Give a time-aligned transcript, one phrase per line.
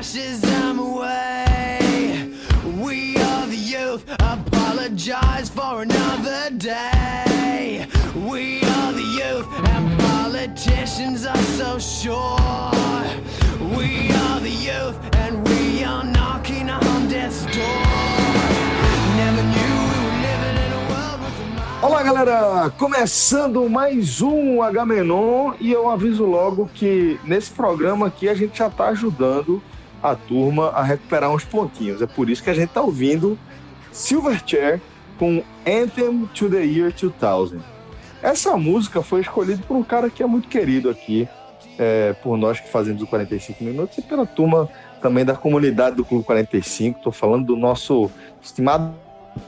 [0.00, 2.30] Your fascism away.
[2.78, 7.86] We are the youth, apologize for another day.
[8.14, 12.38] We are the youth, and politicians are so sure.
[13.76, 18.00] We are the youth, and we are knocking on death's door.
[21.82, 22.70] Olá, galera!
[22.76, 28.66] Começando mais um H-Menon e eu aviso logo que nesse programa aqui a gente já
[28.66, 29.62] está ajudando
[30.02, 32.02] a turma a recuperar uns pontinhos.
[32.02, 33.38] É por isso que a gente está ouvindo
[33.92, 34.80] Silverchair
[35.18, 37.60] com Anthem to the Year 2000.
[38.22, 41.28] Essa música foi escolhida por um cara que é muito querido aqui,
[41.78, 44.68] é, por nós que fazemos o 45 Minutos e pela turma
[45.00, 46.98] também da comunidade do Clube 45.
[46.98, 48.10] Estou falando do nosso
[48.42, 48.94] estimado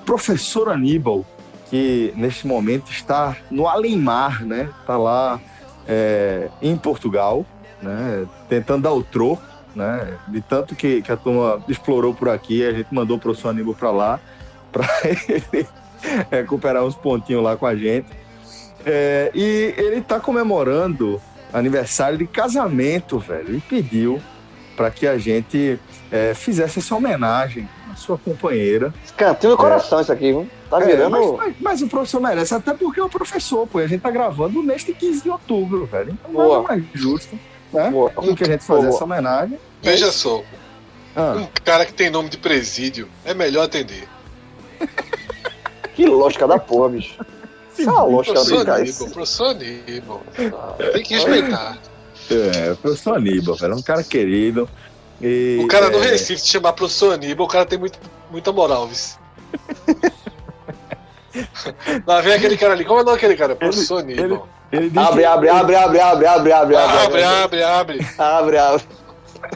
[0.04, 1.24] professor Aníbal,
[1.68, 4.70] que neste momento está no além-mar, né?
[4.80, 5.40] Está lá
[5.86, 7.44] é, em Portugal,
[7.82, 8.26] né?
[8.48, 9.42] Tentando dar o troco,
[9.74, 10.18] né?
[10.28, 13.74] De tanto que, que a turma explorou por aqui, a gente mandou o professor Aníbal
[13.74, 14.20] para lá,
[14.72, 15.66] para ele
[16.30, 18.06] recuperar uns pontinhos lá com a gente.
[18.84, 21.20] É, e ele está comemorando
[21.52, 23.54] aniversário de casamento, velho.
[23.56, 24.20] E pediu
[24.76, 25.78] para que a gente
[26.10, 28.92] é, fizesse essa homenagem à sua companheira.
[29.16, 30.48] Cantinho do coração isso aqui, viu?
[30.70, 31.10] Tá É, virando.
[31.10, 33.78] mas, mas- mas o professor merece, até porque é o professor, pô.
[33.78, 36.12] A gente tá gravando neste 15 de outubro, velho.
[36.20, 36.56] Então Boa.
[36.62, 37.38] nada mais justo,
[37.72, 37.90] né?
[37.90, 38.10] Boa.
[38.10, 38.94] Do que a gente fazer Boa.
[38.94, 39.58] essa homenagem.
[39.82, 40.42] Veja só,
[41.16, 44.08] Ah, um cara que tem nome de presídio é melhor atender.
[45.94, 47.14] Que lógica da porra, bicho.
[47.76, 50.22] Isso é uma lógica Professor brincar Aníbal, professor Aníbal.
[50.92, 51.78] Tem que respeitar.
[52.30, 53.72] é, professor Aníbal, velho.
[53.72, 54.68] É um cara querido.
[55.20, 57.98] E, O cara do é, Recife se chamar professor Aníbal, o cara tem muito,
[58.30, 58.96] muita moral, viu?
[62.06, 62.84] Lá vem aquele cara ali.
[62.84, 63.54] Como é o nome daquele cara?
[63.56, 64.48] Professor Aníbal.
[64.70, 68.06] Ele diz Abre, que- abre, abre, abre, abre, abre, abre, Abre, abre, abre.
[68.18, 68.82] Abre, abre.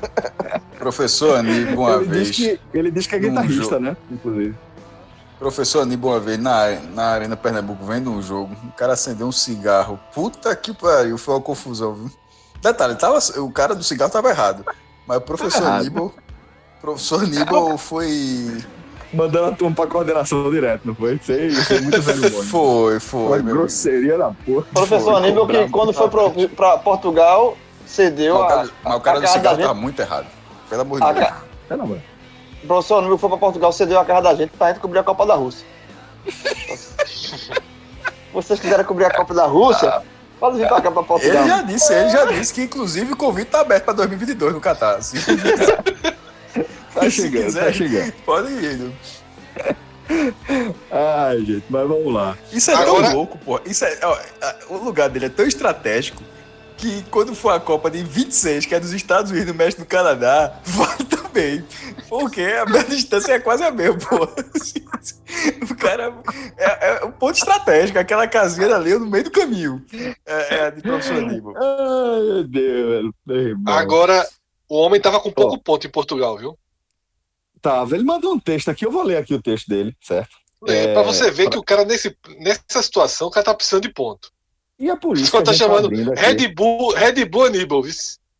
[0.79, 2.27] Professor Aníbal, uma Ele vez.
[2.29, 3.97] diz, que, ele diz que é guitarrista, né?
[4.11, 4.55] Inclusive.
[5.39, 9.33] Professor Aníbal, uma vez na, na Arena Pernambuco, vendo um jogo, o cara acendeu um
[9.33, 9.99] cigarro.
[10.15, 12.11] Puta que pariu, foi uma confusão, viu?
[12.63, 14.65] Detalhe, tava, o cara do cigarro tava errado.
[15.07, 15.67] Mas o professor.
[15.67, 16.13] Aníbal.
[16.81, 18.63] Professor Aníbal foi.
[19.13, 21.19] Mandando a turma pra coordenação direto, não foi?
[21.23, 22.43] Sei, sei muito velho bom.
[22.45, 23.43] Foi, Foi foi.
[23.43, 24.67] grosseria da porra.
[24.75, 28.49] Professor Foi, Aníbal, que quando foi pro, pra Portugal, cedeu Mas a.
[28.57, 29.83] cara, mas o cara do cigarro da tava gente.
[29.83, 30.27] muito errado.
[30.69, 31.19] Pelo amor de Deus.
[31.69, 32.03] ca- mano.
[32.63, 35.03] O professor que foi pra Portugal, cedeu a casa da gente pra gente cobrir a
[35.05, 35.65] Copa da Rússia.
[38.33, 40.03] Vocês quiserem cobrir a Copa da Rússia,
[40.39, 41.47] pode vir pra cá pra Ele Portugal.
[41.49, 45.01] já disse, ele já disse que inclusive o convite tá aberto pra 2022 no Catar.
[45.03, 45.17] Se,
[46.95, 48.13] Tá se chegando, quiser, tá chegando.
[48.25, 48.77] pode ir.
[48.79, 48.93] viu?
[50.91, 52.37] Ai, gente, mas vamos lá.
[52.53, 53.61] Isso é Agora- tão louco, pô.
[53.67, 54.19] Isso é, ó,
[54.71, 56.23] o lugar dele é tão estratégico
[56.77, 59.85] que quando for a Copa de 26, que é dos Estados Unidos, do México e
[59.85, 61.65] do Canadá, vai também.
[62.09, 64.25] Porque a minha distância é quase a mesma, pô.
[65.71, 66.15] O cara
[66.57, 69.85] é, é um ponto estratégico, aquela casinha ali no meio do caminho.
[70.25, 71.55] É, é a de professor Aníbal.
[71.57, 73.15] Ai, meu Deus, velho.
[73.27, 73.75] Meu irmão.
[73.75, 74.27] Agora,
[74.69, 76.59] o homem tava com pouco ponto em Portugal, viu?
[77.61, 80.37] Tava, ele mandou um texto aqui, eu vou ler aqui o texto dele, certo?
[80.69, 83.55] É, É, pra você ver pra- que o cara, nesse, nessa situação, o cara tá
[83.55, 84.31] precisando de ponto.
[84.79, 85.89] E é por isso Só a tá chamando.
[85.89, 87.83] Red Bull, Red Bull Aníbal,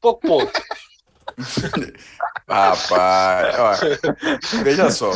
[0.01, 0.53] pouco ponto.
[2.49, 5.11] Rapaz, ó, veja só.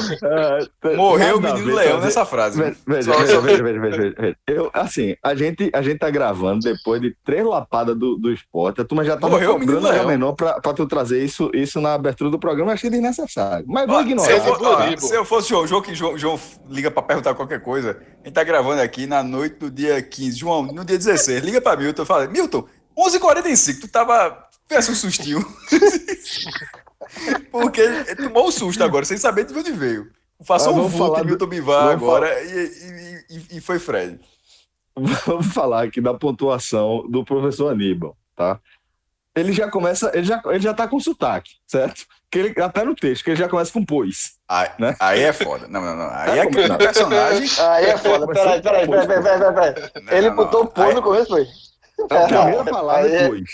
[0.81, 2.61] Tá- Morreu o menino leão nessa frase.
[2.61, 4.37] Veja, veja, veja, veja, veja, veja, veja.
[4.49, 8.81] Eu, assim, a gente, a gente tá gravando depois de três lapadas do, do esporte.
[8.81, 10.09] A turma já tava Morreu o menino cobrando leão.
[10.09, 12.71] menor pra, pra tu trazer isso, isso na abertura do programa.
[12.73, 13.65] Eu achei desnecessário.
[13.69, 14.41] Mas vou ignorar.
[14.99, 17.97] Se eu, eu fosse o João, João, que João, João liga pra perguntar qualquer coisa,
[18.23, 20.37] a gente tá gravando aqui na noite do dia 15.
[20.37, 22.67] João, no dia 16, liga pra Milton e fala: Milton,
[22.99, 24.37] 11h45, tu tava.
[24.69, 25.45] Peça um sustinho.
[27.51, 30.11] Porque ele tomou um susto agora, sem saber de onde veio.
[30.45, 33.79] Faça Ah, um vulto falar em do- Milton Bivar agora e, e- e- e foi
[33.79, 34.19] Fred.
[35.27, 38.59] Vamos falar aqui da pontuação do professor Aníbal, tá?
[39.37, 42.05] ele já começa, ele já, ele já tá com sotaque, certo?
[42.31, 44.33] Que ele, até no texto, que ele já começa com pois.
[44.49, 44.97] Aí, Né?
[44.99, 45.67] aí é foda.
[45.69, 46.11] Não, não, não.
[46.11, 46.85] Aí é Tá aquele combinado.
[46.85, 47.49] personagem.
[47.67, 48.27] Aí é foda.
[48.27, 50.71] Peraí, peraí, peraí, peraí, peraí, Ele não, botou não.
[50.71, 51.47] pô no começo, foi?
[52.11, 53.51] A primeira palavra Aí é é- pois.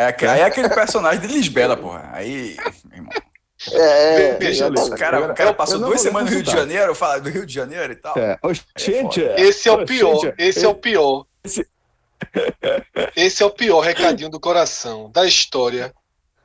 [0.00, 2.08] É, aí é aquele personagem de Lisbela, porra.
[2.12, 2.56] Aí,
[2.92, 3.10] irmão,
[3.72, 4.34] É, é.
[4.36, 6.68] Veja, o cara, o cara passou duas semanas no Rio de consultar.
[6.70, 8.16] Janeiro, fala do Rio de Janeiro e tal.
[8.16, 8.38] É.
[8.42, 10.20] Ô, gente, Esse é o pior.
[10.20, 11.26] gente, Esse é o pior.
[11.44, 11.66] Esse-
[13.16, 15.92] Esse é o pior recadinho do coração, da história.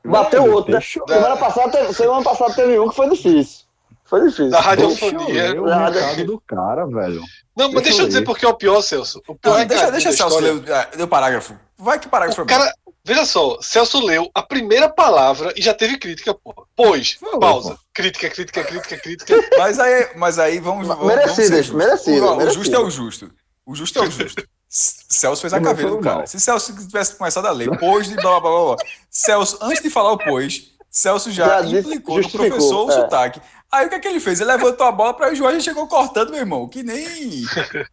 [0.04, 0.80] Bateu outro, né?
[0.80, 3.66] deixa eu- Semana passada, teve, semana passada teve um que foi difícil.
[4.04, 4.50] Foi difícil.
[4.52, 5.62] Da eu radiofonia.
[5.62, 7.22] o do cara, velho.
[7.58, 9.22] Não, mas Deixa deixa eu eu dizer porque é o pior, Celso.
[9.28, 11.56] O pior Não, deixa, deixa da Celso história- ler o, parágrafo.
[11.78, 12.72] Vai que parágrafo O cara,
[13.06, 16.64] veja só, Celso leu a primeira palavra e já teve crítica, porra.
[16.76, 17.76] Pois, Falou, pausa.
[17.76, 17.80] pô.
[17.94, 19.36] Crítica, crítica, crítica, crítica.
[19.58, 20.88] Mas aí, mas aí vamos.
[20.88, 23.32] vamos Merecidas, vamos merecidas, O, o justo é o justo.
[23.66, 24.44] O justo é o justo.
[24.68, 26.18] Celso fez a caveira do cara.
[26.18, 26.28] mal.
[26.28, 28.76] Se Celso tivesse começado a ler, pois de blá blá blá blá.
[28.76, 28.86] blá.
[29.10, 32.94] Celso, antes de falar o pois, Celso já, Já implicou no professor o é.
[32.96, 33.42] sotaque.
[33.72, 34.40] Aí o que é que ele fez?
[34.40, 36.68] Ele levantou a bola para o Jorge e chegou cortando, meu irmão.
[36.68, 37.44] Que nem.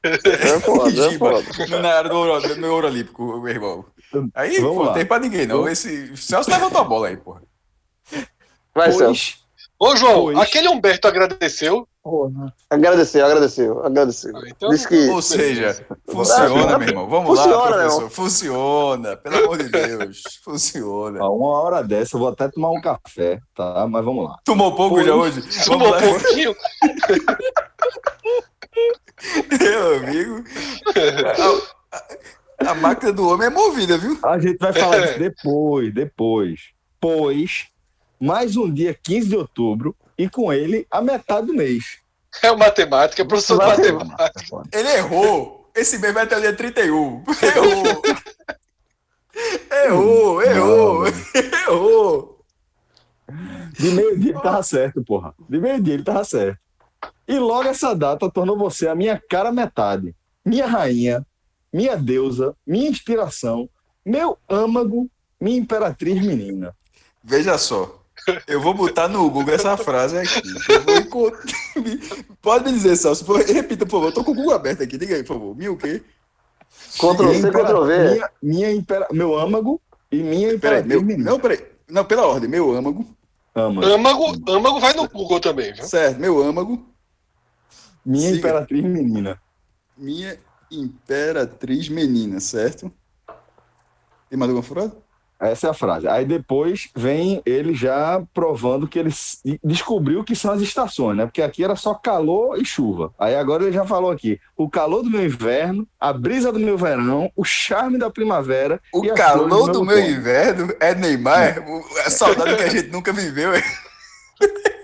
[0.05, 1.81] É foda, é foda.
[1.81, 3.85] na área do do ouro olímpico, meu irmão.
[4.35, 4.87] Aí, Vamos pô, lá.
[4.89, 5.69] não tem pra ninguém, não.
[5.69, 7.43] Esse Celso levantou a bola aí, porra.
[8.75, 9.35] Vai, Celso.
[9.79, 9.83] Pois.
[9.93, 10.39] Ô, João, Pois.
[10.39, 11.87] aquele Humberto agradeceu.
[12.03, 12.53] Porra.
[12.71, 14.37] Agradeceu, agradeceu, agradeceu.
[14.37, 15.09] Ah, então- que.
[15.09, 17.09] Ou seja, funciona, meu irmão.
[17.09, 17.95] Vamos Funciona, lá, professor.
[17.97, 18.11] irmão.
[18.11, 20.23] Funciona, pelo amor de Deus.
[20.45, 21.21] Funciona.
[21.21, 23.87] A uma hora dessa eu vou até tomar um café, tá?
[23.89, 24.37] Mas vamos lá.
[24.45, 25.07] Tomou pouco Pois.
[25.07, 25.43] já hoje?
[25.65, 26.57] Tomou lá, um pouquinho.
[29.61, 30.45] meu amigo.
[32.69, 34.19] A, máquina do homem é movida, viu?
[34.25, 36.61] A gente vai falar disso depois, depois.
[37.01, 37.67] Pois,
[38.21, 41.99] mais um dia 15 de outubro e com ele a metade do mês.
[42.43, 44.05] É o matemática, professor de Matemática.
[44.05, 44.79] matemática.
[44.79, 45.71] Ele errou.
[45.75, 47.25] Esse mês vai até o dia 31.
[47.43, 48.03] Errou.
[49.85, 51.05] Errou, errou,
[51.67, 52.45] errou.
[53.79, 55.35] De meio-dia ele tava certo, porra.
[55.49, 56.59] De meio-dia ele tava certo.
[57.27, 60.15] E logo essa data tornou você a minha cara metade,
[60.45, 61.27] minha rainha,
[61.73, 63.69] minha deusa, minha inspiração,
[64.05, 65.09] meu âmago,
[65.41, 66.75] minha imperatriz menina.
[67.25, 68.01] Veja só.
[68.47, 70.41] Eu vou botar no Google essa frase aqui.
[70.69, 71.35] Eu vou encont-
[72.43, 73.25] Pode me dizer, Celso.
[73.33, 74.07] Repita, por favor.
[74.07, 74.97] Eu tô com o Google aberto aqui.
[74.97, 75.57] Diga aí, por favor.
[75.57, 76.03] Mil o quê?
[76.99, 77.99] Ctrl Minha C, Ctrl V.
[78.11, 79.81] Minha, minha impera- meu âmago
[80.11, 81.31] e minha Peraí, imperatriz meu, menina.
[81.31, 81.67] não, peraí.
[81.89, 82.49] Não, pela ordem.
[82.49, 83.05] Meu âmago.
[83.55, 83.87] Âmago.
[83.87, 85.85] Âmago, âmago vai no Google também, viu?
[85.85, 86.87] Certo, meu âmago.
[88.07, 88.39] Minha Siga.
[88.39, 89.41] imperatriz menina.
[89.97, 90.39] Minha
[90.73, 92.93] imperatriz menina, certo?
[94.29, 94.93] Tem mais alguma frase?
[95.43, 96.07] Essa é a frase.
[96.07, 99.13] Aí depois vem ele já provando que ele
[99.63, 101.27] descobriu que são as estações, né?
[101.27, 103.13] Porque aqui era só calor e chuva.
[103.19, 106.79] Aí agora ele já falou aqui: o calor do meu inverno, a brisa do meu
[106.79, 108.81] verão, o charme da primavera.
[108.95, 111.57] O e calor flores do meu inverno é Neymar.
[112.07, 113.51] A saudade que a gente nunca viveu.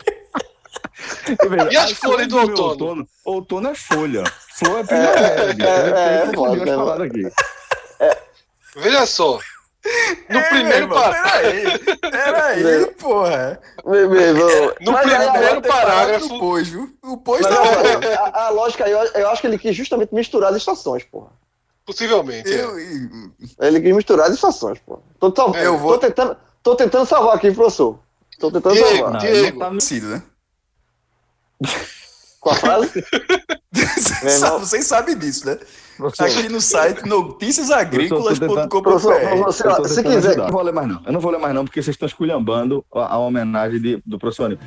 [0.98, 3.08] é- E, veja, E as flores do meu outono?
[3.24, 3.68] outono?
[3.68, 4.24] é folha.
[4.56, 5.54] Flor é primavera.
[5.54, 5.68] bicho.
[5.68, 6.30] é, é, as é,
[7.04, 7.30] aqui.
[8.76, 9.38] Veja só.
[10.28, 12.00] No É, primeiro meu parágrafo.
[12.10, 13.60] Peraí, peraí, porra.
[13.86, 14.74] Meu, meu irmão.
[14.80, 16.28] No Mas primeiro parágrafo.
[16.28, 16.90] no Pois, viu?
[17.02, 19.74] O pois mas tá agora, a, a lógica aí, eu, eu acho que ele quis
[19.74, 21.30] justamente misturar as estações, porra.
[21.86, 22.52] Possivelmente.
[22.52, 22.60] é.
[22.64, 22.76] Eu,
[23.60, 25.00] Ele quis misturar as estações, porra.
[25.18, 27.98] Tô, tô, Eu vou- tô, tentando, tô tentando salvar aqui, professor.
[28.38, 29.12] Tô tentando Diego, salvar.
[29.12, 29.58] Não, Diego.
[29.58, 30.22] não tá no- sido, né?
[32.40, 33.04] Com a frase?
[34.28, 35.58] Sabe- Vocês sabem disso, né?
[35.96, 39.88] Professor, Aqui no site noticiasagrícolas.com.br.
[39.88, 40.32] Se quiser- ajudar.
[40.32, 41.02] Eu não vou ler mais não.
[41.04, 44.18] Eu não vou ler mais não, porque vocês estão esculhambando a, a homenagem de- do
[44.18, 44.66] professor Aníbal.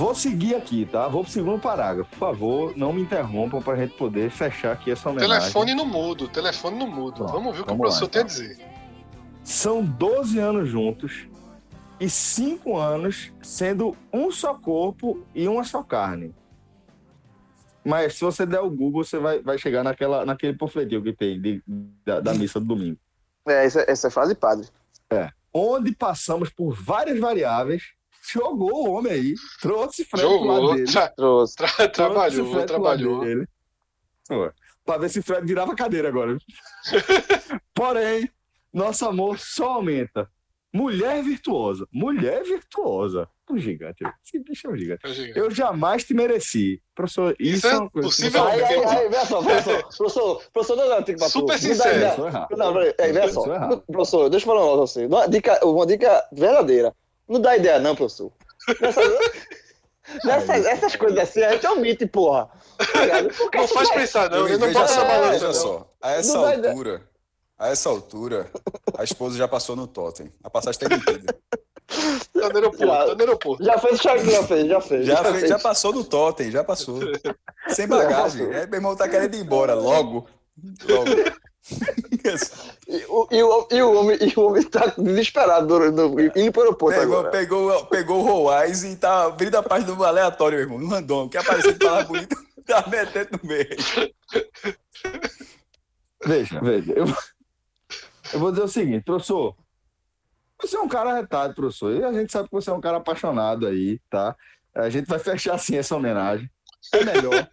[0.00, 1.06] Vou seguir aqui, tá?
[1.08, 2.08] Vou pro segundo parágrafo.
[2.12, 5.38] Por favor, não me interrompam pra gente poder fechar aqui essa homenagem.
[5.38, 7.16] Telefone no mudo, telefone no mudo.
[7.16, 8.34] Pronto, Vamos ver o que o vamos lá, professor tem a então.
[8.34, 8.66] dizer.
[9.44, 11.28] São 12 anos juntos
[12.00, 16.34] e 5 anos sendo um só corpo e uma só carne.
[17.84, 21.38] Mas se você der o Google, você vai, vai chegar naquela, naquele panfletinho que tem
[21.38, 21.62] de-
[22.06, 22.96] da, da missa do domingo.
[23.46, 24.66] É, essa, essa é frase padre.
[25.52, 27.82] Onde passamos por várias variáveis,
[28.32, 30.92] jogou o homem aí, trouxe Fred pro lado Jogou, dele.
[30.92, 31.56] tra- Trouxe.
[31.56, 33.20] tra- trouxe trabalhou, trabalhou.
[33.24, 33.46] dele.
[34.30, 34.52] Ué,
[34.84, 36.36] Pra ver se Fred virava cadeira agora.
[37.74, 38.28] Porém,
[38.72, 40.28] nosso amor só aumenta.
[40.72, 41.86] Mulher virtuosa.
[41.92, 43.28] Mulher virtuosa.
[43.50, 44.04] Um gigante.
[44.24, 45.32] Esse bicho é um gigante.
[45.34, 46.80] Eu jamais te mereci.
[46.94, 49.42] Professor, isso, Isso é é uma coisa que possível- Aí, aí, aí, vê só.
[49.42, 51.32] Professor, professor, não, não, tem que bater.
[51.32, 52.22] Super Não dá sincero.
[52.56, 52.74] Não,
[54.30, 55.06] deixa eu falar um negócio pra você.
[55.06, 56.88] Uma dica, uma dica verdadeira.
[56.88, 56.94] Não
[57.38, 58.32] dá ideia, não, professor.
[58.80, 59.04] Nessas,
[60.24, 62.48] nessas- essas coisas assim, a gente omite, porra.
[62.78, 63.22] Tá
[63.58, 64.44] Não faz vai- pensar, não.
[64.44, 65.54] Veja Eu não essa balança, veja não.
[65.54, 65.90] só.
[66.02, 67.02] A essa Não dá altura,
[67.58, 68.50] a essa altura,
[68.96, 70.32] a esposa já passou no totem.
[70.42, 71.34] A passagem está emitida.
[72.32, 73.64] Tá no aeroporto, tá no aeroporto.
[73.64, 75.06] Já fez o check, já fez, já fez.
[75.06, 75.48] Já, fez- fez.
[75.48, 77.00] já passou no totem, já passou.
[77.68, 78.46] Sem bagagem.
[78.52, 80.26] É, meu irmão tá querendo ir embora logo.
[80.88, 81.10] Logo.
[82.88, 86.52] E, o, e, o, e, o homem, e o homem tá desesperado no, no, indo
[86.52, 87.30] pro aeroporto Pegou, agora.
[87.30, 90.78] pegou, pegou o Roais e tá abrindo a página do aleatório, meu irmão.
[90.78, 91.28] No random.
[91.28, 92.36] Que apareceu de palavra bonita,
[92.66, 93.76] tá metendo no meio.
[96.24, 96.92] Veja, veja.
[96.92, 97.06] Eu,
[98.32, 99.54] eu vou dizer o seguinte, professor.
[100.60, 101.94] Você é um cara retado, professor.
[101.94, 104.36] E a gente sabe que você é um cara apaixonado aí, tá?
[104.74, 106.50] A gente vai fechar assim essa homenagem.
[106.92, 107.48] É melhor.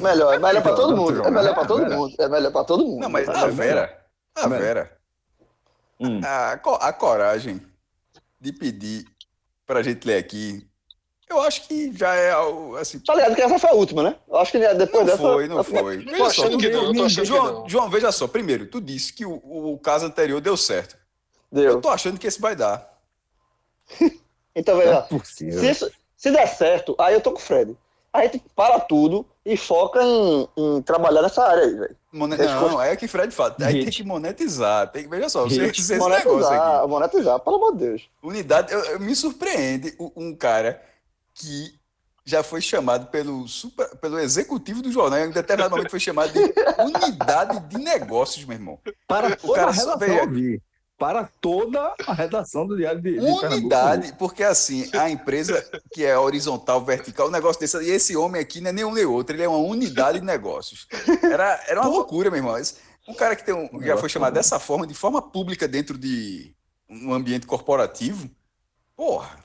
[0.00, 1.22] Melhor, é melhor pra todo mundo.
[1.26, 2.14] É melhor pra todo mundo.
[2.18, 3.00] É melhor pra todo mundo.
[3.00, 3.46] Não, mas É a.
[3.48, 4.48] Vera, a.
[4.48, 4.96] Vera,
[6.00, 6.20] Hum.
[6.24, 7.60] a, a coragem
[8.40, 9.04] de pedir
[9.64, 10.66] pra gente ler aqui,
[11.30, 14.16] eu acho que já é algo, assim, Tá ligado que essa foi a última, né?
[14.28, 15.18] Eu acho que depois Não dessa.
[15.22, 15.98] foi, não foi.
[15.98, 17.68] Veja só, que não, eu tô achando que João.
[17.68, 18.26] João, veja só.
[18.26, 20.96] Primeiro, tu disse que o, o caso anterior deu certo.
[21.52, 21.80] Eu Deu.
[21.80, 22.88] tô achando que esse vai dar.
[24.54, 25.60] Então, É veja, possível.
[25.60, 27.74] se, isso- se der certo, aí eu tô com o Fred.
[28.12, 31.96] A gente para tudo e foca em, em trabalhar nessa área aí, velho.
[32.12, 33.56] Mone- Resposta- Não, é o que Fred fala.
[33.60, 33.84] Aí Hit.
[33.84, 34.86] tem que monetizar.
[34.92, 35.80] Tem que, veja só, você Hit.
[35.80, 36.88] esse negócio Monetizar, aqui.
[36.88, 38.02] monetizar, pelo amor de Deus.
[38.22, 40.80] Unidade, eu- eu- me surpreende o- um cara
[41.34, 41.74] que
[42.24, 46.38] já foi chamado pelo, super- pelo executivo do jornal, em determinado momento foi chamado de
[46.78, 48.78] unidade de negócios, meu irmão.
[49.08, 50.60] Para toda cara veja.
[51.02, 53.46] Para toda a redação do Diário de, de Pernambuco.
[53.54, 55.60] Unidade, porque assim, a empresa
[55.92, 59.04] que é horizontal, vertical, o negócio desse, e esse homem aqui não é nenhum nem
[59.04, 60.86] outro, ele é uma unidade de negócios.
[61.20, 62.54] Era, era uma loucura, meu irmão.
[63.08, 66.54] Um cara que tem um, já foi chamado dessa forma, de forma pública dentro de
[66.88, 68.30] um ambiente corporativo,
[68.94, 69.42] porra,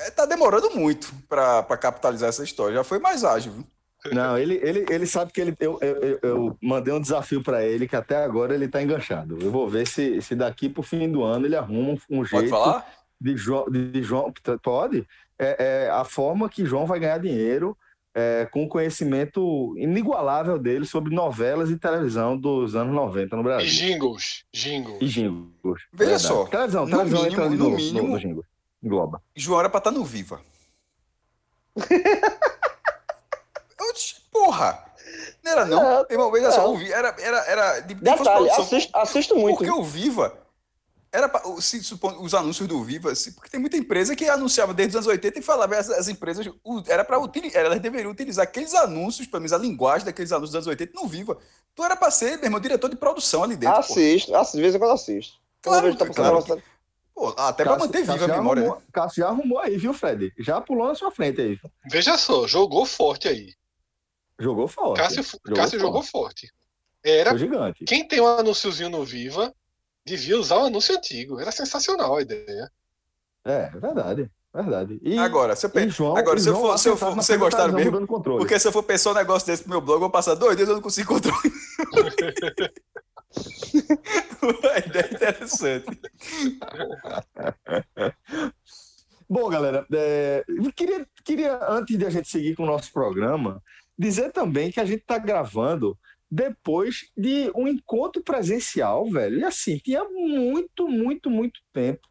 [0.00, 2.76] é, tá demorando muito para capitalizar essa história.
[2.76, 3.66] Já foi mais ágil, viu?
[4.10, 7.86] Não, ele, ele, ele sabe que ele, eu, eu, eu- mandei um desafio para ele
[7.86, 9.38] que até agora ele tá enganchado.
[9.40, 12.30] Eu vou ver se, se daqui pro fim do ano ele arruma um, um Pode
[12.30, 12.84] jeito falar?
[13.20, 15.06] de João, de João pode,
[15.38, 17.76] é, é a forma que João vai ganhar dinheiro
[18.14, 23.44] é, com o conhecimento inigualável dele sobre novelas e televisão dos anos 90 no E
[23.44, 23.68] Brasil.
[23.70, 24.98] jingles, jingles.
[25.00, 25.82] E jingles.
[25.92, 26.22] Veja verdade.
[26.22, 28.44] só, Televisão, no televisão mínimo- entra ali no no, mínimo- no, no jingle.
[28.82, 29.22] Engloba.
[29.36, 30.40] João era pra estar no Viva.
[34.30, 34.84] Porra!
[35.42, 35.82] Não era não?
[35.82, 39.58] É, Irmão, veja só, era, era, era de, de Detalhe, assisto, assisto muito.
[39.58, 40.38] Porque o Viva
[41.10, 44.72] era pra, se supõe, os anúncios do Viva, se- porque tem muita empresa que anunciava
[44.72, 46.46] desde os anos 80 e falava as, as empresas
[46.86, 50.56] era para utilizar, elas deveriam utilizar aqueles anúncios, pelo menos a linguagem daqueles anúncios dos
[50.56, 51.36] anos 80 no Viva.
[51.74, 53.76] Tu era para ser, meu irmão, diretor de produção ali dentro.
[53.78, 55.34] Assisto, assisto, de vez em quando assisto.
[55.60, 56.62] Claro, eu tá claro.
[57.14, 58.62] Pô, até para manter viva a memória.
[58.62, 58.86] arrumou, né?
[58.92, 60.32] Cássio já arrumou aí, viu, Fred?
[60.38, 61.58] Já pulou na sua frente aí.
[61.90, 63.52] Veja só, jogou forte aí.
[64.42, 64.98] Jogou forte.
[65.00, 65.80] Cássio, Jogou Cássio forte.
[65.80, 66.52] jogou forte.
[67.04, 67.84] Era Foi gigante.
[67.84, 69.52] quem tem um anúnciozinho no Viva
[70.04, 71.40] devia usar o anúncio antigo.
[71.40, 72.70] Era sensacional a ideia.
[73.44, 74.30] É, verdade.
[74.54, 75.00] Verdade.
[75.02, 77.38] E, Agora, se eu, pe- e João, agora, se eu for, se eu for, você
[77.38, 80.10] gostar mesmo, porque se eu for pensar um negócio desse pro meu blog, eu vou
[80.10, 81.40] passar dois dias e eu não consigo controlar.
[84.74, 85.86] a ideia é interessante.
[89.28, 90.44] Bom, galera, é,
[90.76, 93.62] queria, queria, antes de a gente seguir com o nosso programa,
[94.02, 95.98] dizer também que a gente está gravando
[96.30, 99.38] depois de um encontro presencial, velho.
[99.40, 102.08] E assim, tinha muito, muito, muito tempo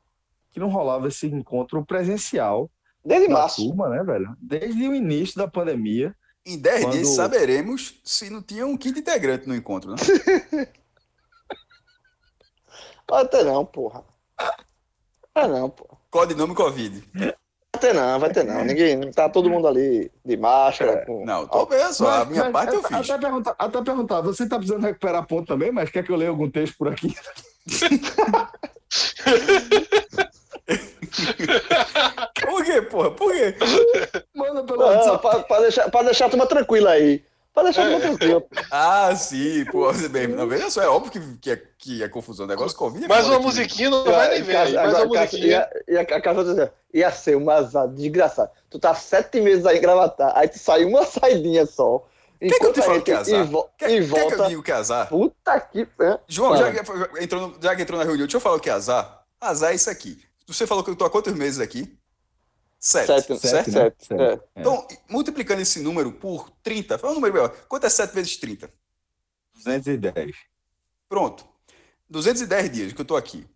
[0.52, 2.70] que não rolava esse encontro presencial
[3.04, 3.64] Desde março.
[3.66, 4.36] turma, né, velho?
[4.40, 6.16] Desde o início da pandemia.
[6.46, 9.98] Em 10 Quando- dias saberemos se não tinha um quinto integrante no encontro, né?
[13.30, 14.04] Ter não, porra.
[15.36, 15.98] Vai não, porra.
[16.10, 17.04] Codinome Covid.
[17.82, 18.64] Vai ter não, vai ter não.
[18.64, 19.12] Ninguém.
[19.12, 21.04] Tá todo mundo ali de máscara.
[21.06, 23.10] com- Não, tô vendo só, a minha mas parte eu até- fiz.
[23.10, 26.30] Até perguntar, até perguntar, você tá precisando recuperar ponto também, mas quer que eu leia
[26.30, 27.14] algum texto por aqui?
[32.42, 33.12] Por quê, porra?
[33.12, 33.56] Por quê?
[34.36, 35.22] Manda pelo Não, WhatsApp.
[35.22, 37.24] pra, pra deixar, pra deixar a turma tranquila aí.
[37.54, 38.44] Pra deixar a turma tranquila.
[38.72, 42.46] Ah, sim, pô, bem, não, veja só, é óbvio que, que, é, que é confusão.
[42.46, 45.48] O negócio Covid é foda uma musiquinha não vai nem ver Agora, uma musiquinha.
[45.48, 48.50] ia, ia, a casa ia, ia ser um azar desgraçado.
[48.70, 52.06] Tu tá sete meses aí gravatar, aí tu sai uma saidinha só.
[52.40, 53.48] Quer que eu te gente que é azar?
[53.78, 54.48] quer que eu volta.
[54.48, 55.08] diga o que é azar?
[55.10, 55.88] Puta que.
[56.00, 56.20] é.
[56.28, 58.70] João, já, que- entrou, no- já que entrou na reunião, deixa eu falar o que
[58.70, 59.22] é azar.
[59.40, 60.24] Azar é isso aqui.
[60.48, 61.96] Você falou que eu tô há quantos meses aqui?
[62.84, 63.06] Sete.
[63.06, 63.40] Sete, certo?
[63.40, 64.06] sete, sete.
[64.08, 64.20] Sete.
[64.20, 64.34] é.
[64.34, 64.40] É.
[64.56, 67.50] Então, multiplicando esse número por 30, fala um número melhor.
[67.70, 68.72] Quanto é 7 vezes 30?
[69.54, 70.36] 210.
[71.08, 71.46] Pronto.
[72.10, 73.48] 210 dias que eu tô aqui.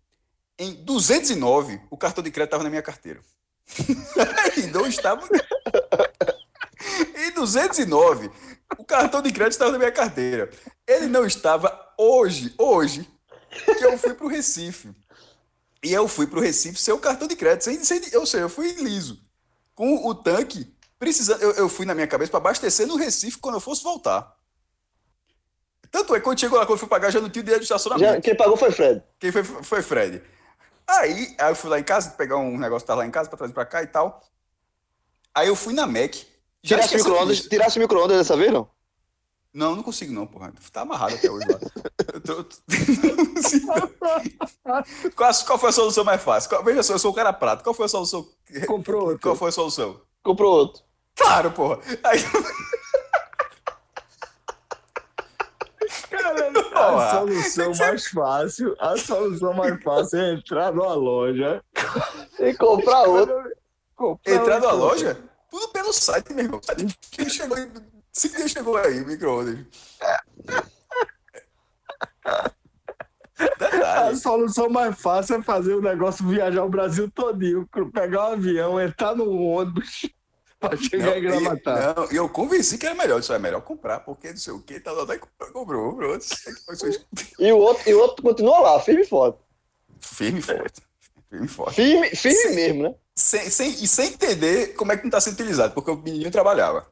[0.56, 3.20] Em 209, o cartão de crédito estava na minha carteira.
[4.56, 5.28] e não estava.
[7.16, 8.30] Em 209,
[8.78, 10.48] o cartão de crédito estava na minha carteira.
[10.86, 13.08] Ele não estava hoje, hoje,
[13.76, 14.94] que eu fui para o Recife.
[15.86, 18.42] E eu fui para o Recife sem o cartão de crédito, sem, sem, ou seja,
[18.42, 19.22] eu fui liso.
[19.72, 20.66] Com o tanque,
[20.98, 24.34] precisando, eu, eu fui na minha cabeça para abastecer no Recife quando eu fosse voltar.
[25.88, 27.66] Tanto é que quando chegou lá, quando eu fui pagar, já não tinha dinheiro de
[27.66, 28.14] estacionamento.
[28.14, 29.00] Já, quem pagou foi Fred.
[29.20, 30.20] Quem foi, foi Fred.
[30.88, 33.28] Aí, aí eu fui lá em casa, pegar um negócio que tá lá em casa
[33.28, 34.20] pra trazer pra cá e tal.
[35.32, 36.14] Aí eu fui na Mac.
[36.64, 37.48] Já Tirasse o micro-ondas disso.
[37.48, 38.68] tirasse o micro-ondas dessa vez, não?
[39.56, 40.52] Não, não consigo não, porra.
[40.70, 41.58] Tá amarrado até hoje lá.
[42.12, 42.44] Eu tô-
[45.16, 46.50] qual, qual foi a solução mais fácil?
[46.50, 47.64] Qual- veja só, eu sou o cara prato.
[47.64, 48.28] Qual foi a solução?
[48.66, 49.18] Comprou outro.
[49.20, 49.98] Qual foi a solução?
[50.22, 50.82] Comprou outro.
[51.16, 51.78] Claro, porra.
[52.04, 52.18] Aí,
[56.74, 61.64] A Porra, solução mais fácil, a solução mais fácil é entrar numa loja.
[62.38, 63.34] E comprar outro.
[63.94, 64.86] comprar entrar numa outro.
[64.86, 65.18] loja,
[65.50, 66.60] tudo pelo site, meu irmão.
[66.62, 67.70] Site que chegou aí,
[68.16, 69.58] cinco dias chegou aí, o micro-ondas.
[73.84, 78.80] A solução mais fácil é fazer o negócio viajar o Brasil todinho, pegar um avião,
[78.80, 80.08] entrar no ônibus
[80.58, 81.78] pra chegar em Não, Gravatar.
[81.78, 83.20] E, não, e eu convenci que era melhor.
[83.20, 85.18] Isso é melhor comprar, porque não sei o que, tal, tal, tal,
[85.50, 86.18] comprou, comprou.
[87.38, 89.38] E o outro, e o outro continua lá, firme e forte.
[90.00, 90.82] Firme e forte.
[91.28, 91.74] Firme e forte.
[91.74, 92.54] Firme, firme Sim.
[92.54, 92.94] mesmo, né?
[93.14, 96.30] Sem, sem, e sem entender como é que não está sendo utilizado, porque o menino
[96.30, 96.86] trabalhava.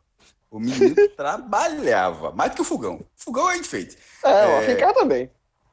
[0.55, 2.95] O menino trabalhava, mais do que o fogão.
[2.97, 3.99] O fogão é enfeite.
[4.25, 4.59] É, É.
[4.59, 4.75] é.
[4.75, 5.29] ficar também.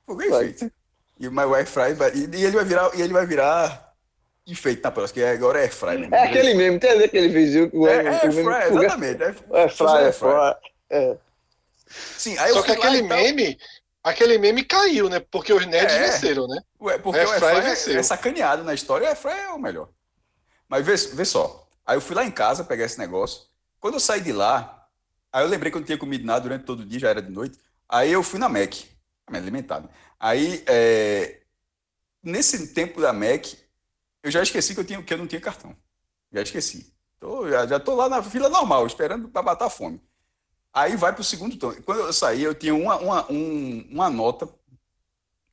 [0.08, 0.74] Fogão é enfeite.
[1.20, 3.94] E o meu air fry vai- e, ele vai virar, e ele vai virar
[4.48, 5.98] enfeite na próxima, que agora é air fry.
[6.00, 6.16] mesmo.
[6.16, 9.24] É aquele mesmo, tem aquele vizinho que o É, o- air o- fry, exatamente.
[9.24, 10.30] Air- É fry, é air fry.
[10.30, 10.72] fry.
[10.90, 11.18] É.
[12.18, 13.18] Sim, aí Só eu que lá aquele tal.
[13.18, 13.60] meme,
[14.04, 15.20] aquele meme caiu, né?
[15.20, 16.00] Porque os nerds É.
[16.08, 16.60] venceram, né?
[16.82, 18.00] Ué, porque Air o fry Airfryer venceu.
[18.00, 19.90] é sacaneado na história, o Airfryer é o melhor.
[20.68, 21.68] Mas vê, vê só.
[21.86, 23.44] Aí eu fui lá em casa pegar esse negócio.
[23.82, 24.88] Quando eu saí de lá,
[25.34, 27.24] aí eu lembrei que eu não tinha comido nada durante todo o dia, já era
[27.24, 27.60] de noite.
[27.90, 28.76] Aí eu fui na Mac,
[29.32, 29.90] me alimentado.
[30.20, 31.42] Aí, é,
[32.24, 33.48] nesse tempo da Mac,
[34.24, 35.76] eu já esqueci que eu, tinha, que eu não tinha cartão.
[36.32, 36.94] Já esqueci.
[37.20, 40.02] Tô, já, já tô lá na fila normal, esperando para matar a fome.
[40.74, 41.84] Aí vai pro segundo turno.
[41.84, 44.48] Quando eu saí, eu tinha uma, uma, um- uma nota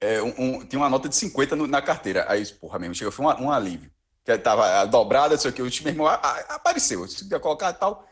[0.01, 2.25] é, um- um- tinha uma nota de 50 no- na carteira.
[2.31, 3.91] Aí, porra, mesmo, chegou, foi um, um alívio.
[4.25, 7.41] Que tava dobrada, não sei o que, o meu irmão a- a- apareceu, eu ia
[7.41, 8.07] colocar tal.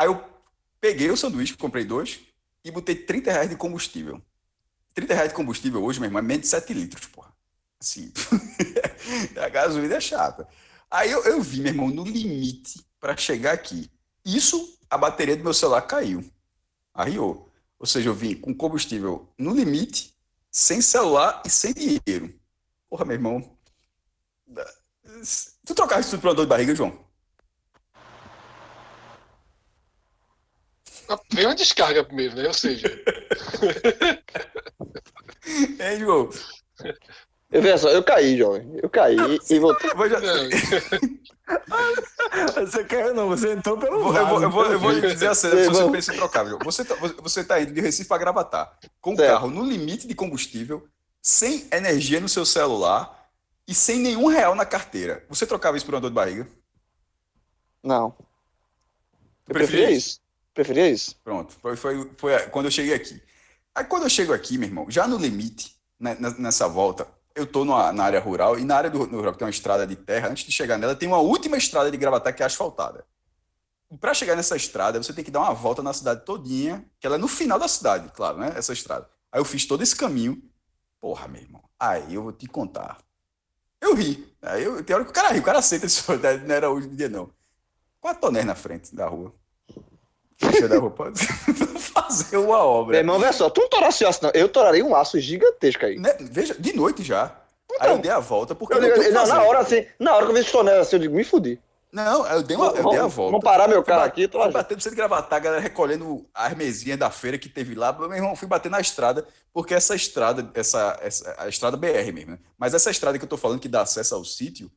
[0.00, 0.24] Aí eu
[0.80, 2.20] peguei o sanduíche, comprei dois,
[2.64, 4.22] e botei 30 reais de combustível.
[4.94, 7.30] 30 reais de combustível hoje, meu irmão, é menos de 7 litros, porra.
[7.78, 8.10] Assim,
[9.36, 10.48] a gasolina é chata.
[10.90, 13.90] Aí eu, eu vi, meu irmão, no limite para chegar aqui.
[14.24, 16.24] Isso, a bateria do meu celular caiu.
[16.94, 17.52] Arriou.
[17.78, 20.16] Ou seja, eu vim com combustível no limite,
[20.50, 22.34] sem celular e sem dinheiro.
[22.88, 23.54] Porra, meu irmão.
[25.66, 27.09] Tu trocaste tudo pra dor de barriga, João?
[31.32, 32.46] Veio uma descarga primeiro, né?
[32.46, 32.86] Ou seja,
[35.78, 36.30] É, João.
[37.50, 38.78] Eu, só, eu caí, jovem.
[38.82, 39.16] Eu caí
[39.50, 39.90] e voltei.
[39.94, 40.20] Vou, já-
[42.54, 45.26] Você caiu, não, você entrou pelo eu vou, eu vou, eu vou, eu vou dizer
[45.28, 45.96] a cena, se você Vamos.
[45.96, 46.60] pensa em trocar, João.
[46.64, 49.32] Você tá, você tá indo de Recife para Gravatar, com o Certo.
[49.32, 50.86] carro no limite de combustível,
[51.20, 53.28] sem energia no seu celular
[53.66, 55.24] e sem nenhum real na carteira.
[55.28, 56.46] Você trocava isso por uma dor de barriga?
[57.82, 58.12] Não.
[58.12, 58.22] Tu
[59.48, 60.20] Eu preferia preferia isso.
[60.60, 61.16] Preferia isso.
[61.24, 63.18] Pronto, foi, foi, foi quando eu cheguei aqui.
[63.74, 67.64] Aí quando eu chego aqui, meu irmão, já no limite, né, nessa volta, eu tô
[67.64, 70.44] numa- na área rural, e na área do rural, tem uma estrada de terra, antes
[70.44, 73.06] de chegar nela, tem uma última estrada de Gravatar que é asfaltada.
[73.98, 77.16] Para chegar nessa estrada, você tem que dar uma volta na cidade todinha, que ela
[77.16, 78.52] é no final da cidade, claro, né?
[78.54, 79.08] Essa estrada.
[79.32, 80.42] Aí eu fiz todo esse caminho.
[81.00, 81.64] Porra, meu irmão.
[81.78, 82.98] Aí eu vou te contar.
[83.80, 84.32] Eu ri.
[84.42, 86.36] Aí eu, tem hora que o cara ri, o cara aceita isso, né?
[86.38, 87.32] não era hoje em dia, não.
[88.00, 89.34] Quatro tonéis na frente da rua.
[90.40, 91.12] Fecha da rua pra
[91.78, 92.96] fazer uma Meu obra.
[92.96, 94.30] irmão, veja só, tu não torasse aço, não.
[94.34, 95.98] Eu toraria um aço gigantesco aí.
[95.98, 96.16] Né?
[96.20, 97.36] Veja, de noite já.
[97.78, 99.60] Aí eu dei a volta, porque Eu eu não digo, o que não, na hora
[99.60, 101.60] assim, na hora que eu vi esse tonel assim, eu digo, me fudi.
[101.92, 103.32] Não, eu dei, uma, eu dei a volta.
[103.32, 106.98] Vamos parar meu carro aqui, tô fui centro de gravatar, a galera recolhendo as mesinhas
[106.98, 107.92] da feira que teve lá.
[107.92, 112.32] Meu irmão, fui bater na estrada, porque essa estrada, essa, essa a estrada BR mesmo,
[112.32, 112.38] né?
[112.56, 114.70] Mas essa estrada que eu tô falando que dá acesso ao sítio,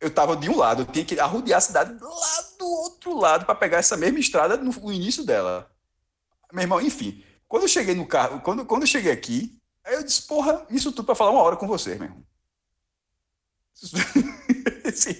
[0.00, 3.44] eu tava de um lado, eu tinha que arrodear a cidade lá do outro lado
[3.46, 5.70] para pegar essa mesma estrada no, no início dela.
[6.52, 10.02] Meu irmão, enfim, quando eu cheguei no carro, quando, quando eu cheguei aqui, aí eu
[10.04, 12.22] disse, porra, isso tudo para falar uma hora com você, meu irmão.
[14.92, 15.14] Sim,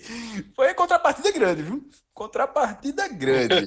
[0.57, 1.89] Foi contrapartida grande, viu?
[2.15, 3.67] Contrapartida grande.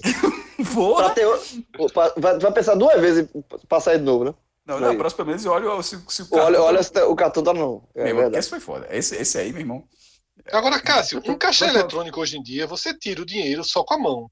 [0.72, 1.10] Porra!
[1.10, 1.26] ter,
[2.16, 4.34] vai, vai pensar duas vezes em passar de novo, né?
[4.64, 7.16] Não, na próxima vez eu olho se, se o Olha, cartão- olha se tá- o
[7.16, 7.82] cartão tá no.
[7.94, 8.86] É Meu irmão, esse foi foda.
[8.90, 9.84] Esse, esse aí, meu irmão.
[10.50, 13.98] Agora, Cássio, um caixa eletrônico hoje em dia, você tira o dinheiro só com a
[13.98, 14.30] mão.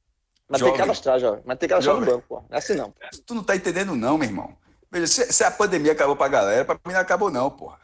[0.48, 0.72] Mas tem Jovem.
[0.72, 1.42] que cadastrar, jovem.
[1.44, 2.34] Mas tem que cadastrar no banco, pô.
[2.48, 2.92] Não é assim não.
[3.24, 4.56] Tu não tá entendendo, não, meu irmão.
[4.90, 7.78] Veja, se, se a pandemia acabou pra galera, pra mim não acabou, não, porra.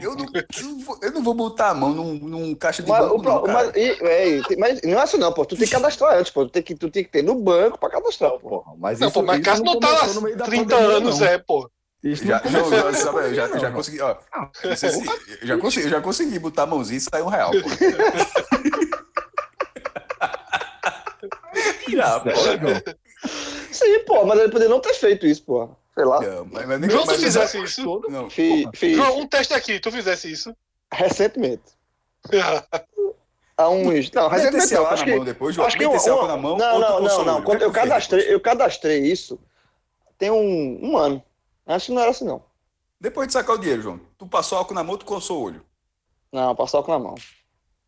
[0.00, 0.24] Eu não,
[1.02, 3.98] eu não vou, botar a mão num, num caixa de Mas, banco, não, mas, e-
[4.00, 5.44] é, tem- mas não é assim não, pô.
[5.44, 6.46] Tu tem que cadastrar antes, pô.
[6.46, 8.38] Tu tem que, tu tem que ter no banco pra cadastrar, pô.
[8.62, 10.44] Porra, mas Não, isso, pô, mas isso Cássio não tá começou há no meio da
[10.46, 11.26] 30 pandemia, anos, não.
[11.26, 11.70] é, pô.
[12.02, 13.76] Isso Já, não já, já, já, não, já não.
[13.76, 14.16] consegui, ó.
[14.64, 14.86] Não se-
[15.42, 17.50] eu já consegui, eu já consegui botar a mãozinha e sair um real.
[21.88, 22.30] Já, pô.
[22.32, 22.82] João?
[23.70, 24.24] Sim, pô.
[24.24, 25.68] Mas ele poderia não ter feito isso, pô.
[25.94, 26.20] Sei lá.
[26.20, 28.02] Não, mas, mas, mas- fizesse isso.
[28.08, 30.56] Não, fiz João, um teste aqui, tu fizesse isso.
[30.92, 31.62] recentemente.
[33.56, 34.10] Há uns.
[34.12, 34.86] Não, recentemente não.
[34.86, 35.16] Acho na que.
[35.16, 35.58] mão depois.
[35.58, 37.52] Acho que uma- álcool na mão, Não, não, não, não.
[37.54, 39.38] é eu cadastrei, eu cadastrei isso
[40.18, 41.22] tem um, um ano.
[41.74, 42.42] Acho que não era assim, não.
[43.00, 45.64] Depois de sacar o dinheiro, João, tu passou álcool na mão, tu coçou o olho.
[46.32, 47.14] Não, passar álcool na mão.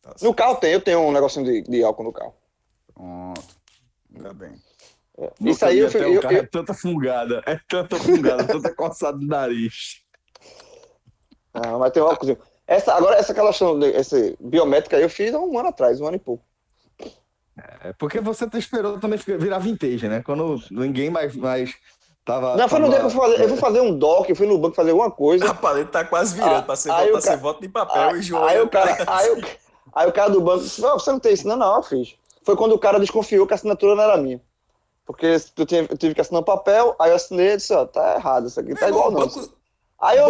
[0.01, 2.35] Tá No carro tem, eu tenho um negocinho de, de álcool no carro.
[2.95, 3.43] Pronto.
[4.15, 4.55] Ainda bem.
[5.41, 8.73] Isso aí eu, fui- o eu, carro eu, É tanta fungada, é tanta fungada, tanta
[8.75, 10.03] coçada do nariz.
[11.55, 12.39] Não, mas tem um álcoolzinho.
[12.67, 16.17] Essa, agora, essa de- essa biométrica aí eu fiz há um ano atrás, um ano
[16.17, 16.45] e pouco.
[17.85, 20.23] É porque você te esperou também virar vintage, né?
[20.23, 21.75] Quando ninguém mais, mais
[22.25, 22.57] tava.
[22.57, 24.37] Não, foi no tava- dia que eu fui fazer, eu fui fazer um doc, eu
[24.37, 25.51] fui no banco fazer alguma coisa.
[25.51, 28.19] A paleta tá quase virando Ah, pra ser aí voto, ca- voto de papel Aí,
[28.19, 28.45] e João.
[28.45, 29.43] aí o cara, aí, o,
[29.95, 32.15] aí o cara do banco disse, não, você não tem isso, não, não, eu fiz.
[32.45, 34.41] Foi quando o cara desconfiou que a assinatura não era minha.
[35.05, 37.85] Porque eu tive, eu tive que assinar um papel, aí eu assinei e disse, ó,
[37.85, 39.21] tá errado, isso aqui tá igual não.
[39.21, 39.49] banco,
[40.01, 40.27] Aí eu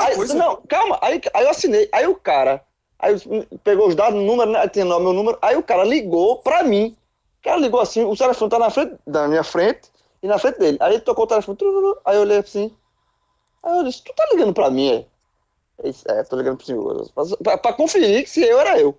[0.00, 0.34] Aí, coisa.
[0.34, 2.62] não, calma, aí, aí eu assinei, aí o cara,
[2.98, 3.16] aí
[3.64, 6.62] pegou os dados, número, né, aí lá o meu número, aí o cara ligou pra
[6.62, 6.96] mim.
[7.40, 9.88] O cara ligou assim, o telefone tá na frente, da minha frente
[10.26, 10.76] e na frente dele.
[10.80, 11.56] Aí ele tocou o telefone,
[12.04, 12.76] aí eu olhei assim,
[13.62, 15.06] aí eu disse, tu tá ligando pra mim, é?
[15.78, 18.78] Ele disse, é, tô ligando pro senhor, pra, pra- pra conferir que se eu era
[18.80, 18.98] eu.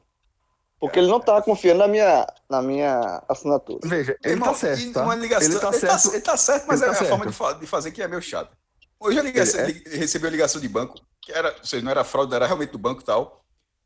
[0.80, 3.80] Porque ele não tava confiando na minha, na minha assinatura.
[3.84, 5.04] Veja, ele Irmão, tá certo, tá?
[5.04, 6.08] uma ligação, Ele tá certo.
[6.13, 8.08] ele tá certo, mas Ele é tá a forma de, fa- de fazer que é
[8.08, 8.56] meio chato.
[9.00, 11.90] Hoje eu liguei, Ele é- recebi uma ligação de banco, que era, ou seja, não
[11.92, 13.44] era fraude, era realmente do banco e tal.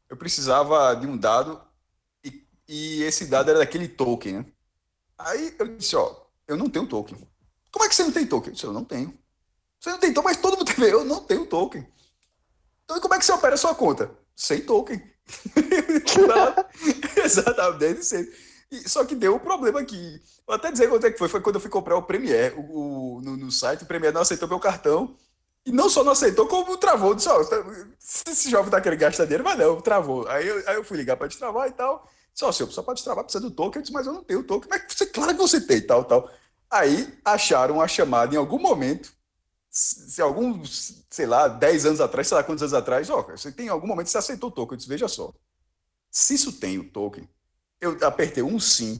[0.09, 1.61] Eu precisava de um dado
[2.25, 4.45] e, e esse dado era daquele token, né?
[5.17, 6.13] Aí eu disse, ó,
[6.45, 7.17] eu não tenho token.
[7.71, 8.49] Como é que você não tem token?
[8.49, 9.17] Eu disse, eu não tenho.
[9.79, 10.85] Você não tem token, mas todo mundo tem.
[10.89, 11.87] Eu não tenho token.
[12.85, 14.11] Então como é que você opera a sua conta?
[14.35, 15.01] Sem token.
[17.23, 18.05] Exatamente.
[18.05, 18.27] Sem.
[18.71, 20.21] E, só que deu um problema aqui.
[20.45, 21.27] Vou até dizer quanto é que foi.
[21.27, 23.83] Foi quando eu fui comprar o Premiere o, o- no, no site.
[23.83, 25.15] O Premiere não aceitou meu cartão.
[25.65, 27.13] E não só não aceitou, como travou.
[27.13, 27.63] Disse, ó, tá-
[28.27, 30.27] esse jovem tá querendo gastar dinheiro, mas não, travou.
[30.27, 32.09] Aí eu, aí eu fui ligar para destravar e tal.
[32.33, 33.79] Só, senhor, só pode destravar, precisa do token.
[33.79, 34.67] Eu disse, mas eu não tenho token.
[34.69, 36.31] Mas você, claro que você tem, tal, tal.
[36.71, 39.11] Aí acharam a chamada em algum momento,
[39.69, 43.67] se algum, sei lá, 10 anos atrás, sei lá quantos anos atrás, ó, você tem
[43.67, 44.73] em algum momento você aceitou o token.
[44.73, 45.33] Eu disse, veja só,
[46.09, 47.27] se isso tem o token,
[47.81, 48.99] eu apertei um sim,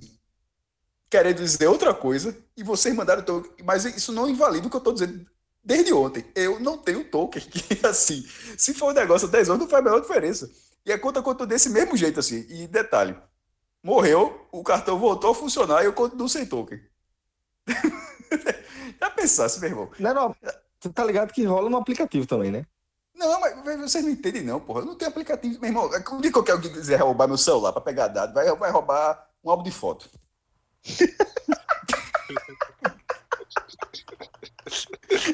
[1.10, 4.76] querendo dizer outra coisa, e vocês mandaram o token, mas isso não invalida o que
[4.76, 5.26] eu estou dizendo
[5.64, 6.26] desde ontem.
[6.36, 8.26] Eu não tenho token, que assim,
[8.58, 10.50] se for um negócio há 10 anos, não faz a menor diferença.
[10.86, 12.46] E a conta contou desse mesmo jeito, assim.
[12.50, 13.16] E detalhe,
[13.84, 16.80] morreu, o cartão voltou a funcionar e eu continuo sem token.
[19.00, 19.90] Já pensasse, meu irmão?
[20.00, 20.36] Não, não.
[20.80, 22.66] Você tá ligado que rola no aplicativo também, né?
[23.16, 24.82] Não, mas vocês não entendem, não, porra.
[24.82, 25.86] Eu não tenho aplicativo, meu irmão.
[25.86, 28.72] O dia que eu quero que quiser roubar meu celular para pegar dado, vai, vai
[28.72, 30.10] roubar um álbum de foto.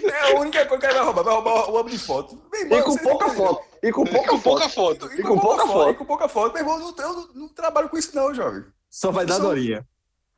[0.03, 2.41] é a única coisa que ele vai roubar, vai roubar o álbum de foto.
[2.51, 3.61] Meu irmão, E com pouca foto.
[3.81, 4.43] E com pouca Com foto.
[4.43, 5.13] pouca foto.
[5.13, 5.89] E com, pouca foto.
[5.89, 6.53] E com pouca foto.
[6.53, 8.65] Meu irmão, eu não, eu não, não trabalho com isso, não, jovem.
[8.89, 9.87] Só vai dar dorinha.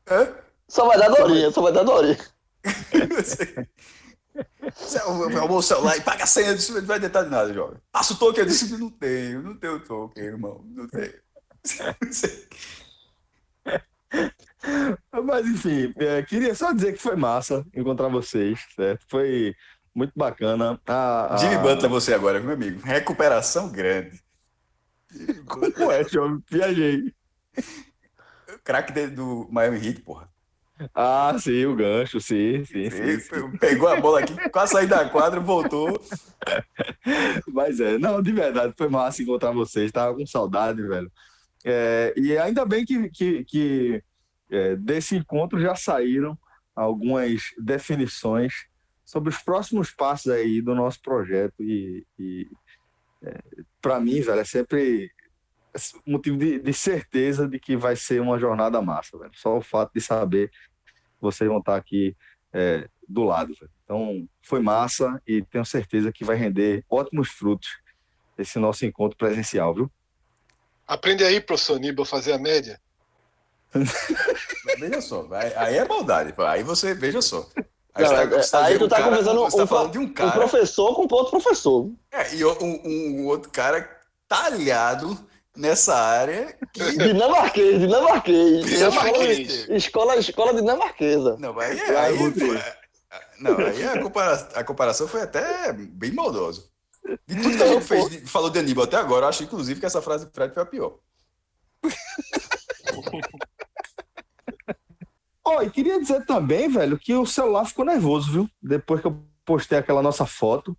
[0.05, 0.48] É?
[0.69, 2.17] Só vai dar dorinha, só vai dar dorinha.
[5.49, 7.77] O celular e paga a senha, não vai adiantar de nada, jovem.
[7.91, 11.13] Passa o token, eu disse, não tenho, não tenho token, irmão, não tenho.
[15.23, 19.05] Mas enfim, é, queria só dizer que foi massa encontrar vocês, certo?
[19.09, 19.53] Foi
[19.93, 20.79] muito bacana.
[20.87, 21.37] A, a...
[21.37, 22.79] Jimmy Butler você agora, meu amigo.
[22.81, 24.23] Recuperação grande.
[25.47, 26.41] Como é, jovem?
[26.49, 27.13] Viajei.
[28.63, 30.29] Craque dele do Miami Heat, porra.
[30.93, 33.19] Ah, sim, o gancho, sim, sim, sim.
[33.19, 33.57] sim.
[33.59, 36.01] Pegou a bola aqui, quase saiu da quadra, voltou.
[37.47, 41.11] Mas é, não, de verdade, foi massa encontrar vocês, tava com saudade, velho.
[41.65, 44.03] É, e ainda bem que, que, que,
[44.49, 46.37] é, desse encontro já saíram
[46.75, 48.53] algumas definições
[49.03, 52.47] sobre os próximos passos aí do nosso projeto e, e
[53.81, 55.11] para mim, velho, é sempre
[56.05, 59.31] motivo de, de certeza de que vai ser uma jornada massa, velho.
[59.35, 60.51] Só o fato de saber
[61.21, 62.15] vocês vão estar aqui
[62.53, 63.71] é, do lado, velho.
[63.83, 67.69] Então, foi massa e tenho certeza que vai render ótimos frutos
[68.37, 69.91] esse nosso encontro presencial, viu?
[70.87, 72.79] Aprende aí, professor Aníbal, a fazer a média.
[74.79, 75.27] Veja só,
[75.57, 76.33] aí, é maldade.
[76.39, 77.47] Aí você, veja só.
[77.93, 79.91] Aí, Não, você é- você aí tu tá um cara- conversando tá um falando pro-
[79.91, 80.31] de um Um cara.
[80.31, 81.91] professor com outro professor.
[82.11, 85.17] É, e um, um outro cara talhado
[85.59, 86.81] nessa área que.
[86.97, 88.65] Dinamarquês, dinamarquês.
[88.65, 89.49] Dinamarquês.
[89.69, 91.37] Escola, escola, escola dinamarquesa.
[91.37, 92.79] Não, aí, Lá aí, vou pô, é-
[93.39, 96.63] não, aí a, compara- a comparação foi até bem maldosa.
[97.27, 99.85] De tudo que a gente fez, falou de Aníbal até agora, eu acho inclusive que
[99.85, 100.97] essa frase do Fred foi a pior.
[105.45, 108.49] Ó, e queria dizer também, velho, que o celular ficou nervoso, viu?
[108.61, 110.77] Depois que eu postei aquela nossa foto.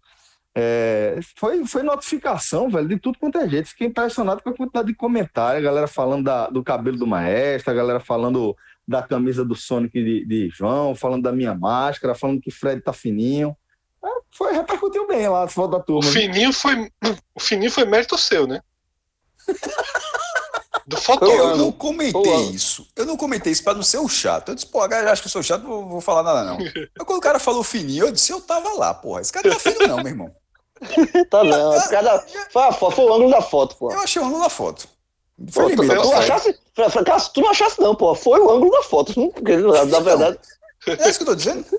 [0.56, 3.68] É, foi, foi notificação, velho, de tudo quanto é jeito.
[3.68, 7.70] Fiquei impressionado com a quantidade de comentários, a galera falando da- do cabelo do maestro,
[7.70, 12.40] a galera falando da camisa do Sonic de, de João, falando da minha máscara, falando
[12.40, 13.56] que Fred tá fininho.
[14.04, 16.10] É, foi, repercutiu bem lá as fotos da O turma.
[16.10, 16.90] fininho foi,
[17.34, 18.60] o fininho foi mérito seu, né?
[20.86, 21.56] Do Eu fotógrafo.
[21.56, 22.88] não comentei isso.
[22.96, 24.48] Eu não comentei isso pra não ser o chato.
[24.48, 26.42] Eu disse, pô, a galera acha que eu sou chato, não vou, vou falar nada,
[26.44, 26.56] não.
[26.98, 29.20] Mas quando o cara falou fininho, eu disse, eu tava lá, porra.
[29.20, 30.34] Esse cara não tá fino, não, meu irmão.
[31.30, 31.74] Tá não.
[31.74, 33.92] é por causa da- Foi, a foto, foi o ângulo da foto, pô.
[33.92, 34.88] Eu achei o ângulo da foto.
[35.38, 36.18] Pô, Foi tu, limite, tu tá certo.
[36.32, 38.14] achasse, Fra- Fra- Cássio, tu não achasse não, pô.
[38.14, 39.18] Foi o ângulo da foto.
[39.18, 40.38] Não, porque, na verdade,
[40.86, 41.64] É isso que eu tô dizendo.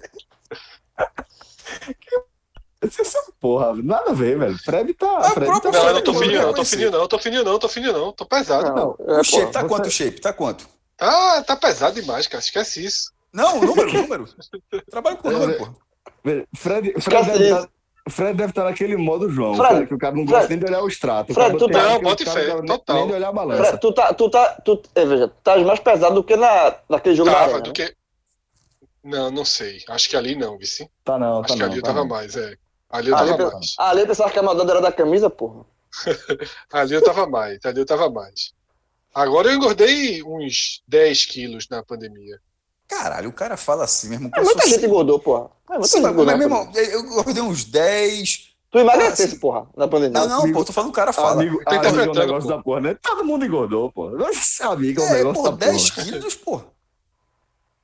[2.82, 4.58] Essa porra, nada a ver, velho.
[4.58, 5.18] Fred tá.
[5.20, 6.92] Ah, Fred próprio tá Não, eu Fred não tô Não, fininho, não não, tô fininho,
[6.92, 8.74] não, tô fininho, não, tô fininho, não, tô pesado.
[8.76, 8.96] não.
[8.98, 10.20] O É, shape pô, tá você- quanto o shape?
[10.22, 10.68] Tá quanto?
[11.00, 12.44] Ah, tá pesado demais, cara.
[12.44, 13.12] Esquece isso.
[13.32, 14.28] Não, número, número.
[14.90, 15.76] Trabalho com número, porra.
[16.56, 17.70] Fred, Fred, deve tá,
[18.10, 20.60] Fred deve estar naquele modo João, Fred, cara, que o cara não gosta Fred, nem
[20.60, 21.34] de olhar o extrato.
[21.34, 22.96] Fred, tu tá- Não, bota fé, total.
[22.98, 23.64] Nem de olhar a balança.
[23.66, 26.76] Fra- tu tá, tu tá, tu, é, veja, tu tá mais pesado do que na,
[26.90, 27.74] naquele jogo da Tava, arena, do né?
[27.74, 27.96] que.
[29.04, 29.84] Não, não sei.
[29.90, 30.88] Acho que ali não, Vici.
[31.04, 31.66] Tá não, Acho tá que não.
[31.68, 32.08] ali eu tá tava não.
[32.08, 32.56] mais, é.
[32.90, 33.76] Ali eu Ali, tava eu- mais.
[33.78, 35.66] ali eu pensava que a maldade era da camisa, porra.
[36.74, 38.54] Ali eu tava mais, ali eu tava mais.
[39.14, 42.40] Agora eu engordei uns 10 quilos na pandemia.
[42.92, 44.30] Caralho, o cara fala assim mesmo.
[44.36, 45.50] É, muita gente engordou, porra.
[45.70, 46.26] É, muita Sim, gente engordou.
[46.26, 48.52] mas, meu irmão, eu engordei uns 10.
[48.70, 49.40] Tu emagrecesse, Ah, sim.
[49.40, 50.20] porra, na pandemia.
[50.20, 51.32] Não, não, Amigo- pô, tô falando o cara fala.
[51.42, 52.56] Amigo, Tá amigo é um interpretando, negócio pô.
[52.58, 52.98] da porra, né?
[53.02, 54.10] Todo mundo engordou, pô.
[54.12, 56.04] Nossa, amigo é um É, negócio pô, da 10 porra.
[56.06, 56.62] quilos, pô.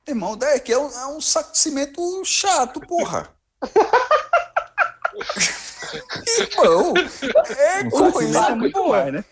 [0.06, 3.28] Irmão, 10 que é um, é um saco de cimento chato, porra.
[6.38, 6.94] Irmão,
[7.56, 8.32] é Um coisa.
[8.40, 8.88] saco é muito pô.
[8.88, 9.24] mais, né?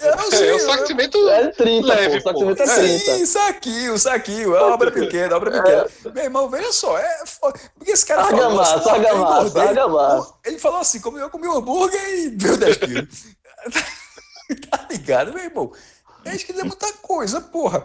[0.00, 1.28] Eu não É, sei, o saco de cimento.
[1.30, 2.32] É 30, Leve, pô.
[2.32, 2.44] Pô.
[2.46, 2.98] você é 30.
[2.98, 4.56] Sim, saquinho, saquinho.
[4.56, 5.86] É obra pequena, obra pequena.
[6.14, 6.96] Meu irmão, veja só.
[6.98, 7.58] É foda.
[7.78, 8.42] Porque esse cara falou.
[8.44, 10.26] Argamassa, assim, "Não, eu argamassa, engordei." argamassa.
[10.32, 13.24] Pô, Ele falou assim: como eu comi um hambúrguer e deu 10 quilos.
[14.70, 15.72] tá ligado, meu irmão?
[16.24, 17.84] 10 quilos é muita coisa, porra.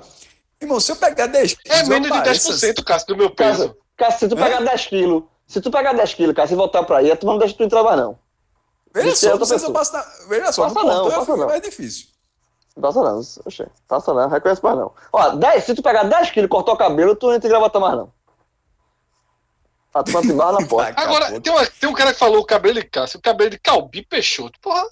[0.62, 1.80] Irmão, se eu pegar 10 quilos.
[1.80, 3.70] É menos de pareço 10%, Cássio, do meu peso.
[3.70, 4.44] Cássio, Cássio, se tu É?
[4.44, 7.38] pegar 10 quilos, se tu pegar 10 quilos, cara, se voltar pra aí, tu não
[7.38, 8.18] deixa tu entrar mais, não.
[8.94, 10.06] Veja é só, outra não sei se eu passo na...
[10.28, 11.48] Veja só, Passa no não, portão passa não.
[11.48, 12.08] mais difícil.
[12.82, 13.68] Passa não, oxê.
[13.88, 14.94] Passa não, reconhece mais não.
[15.12, 17.52] Ó, 10, se tu pegar 10 quilos e cortar o cabelo, tu não entra em
[17.52, 18.12] gravata mais, não.
[19.94, 21.02] A tu te barra na porta.
[21.02, 23.60] Agora, tem, uma- tem um cara que falou o cabelo de Cássio, o cabelo de
[23.60, 24.58] Calbi Peixoto.
[24.62, 24.84] Porra,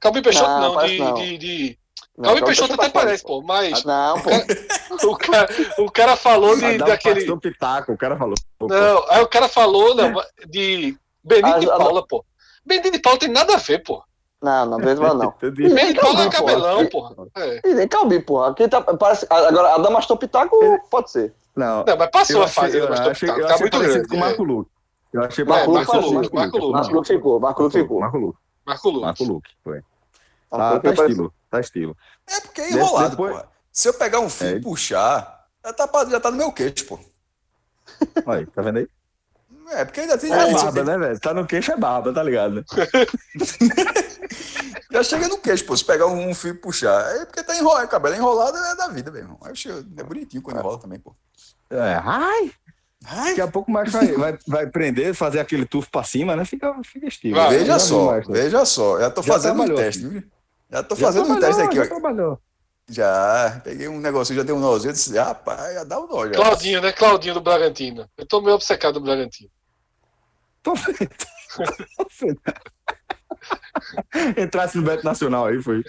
[0.00, 1.14] Calbi Peixoto Não, não, de, não.
[1.14, 1.78] de, de-
[2.16, 4.30] Não, Calbi então Peixoto até parece, pô, mas Não, pô.
[5.10, 7.36] o cara, o cara falou de, um daquele.
[7.38, 8.34] pitaco, o cara falou.
[8.58, 10.14] Pô, Não, aí o cara falou não,
[10.48, 12.24] de Benito de Ah, Paula, pô.
[12.66, 14.02] Benito de Paula tem nada a ver, pô.
[14.42, 15.34] Não, não, mesmo não.
[15.40, 17.14] Benito de Paula é cabelão, porra.
[17.36, 17.60] É.
[17.64, 18.50] E nem Calbi, porra.
[18.50, 20.56] Aqui tá, parece, agora, a Damastor Pitaco
[20.90, 21.32] pode ser.
[21.54, 24.08] Não, Não, mas passou a fase eu achei, eu Tá achei parecido grande.
[24.08, 24.70] com o Marco Luque.
[25.12, 26.66] Eu achei Marco Luque com o ficou, Marco Luque.
[26.66, 26.72] Luque.
[26.74, 28.00] Marco Luque ficou, Marco Luque ficou.
[28.00, 29.80] Marco Luque, Marco Luque, foi.
[30.52, 31.96] Marco Tá, tá estilo, tá estilo.
[32.28, 33.48] É porque é enrolado, Depois- porra.
[33.72, 34.50] Se eu pegar um fio É.
[34.52, 36.98] e puxar, já tá, já tá no meu queixo, pô.
[38.26, 38.88] Olha aí, tá vendo aí?
[39.70, 40.32] É, porque ainda tem.
[40.32, 41.20] É barba, tem- né, velho?
[41.20, 42.64] Tá no queixo é barba, tá ligado?
[44.90, 45.76] Já chega no queixo, pô.
[45.76, 47.00] Se pegar um fio e puxar.
[47.16, 47.88] É porque tá enrolado.
[47.88, 49.38] Cabelo enrolado é da vida, meu irmão.
[49.42, 51.14] Acho é bonitinho quando enrola também, pô.
[51.70, 52.52] É, ai,
[53.08, 56.44] Ai, daqui a pouco mais vai, vai, vai prender, fazer aquele tufo pra cima, né?
[56.44, 57.36] Fica, fica estilo.
[57.48, 58.22] Veja só, né?
[58.28, 59.00] veja só.
[59.00, 60.22] Já tô Já fazendo um teste, viu?
[60.70, 61.86] Já tô Já fazendo um teste aqui, já ó.
[61.86, 62.40] trabalhou.
[62.88, 66.24] Já, peguei um negocinho, já dei um nozinho, eu disse, rapaz, já dá um nó
[66.26, 66.32] já.
[66.34, 66.92] Claudinho, né?
[66.92, 68.08] Claudinho do Bragantino.
[68.16, 69.50] Eu tô meio obcecado do Bragantino.
[70.62, 71.26] Tô feito.
[71.96, 72.40] Tô feito.
[74.36, 75.82] Entrasse no Beto Nacional aí, foi.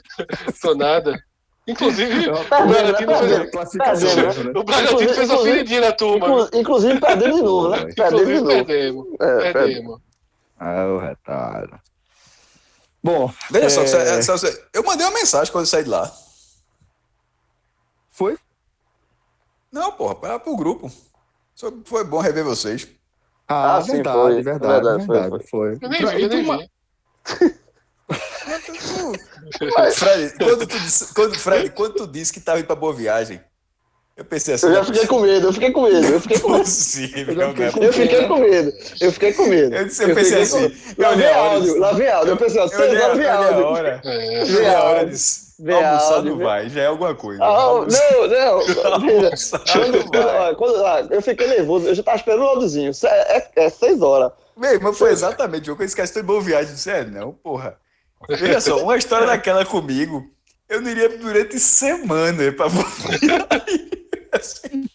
[0.62, 1.22] Tô nada.
[1.68, 3.52] Inclusive, Eu- o Bragantino Tá fez?
[3.52, 4.52] Classificação, Tá né?
[4.56, 6.28] o Bragantino fez Inclusive- feridinha na turma.
[6.28, 7.94] Inclu- Inclusive, perdemos de novo, né?
[7.96, 8.48] Perdemos de novo.
[8.48, 9.08] perdemos.
[9.20, 10.02] É, perdemos.
[10.60, 11.80] Ah, o retardo.
[13.04, 14.22] Bom, Veja só, É.
[14.24, 16.12] Celso, eu mandei uma mensagem quando eu saí de lá.
[18.18, 18.36] Foi?
[19.72, 20.92] Não, porra, para pro grupo.
[21.54, 22.88] Só Foi bom rever vocês.
[23.48, 24.42] Ah, Ah, sim, verdade, foi.
[24.42, 25.78] verdade, Verdade, foi, verdade, foi.
[25.82, 26.70] Eu nem eu nem ma- vi.
[29.94, 33.42] Fred, quando tu disse, quando, Fred, quando tu disse que tava indo pra Boa Viagem,
[34.18, 36.22] eu pensei assim, Eu já não é fiquei com medo, eu fiquei com medo, eu
[36.22, 36.64] fiquei com medo.
[36.64, 39.76] possível, Eu já não é fiquei Eu fiquei com medo, eu fiquei com medo.
[39.76, 42.32] Eu disse- eu pensei fiquei assim, com- Lá eu vem áudio, lá vem áudio.
[42.34, 43.66] Eu pensei, Eu horas eu vem áudio.
[43.66, 44.02] hora.
[44.04, 44.42] É.
[44.44, 45.48] Eu a hora disso.
[45.60, 47.44] Vê Almoçar áudio, não vê- vai, já é alguma coisa.
[47.44, 47.88] Ah, não, não.
[49.02, 49.32] Veja,
[49.72, 52.94] Quando, não quando, quando- ah, eu fiquei nervoso, eu já tava esperando o áudiozinho.
[52.94, 54.32] Se- É, é seis horas.
[54.56, 56.70] Meu irmão, foi exatamente o que eu esqueci de boa viagem.
[56.70, 57.76] Eu disse, é, não, porra.
[58.30, 60.24] Veja só, uma história daquela comigo,
[60.70, 62.86] eu não iria durante semana pra boa
[63.20, 63.90] viagem.
[64.32, 64.88] Assim,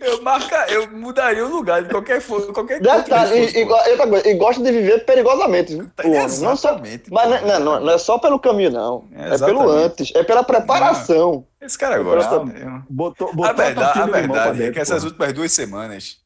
[0.00, 4.30] eu, marca, eu mudaria o lugar de qualquer, fo- qualquer Detalhe, fosse, e, e, e
[4.30, 5.74] e gosta de viver perigosamente.
[5.74, 5.90] viu?
[5.96, 6.78] Tá, Pô, não só,
[7.10, 9.08] mas não, não, não é só pelo caminho, não.
[9.12, 11.46] É, É, pelo antes, é pela preparação.
[11.60, 12.36] Esse cara gosta.
[12.36, 12.86] Não, mesmo.
[12.88, 16.18] Botou, botou A verdade, a pra verdade é dentro, que essas últimas duas semanas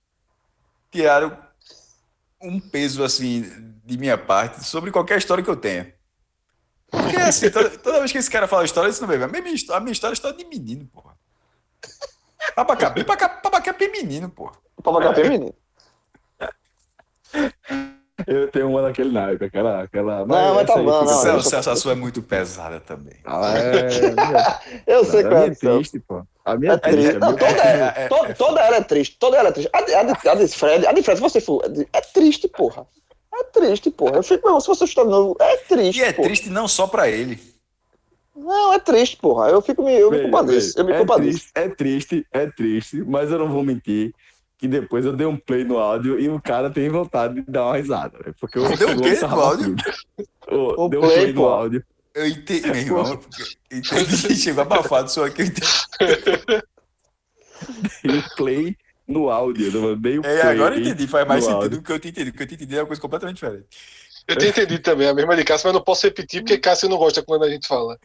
[0.91, 1.37] tiraram
[2.41, 3.45] um peso assim
[3.85, 5.95] de minha parte sobre qualquer história que eu tenha.
[6.91, 9.23] Porque assim, toda, toda vez que esse cara fala história, isso não vem.
[9.23, 11.12] A minha história, a minha história é história de menino, porra.
[12.57, 14.53] Papacapé, papacapé é menino, porra.
[14.77, 15.55] O papagaio feminino.
[18.27, 19.83] Eu tenho uma daquele naipe, aquela.
[19.83, 23.17] aquela Não, mas tá aí bom, não, Celso, Celso, a sua é muito pesada também.
[23.25, 25.49] Ah, é, Eu sei a qual é.
[25.49, 26.23] minha é a triste, pô.
[26.45, 27.01] A minha É é triste.
[27.01, 27.17] triste.
[27.17, 29.17] a Não, toda, é- ela, é- to- é- toda ela é triste.
[29.19, 29.71] Toda ela é triste.
[29.73, 31.63] A de, a de, a de Fred, a de Fred, se você for.
[31.93, 32.87] É triste, porra.
[33.35, 34.17] É triste, porra.
[34.17, 35.99] Eu fico, meu, se você está de novo, é triste.
[36.01, 36.29] E é porra.
[36.29, 37.52] triste não só pra ele.
[38.35, 39.49] Não, é triste, porra.
[39.51, 40.79] Eu fico me, eu me compadeço.
[40.79, 41.39] Eu me é compadeço.
[41.39, 44.15] triste, é triste, é triste, mas eu não vou mentir
[44.59, 47.67] que depois eu dei um play no áudio e o cara tem vontade de dar
[47.67, 48.17] uma risada.
[48.25, 48.33] né?
[48.41, 49.77] Porque eu Deu um quê no áudio?
[50.49, 51.49] Oh, O deu um play, play no pô.
[51.49, 51.85] áudio.
[52.15, 53.21] Eu entendi, meu irmão.
[53.71, 55.43] eu Entendi, chegou abafado só aqui.
[55.43, 56.63] Eu entendi.
[58.05, 59.71] Dei um play no áudio.
[59.75, 61.79] Eu dei um É, play agora eu entendi, faz mais sentido áudio.
[61.79, 62.35] do que eu tinha entendido.
[62.35, 63.67] O que eu tinha entendido é uma coisa completamente diferente.
[64.29, 66.97] Eu tinha entendido também, a mesma de Cássio, mas não posso repetir porque Cássio não
[66.97, 67.99] gosta quando a gente fala.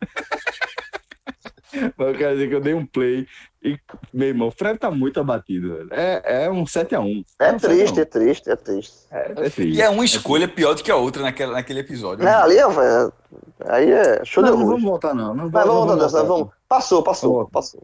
[1.96, 3.26] Mas eu quero dizer que eu dei um play
[3.62, 3.78] e,
[4.12, 5.86] meu irmão, o Fred tá muito abatido.
[5.90, 7.24] É, é um 7x1.
[7.38, 8.94] É um triste, é triste, é triste.
[9.08, 9.20] 7 a 1.
[9.20, 9.76] É, é triste.
[9.78, 12.24] E é uma escolha pior do que a outra naquela, naquele episódio.
[12.24, 13.10] Não, ali é, é-
[13.66, 14.76] aí é show de Não, não horror.
[14.76, 15.34] vamos voltar, não.
[15.34, 16.48] não Mas vamos, não voltar vamos.
[16.66, 17.50] Passou, passou, Vamos.
[17.52, 17.82] passou.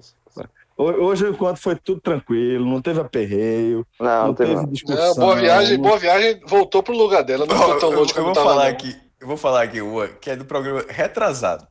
[0.77, 4.73] Ho- Hoje, enquanto foi tudo tranquilo, não teve aperreio, Não, não, não teve teve não.
[4.73, 5.09] discussão.
[5.09, 7.99] Não, boa viagem, não- boa viagem voltou pro lugar dela, não ficou eu, tão eu-
[8.01, 8.71] longe eu vou falar não.
[8.71, 11.67] aqui, eu vou falar aqui uma que é do programa retrasado.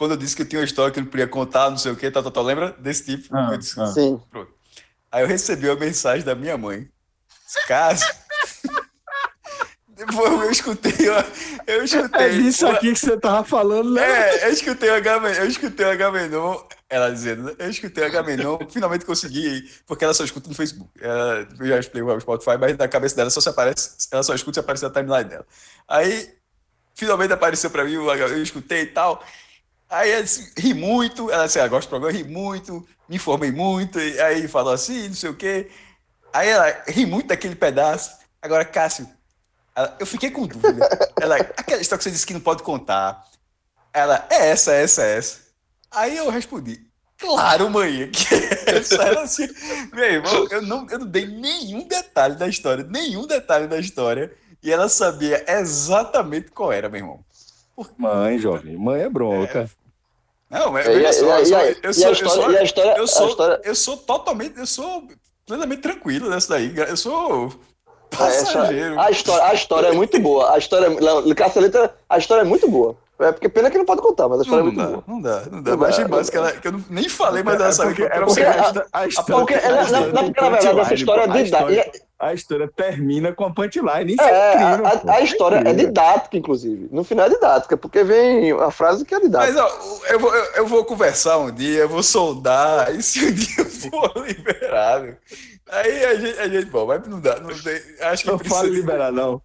[0.00, 1.92] Quando eu disse que eu tinha uma história que eu não podia contar, não sei
[1.92, 3.36] o que, tal, tal, tal, lembra desse tipo?
[3.36, 3.86] Ah, Eu disse- ah.
[3.88, 4.18] Sim.
[5.12, 6.88] Aí eu recebi uma mensagem da minha mãe.
[7.68, 8.02] Caso.
[9.88, 11.26] Depois eu escutei, uma-
[11.66, 12.26] eu escutei.
[12.26, 14.02] É disso uma- aqui que você tava falando, né?
[14.38, 17.54] É, eu escutei o Agamenon, eu escutei o Agamenon, ela dizendo, né?
[17.58, 20.90] eu escutei o Agamenon, finalmente consegui, porque ela só escuta no Facebook.
[20.98, 24.34] Ela, eu já expliquei o Spotify, mas na cabeça dela só se aparece, ela só
[24.34, 25.46] escuta se aparecer na timeline dela.
[25.86, 26.32] Aí,
[26.94, 29.22] finalmente apareceu pra mim, eu escutei e tal.
[29.90, 33.50] Aí ela disse, ri muito, ela disse, ah, gosto do programa, ri muito, me informei
[33.50, 35.68] muito, e aí falou assim, não sei o quê.
[36.32, 38.12] Aí ela ri muito daquele pedaço.
[38.40, 39.08] Agora, Cássio,
[39.74, 40.88] ela- eu fiquei com dúvida.
[41.20, 43.24] Ela, aquela história que você disse que não pode contar.
[43.92, 45.38] Ela, é essa, é essa, é essa.
[45.90, 46.80] Aí eu respondi,
[47.18, 48.94] claro, mãe, que é essa.
[49.02, 49.48] Ela assim,
[49.92, 54.32] meu irmão, eu não, eu não dei nenhum detalhe da história, nenhum detalhe da história.
[54.62, 57.24] E ela sabia exatamente qual era, meu irmão.
[57.96, 59.68] Mãe, jovem, mãe é bronca.
[60.50, 61.12] Não, a- veja
[61.44, 62.50] só, eu sou,
[62.96, 65.04] eu sou, eu totalmente, eu sou
[65.46, 66.72] plenamente tranquilo nessa daí.
[66.76, 67.52] Eu sou
[68.18, 68.98] É, essa- passageiro.
[69.00, 70.52] a, história, a história é muito boa.
[70.54, 72.96] A história, é- Caceleta, a história é muito boa.
[73.20, 75.04] É porque pena que não pode contar, mas a história Não, é muito dá, boa.
[75.06, 75.70] não dá, não dá.
[75.72, 77.94] Não Mas achei dá, massa que, ela, que eu nem falei, mas ela é sabe
[77.94, 78.42] que é porque você.
[78.44, 81.90] a, a história, Porque ela- a na, história na, na verdade, essa história é didática.
[82.18, 84.12] A história termina com a punchline.
[84.12, 84.86] Isso É, é, incrível.
[84.86, 85.10] a, pô.
[85.10, 85.86] a, história é incrível.
[85.86, 86.88] didática, inclusive.
[86.92, 89.64] No final é didática, porque vem a frase que é Mas didática.
[89.64, 93.32] ó, eu vou, eu, eu vou conversar um dia, eu vou soldar, e se um
[93.32, 95.16] dia eu for liberado,
[95.70, 98.60] aí a gente, a gente bom, mas não dá, não tem, acho que Não precisa,
[98.60, 99.40] fale liberar, não.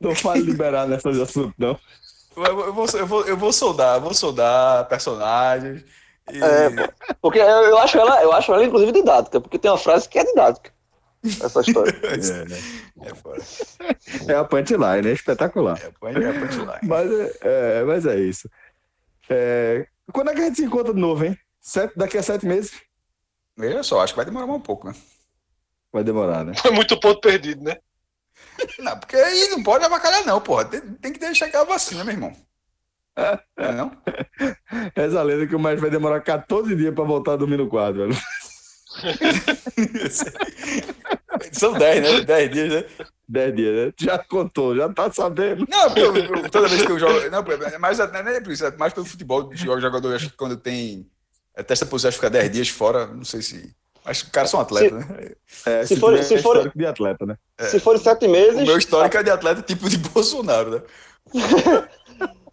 [0.00, 1.78] Não fale liberar nessas assuntos, não.
[2.36, 5.84] Eu, eu vou, eu, vou, eu vou soldar, vou soldar personagens,
[6.30, 9.78] e, É, Porque eu, eu acho ela, eu acho ela, inclusive, didática, porque tem uma
[9.78, 10.72] frase que é didática.
[11.24, 11.92] Essa história.
[12.02, 12.58] É, né?
[13.10, 13.40] é fora,
[14.28, 15.78] É a punchline, é espetacular.
[15.82, 16.78] é, põe é punchline.
[16.82, 18.48] Mas é, é, mas é isso.
[19.28, 21.36] É, quando é que a gente se encontra de novo, hein?
[21.60, 22.72] Sete, daqui a sete meses?
[23.56, 24.94] Veja só, acho que vai demorar mais um pouco, né?
[25.92, 26.54] Vai demorar, né?
[26.56, 27.76] Foi muito ponto perdido, né?
[28.78, 32.14] Não, porque aí não pode avacalhar não, porra, tem, tem que deixar aquela vacina, meu
[32.14, 32.32] irmão.
[33.16, 33.38] É,
[33.72, 33.92] não?
[34.96, 38.08] Essa lenda que o mais vai demorar 14 dias pra voltar a dormir no quadro,
[38.08, 38.16] velho.
[41.52, 42.20] São 10, né?
[42.22, 42.84] 10 dias, né?
[43.28, 43.92] 10 dias, né?
[43.98, 45.66] Já contou, já tá sabendo.
[45.68, 47.28] Não, eu- eu- toda vez que eu jogo.
[47.30, 49.50] Não, é mais, não é nem por isso, é mais pelo futebol.
[49.54, 51.06] Jogador, acho que quando tem.
[51.54, 53.74] É, testa positivo, fica 10 dias fora, não sei se.
[54.04, 55.30] Mas os caras são atletas, né?
[55.66, 57.36] É, Se for- tiver se for- histórico de atleta, né?
[57.60, 58.66] Se forem sete O meses.
[58.66, 60.82] meu histórico é de atleta tipo de Bolsonaro, né?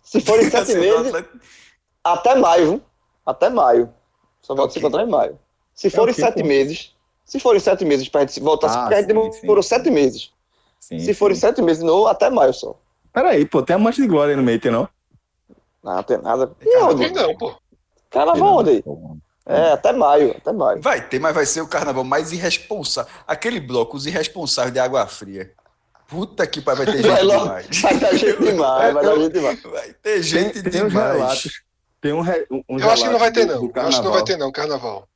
[0.04, 1.30] Se forem sete Assim, meses, atleta-
[2.04, 2.82] até maio, viu?
[3.26, 3.94] Até maio.
[4.42, 4.88] Só volta a se Ok.
[4.88, 5.40] encontrar em maio.
[5.74, 6.48] Se forem o quê, sete pô?
[6.48, 6.96] meses.
[7.26, 9.70] Se forem sete meses pra gente se voltar, Ah, porque a gente sim, demorou sim.
[9.70, 10.32] sete meses.
[10.80, 12.76] Sim, Se forem sete meses novo, até maio só.
[13.14, 14.88] Peraí, pô, tem a mancha de glória aí no meio, tem não?
[15.84, 16.52] Não, não tem nada.
[16.62, 17.12] E onde?
[17.12, 17.56] Não, pô.
[18.10, 18.84] Carnaval onde aí?
[19.50, 20.82] É, até maio, até maio.
[20.82, 23.12] Vai ter, mas vai ser o carnaval mais irresponsável.
[23.28, 25.52] Aquele bloco, os irresponsáveis de água fria.
[26.08, 27.82] Puta que pariu, vai ter Vai gente logo, demais.
[27.82, 29.62] vai dar gente demais, vai dar gente demais.
[29.64, 31.18] Vai ter gente Tem, tem uns demais.
[31.18, 31.52] relatos.
[32.02, 33.68] Tem um, re, um Eu acho que não vai ter, do- não.
[33.68, 35.08] do Eu acho que não vai ter, não, carnaval.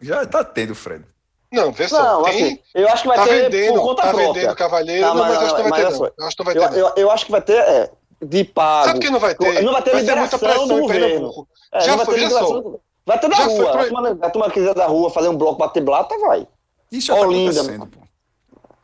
[0.00, 1.04] Já tá tendo, Fred.
[1.52, 2.02] Não, vê só.
[2.02, 4.32] Não, tem, assim, eu acho que vai tá ter vendendo, por conta tá própria.
[4.32, 6.12] vendendo cavaleiro, Não, não, mas- mas, acho que não vai mas ter, não.
[6.18, 6.88] Eu acho que não vai Eu, ter, não.
[6.88, 7.90] eu, eu acho que vai ter é,
[8.22, 8.86] de pago.
[8.86, 9.62] Sabe por que não vai ter?
[9.62, 11.48] Não vai ter muita liberação pressão do em governo.
[11.72, 12.62] É, Já vai foi, ter já só.
[13.04, 13.70] Vai ter da Já rua.
[13.72, 16.46] pro- A turma, a turma quiser da rua fazer um bloco bater blata, vai.
[16.90, 18.00] Isso já tá Olinda, acontecendo, pô.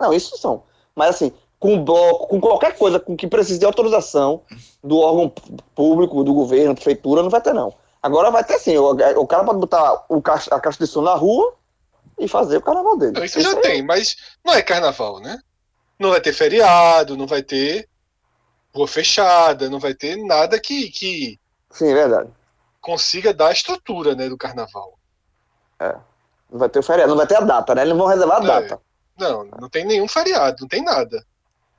[0.00, 0.62] Não, isso são.
[0.94, 4.42] Mas assim, com bloco, com qualquer coisa com que precise de autorização
[4.82, 5.32] do órgão
[5.74, 7.72] público, do governo, prefeitura, não vai ter, não.
[8.02, 8.76] Agora vai ter sim.
[8.76, 11.52] O, o cara pode botar o caixa, a caixa de som na rua
[12.18, 13.12] e fazer o carnaval dele.
[13.12, 15.38] Não, isso já aí- tem, mas não é carnaval, né?
[15.98, 17.88] Não vai ter feriado, não vai ter
[18.74, 21.38] rua fechada, não vai ter nada que, que
[21.72, 22.30] Sim, é verdade.
[22.88, 24.98] Consiga dar a estrutura né, do carnaval.
[26.50, 27.82] Não vai ter o feriado, não vai ter a data, né?
[27.82, 28.46] Eles vão reservar a É.
[28.46, 28.80] data.
[29.18, 31.22] Não, não tem nenhum feriado, não tem nada.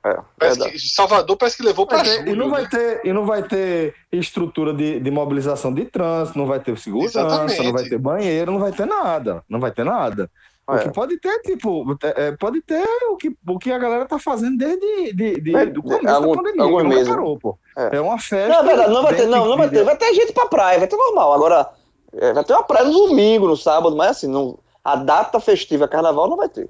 [0.04, 2.28] É, Parece que Salvador parece que levou para julho.
[2.28, 2.68] e, não vai né?
[2.70, 7.20] ter, e não vai ter estrutura de, de mobilização de trânsito, não vai ter segurança,
[7.20, 7.62] Exatamente.
[7.64, 9.44] não vai ter banheiro, não vai ter nada.
[9.48, 10.30] Não vai ter nada.
[10.70, 10.82] O É.
[10.84, 14.56] que pode ter, tipo, é, pode ter o que, o que a galera tá fazendo
[14.58, 17.08] desde de, de, É, do é, começo algum- da pandemia, nunca meses.
[17.08, 17.58] parou, pô.
[17.76, 17.96] É.
[17.96, 18.00] É.
[18.00, 18.48] uma festa.
[18.48, 19.84] Não, é verdade, não vai ter, não, não vai ter.
[19.84, 21.32] Vai ter gente pra praia, vai ter normal.
[21.32, 21.70] Agora,
[22.12, 25.88] é, vai ter uma praia no domingo, no sábado, mas assim, não, a data festiva
[25.88, 26.68] carnaval não vai ter.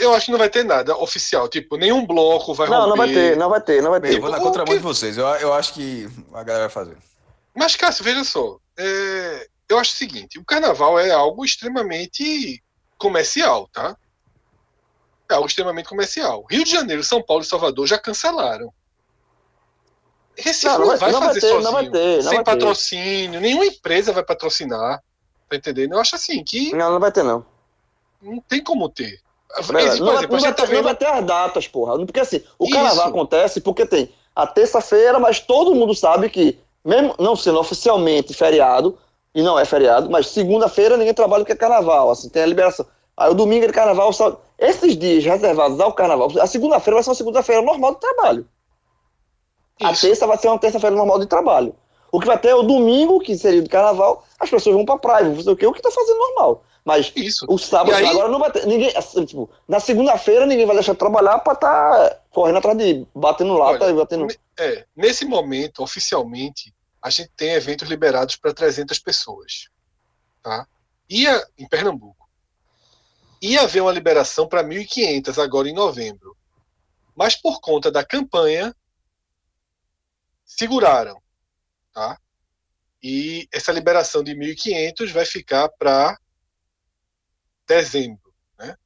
[0.00, 2.88] Eu acho que não vai ter nada oficial, tipo, nenhum bloco vai Não, romper.
[2.88, 4.20] não vai ter, não vai ter, não vai Bem, eu ter.
[4.22, 5.18] vou na contramão que- de vocês.
[5.18, 6.96] Eu, eu acho que a galera vai fazer.
[7.54, 8.56] Mas, Cássio, veja só.
[8.78, 12.62] é, eu acho o seguinte: o carnaval é algo extremamente
[12.98, 13.96] comercial, tá?
[15.30, 16.44] É algo extremamente comercial.
[16.50, 18.72] Rio de Janeiro, São Paulo e Salvador já cancelaram.
[20.36, 21.72] Recife Não, não, não vai- vai não vai fazer ter, não sozinho.
[21.72, 22.44] vai ter, não sem vai ter.
[22.44, 25.02] patrocínio, nenhuma empresa vai patrocinar.
[25.48, 25.92] Tá entendendo?
[25.94, 27.44] Eu acho assim que Não, não vai ter, não.
[28.20, 29.20] não tem como ter.
[29.56, 30.06] Não, vai, não
[30.40, 30.82] vai tá ter, não vendo.
[30.84, 31.96] vai ter as datas, porra.
[32.04, 32.74] Porque assim, o Isso.
[32.74, 38.34] carnaval acontece porque tem a terça-feira, mas todo mundo sabe que, mesmo não sendo oficialmente
[38.34, 38.98] feriado,
[39.36, 42.86] e não é feriado, mas segunda-feira ninguém trabalha porque é carnaval, assim, tem a liberação.
[43.14, 44.10] Aí o domingo é carnaval,
[44.58, 48.48] esses dias reservados ao carnaval, a segunda-feira vai ser uma segunda-feira normal de trabalho.
[49.82, 50.06] A Isso.
[50.06, 51.76] terça vai ser uma terça-feira normal de trabalho.
[52.10, 54.96] O que vai ter é o domingo, que seria de carnaval, as pessoas vão pra
[54.96, 55.66] praia, vão fazer o quê?
[55.66, 56.64] O que tá fazendo normal.
[56.82, 57.44] Mas Isso.
[57.46, 58.64] o sábado, aí- agora não vai ter.
[58.66, 63.06] Ninguém, assim, tipo, na segunda-feira ninguém vai deixar de trabalhar pra estar correndo atrás de
[63.14, 64.26] batendo lata Olha, e batendo.
[64.58, 66.72] É, nesse momento, oficialmente,
[67.02, 69.68] a gente tem eventos liberados para 300 pessoas.
[70.42, 70.66] Tá?
[71.08, 72.28] Ia, em Pernambuco.
[73.40, 76.36] Ia haver uma liberação para 1.500 agora em novembro.
[77.14, 78.74] Mas por conta da campanha,
[80.44, 81.20] seguraram.
[81.92, 82.18] Tá?
[83.02, 86.18] E essa liberação de 1.500 vai ficar para
[87.66, 88.34] dezembro.
[88.58, 88.76] Né?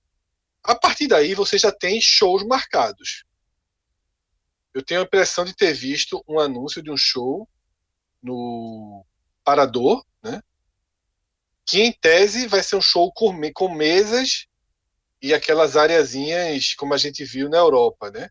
[0.62, 3.24] A partir daí, você já tem shows marcados.
[4.72, 7.48] Eu tenho a impressão de ter visto um anúncio de um show
[8.22, 9.04] no
[9.44, 10.42] Parador, né?
[11.66, 14.46] Que em tese vai ser um show com, me- com mesas
[15.22, 18.28] e aquelas areazinhas como a gente viu na Europa, né?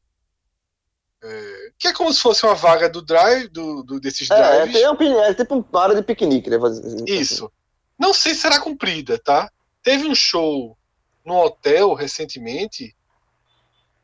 [1.21, 4.35] É, que é como se fosse uma vaga do drive, do, do- desses É,
[4.65, 4.73] drives.
[4.79, 6.57] tem um, pin- é tipo uma área de piquenique, né?
[6.59, 7.51] fazer- Isso.
[7.97, 9.51] Não sei se será cumprida, tá?
[9.83, 10.77] Teve um show
[11.25, 12.95] no hotel recentemente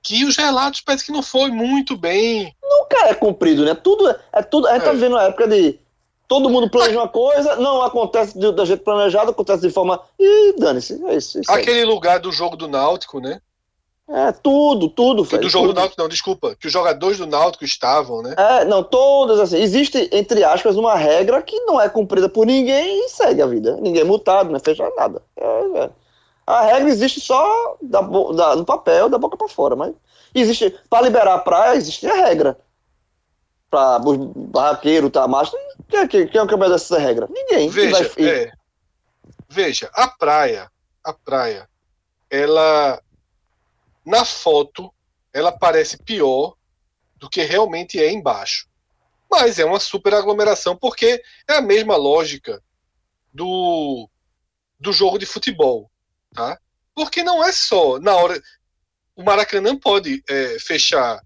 [0.06, 2.56] que os relatos parece que não foi muito bem.
[2.64, 3.74] Nunca é cumprido, né?
[3.74, 4.68] Tudo é, é tudo.
[4.68, 4.94] A gente tá É.
[4.94, 5.80] vivendo uma época de.
[6.28, 10.00] Todo mundo planeja uma coisa, não acontece de- da jeito planejado, acontece de forma.
[10.20, 11.04] Ih, dane-se.
[11.06, 11.40] É isso.
[11.40, 11.62] isso aí.
[11.62, 13.40] Aquele lugar do jogo do Náutico, né?
[14.08, 15.80] É, tudo, tudo, Que do jogo do tudo.
[15.80, 16.56] Náutico, não, desculpa.
[16.56, 18.36] Que os jogadores do Náutico estavam, né?
[18.38, 19.58] É, não, todas assim.
[19.58, 23.78] Existe, entre aspas, uma regra que não é cumprida por ninguém e segue a vida.
[23.82, 25.22] Ninguém é multado, não é fechado nada.
[25.36, 25.46] É,
[25.80, 25.90] é.
[26.48, 29.94] A regra existe só da, da- no papel, da boca pra fora, mas
[30.34, 30.70] existe.
[30.90, 32.60] Para liberar a praia, existe a regra.
[33.70, 34.18] Para os
[34.52, 35.54] barraqueiros, tá macho.
[35.90, 37.28] Quem, é que- quem é que obedece essa regra?
[37.30, 37.70] Ninguém.
[37.70, 38.52] Veja, vai- é,
[39.50, 40.72] veja, a praia,
[41.04, 41.68] a praia,
[42.30, 43.02] ela
[44.06, 44.94] na foto
[45.34, 46.54] ela parece pior
[47.18, 48.68] do que realmente é embaixo.
[49.30, 52.62] Mas é uma super aglomeração porque é a mesma lógica
[53.34, 54.08] do,
[54.80, 55.90] do jogo de futebol,
[56.36, 56.60] tá?
[56.94, 58.42] Porque não é só na hora
[59.16, 61.22] o Maracanã pode é, fechar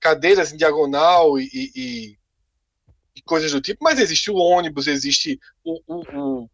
[0.00, 2.18] cadeiras em diagonal e, e,
[3.14, 6.50] e, coisas do tipo, mas existe o ônibus, existe o, o, o,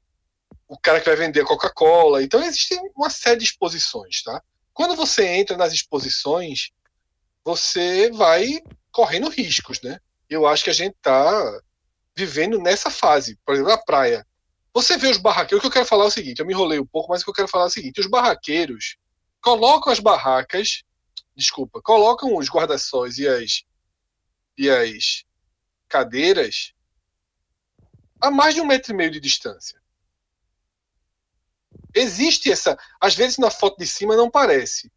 [0.66, 4.43] o cara que vai vender Coca-Cola, então existe uma série de exposições, tá?
[4.74, 6.70] Quando você entra nas exposições,
[7.45, 8.61] você vai
[8.91, 10.01] correndo riscos, né?
[10.28, 11.61] Eu acho que a gente tá
[12.16, 13.39] vivendo nessa fase.
[13.47, 14.26] Por exemplo, a praia.
[14.77, 16.79] Você vê os barraqueiros, o que eu quero falar é o seguinte, eu me enrolei
[16.79, 18.99] um pouco, mas o que eu quero falar é o seguinte, os barraqueiros
[19.41, 20.83] colocam as barracas,
[21.35, 23.64] desculpa, colocam os guarda-sóis e as,
[24.59, 25.24] e as
[25.89, 26.74] cadeiras
[28.20, 29.81] a mais de um metro e meio de distância.
[31.95, 32.77] Existe essa.
[33.01, 34.93] Às vezes na foto de cima não parece.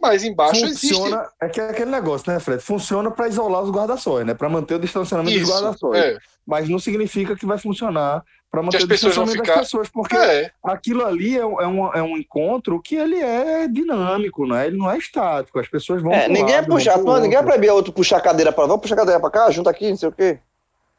[0.00, 1.34] Mas embaixo Funciona, existe.
[1.40, 2.60] é que é aquele negócio, né, Fred?
[2.60, 4.34] Funciona para isolar os guarda-sóis, né?
[4.34, 6.02] Para manter o distanciamento dos Isso, guarda-sóis.
[6.02, 6.18] é.
[6.44, 8.24] Mas não significa que vai funcionar
[8.54, 9.54] para manter as o distanciamento ficar.
[9.56, 13.18] das pessoas, porque É, aquilo ali é, um- é um, é um encontro que ele
[13.20, 14.68] é dinâmico, né?
[14.68, 15.58] Ele não é estático.
[15.58, 16.12] As pessoas vão.
[16.12, 18.52] É, ninguém é lado, vão puxar, pro não, ninguém é proibir outro puxar a cadeira
[18.52, 20.38] pra vamos puxar a cadeira pra cá, junta aqui, não sei o quê.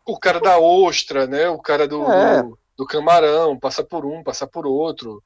[0.06, 1.48] o cara da ostra, né?
[1.50, 2.44] O cara do, É.
[2.44, 5.24] do, do camarão, passa por um, passa por outro.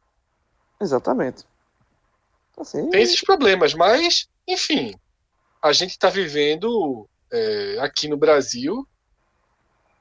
[0.80, 1.44] Exatamente.
[2.58, 4.94] Assim, Tem esses problemas, mas, enfim,
[5.62, 8.88] a gente está vivendo é, aqui no Brasil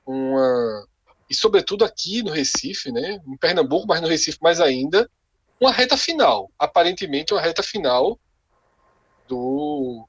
[0.07, 0.87] uma.
[1.29, 3.21] E sobretudo aqui no Recife, né?
[3.27, 5.11] Em Pernambuco, mas no Recife mais ainda,
[5.61, 6.51] uma reta final.
[6.59, 8.19] Aparentemente uma reta final
[9.27, 10.09] do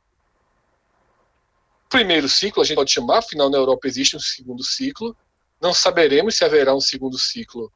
[1.90, 5.16] primeiro ciclo, a gente pode chamar, afinal na Europa existe um segundo ciclo.
[5.60, 7.72] Não saberemos se haverá um segundo ciclo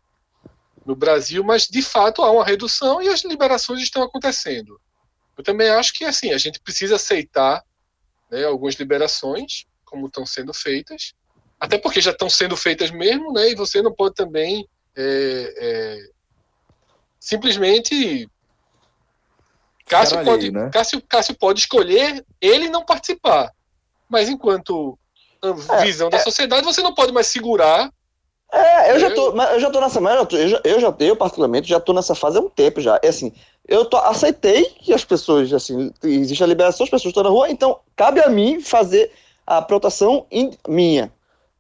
[0.86, 4.80] no Brasil, mas de fato há uma redução e as liberações estão acontecendo.
[5.38, 7.64] Eu também acho que assim a gente precisa aceitar
[8.30, 11.14] né, algumas liberações como estão sendo feitas,
[11.60, 13.50] até porque já estão sendo feitas mesmo, né?
[13.50, 15.98] E você não pode também é, é,
[17.20, 18.30] simplesmente
[19.86, 20.70] Cássio pode, né?
[20.72, 23.52] Cássio, Cássio pode escolher ele não participar,
[24.10, 24.98] mas enquanto
[25.70, 27.90] a É, visão da sociedade você não pode mais segurar
[28.52, 30.80] É, eu já Eu- tô, eu já tô nessa, mas eu, tô- eu já, eu
[30.80, 33.00] já, eu particularmente já tô nessa fase há um tempo já.
[33.04, 33.34] É assim,
[33.68, 37.50] eu tô, aceitei que as pessoas, assim, existe a liberação, as pessoas estão na rua,
[37.50, 39.12] então cabe a mim fazer
[39.46, 41.12] a proteção in- minha.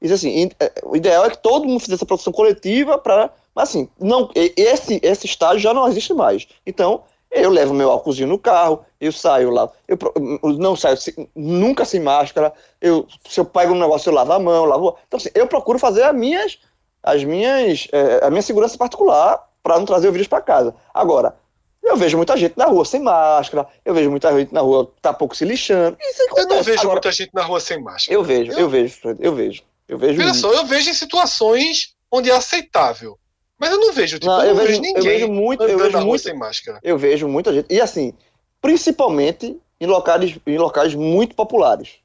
[0.04, 3.70] Isso assim, é, o ideal é que todo mundo fizesse a proteção coletiva para, mas
[3.70, 6.45] assim, não, esse esse estágio já não existe mais.
[6.68, 10.97] Então, eu levo meu álcoolzinho no carro, eu saio lá, eu eu não saio
[11.34, 12.51] nunca sem máscara,
[12.82, 14.97] eu, se eu pego um negócio, eu lavo a mão, eu lavo.
[15.08, 16.60] Então, assim, eu procuro fazer as minhas,
[17.01, 20.76] as minhas, é, a minha segurança particular para não trazer o vírus para casa.
[20.93, 21.34] Agora,
[21.82, 25.14] eu vejo muita gente na rua sem máscara, eu vejo muita gente na rua tá
[25.14, 25.97] pouco se lixando.
[26.01, 28.14] Isso Eu não vejo Agora, muita gente na rua sem máscara.
[28.14, 29.64] Eu vejo, eu vejo, Fred, eu vejo.
[29.94, 30.22] Eu vejo.
[30.22, 30.36] Muito.
[30.38, 33.18] só, eu vejo em situações onde é aceitável.
[33.60, 35.78] Mas eu não vejo, tipo, Não, eu eu vejo, vejo- eu ninguém vejo muito- eu
[35.78, 36.80] vejo muito- sem máscara.
[36.84, 37.68] Eu vejo muita gente.
[37.72, 38.14] E assim,
[38.60, 41.98] principalmente em locais, em locais muito populares.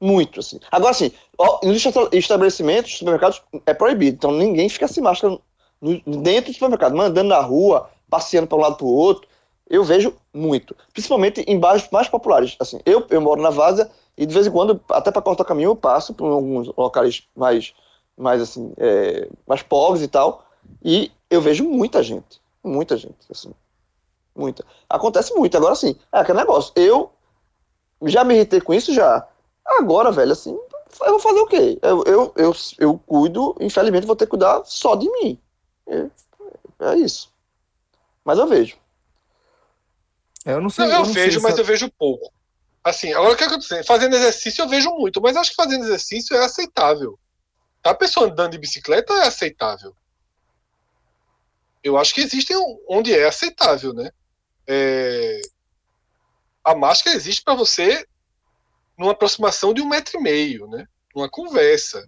[0.00, 0.60] Muito, assim.
[0.70, 4.14] Agora, assim, ó, nos esta- estabelecimentos, supermercados, é proibido.
[4.16, 5.36] Então ninguém fica sem máscara
[6.06, 9.26] dentro do supermercado, mandando na rua, passeando para um lado para o outro.
[9.68, 10.74] Eu vejo muito.
[10.92, 12.54] Principalmente em bairros mais populares.
[12.60, 15.70] Assim, eu, eu moro na Várzea e de vez em quando, até para cortar caminho,
[15.70, 17.72] eu passo por alguns locais mais,
[18.16, 20.44] mais assim, é, mais pobres e tal.
[20.84, 22.40] E eu vejo muita gente.
[22.62, 23.54] Muita gente, assim.
[24.34, 24.64] Muita.
[24.88, 25.56] Acontece muito.
[25.56, 26.72] Agora, assim, é aquele negócio.
[26.76, 27.10] Eu
[28.02, 29.26] já me irritei com isso já.
[29.64, 30.50] Agora, velho, assim,
[31.02, 31.78] eu vou fazer o quê?
[31.80, 35.38] Eu, eu, eu, eu cuido, infelizmente, vou ter que cuidar só de mim.
[35.86, 36.06] É,
[36.80, 37.32] é isso.
[38.24, 38.76] Mas eu vejo.
[40.44, 40.84] É, Eu não sei.
[40.86, 42.32] Não, eu não vejo, sei mas se- eu vejo pouco.
[42.82, 43.84] Assim, agora o que acontece?
[43.86, 47.18] Fazendo exercício eu vejo muito, mas acho que fazendo exercício é aceitável.
[47.84, 49.94] A pessoa andando de bicicleta é aceitável.
[51.82, 52.56] Eu acho que existem
[52.88, 54.10] onde é aceitável, né?
[54.66, 55.40] É,
[56.64, 58.04] A máscara existe para você
[58.98, 60.86] numa aproximação de um metro e meio, né?
[61.14, 62.04] Numa conversa.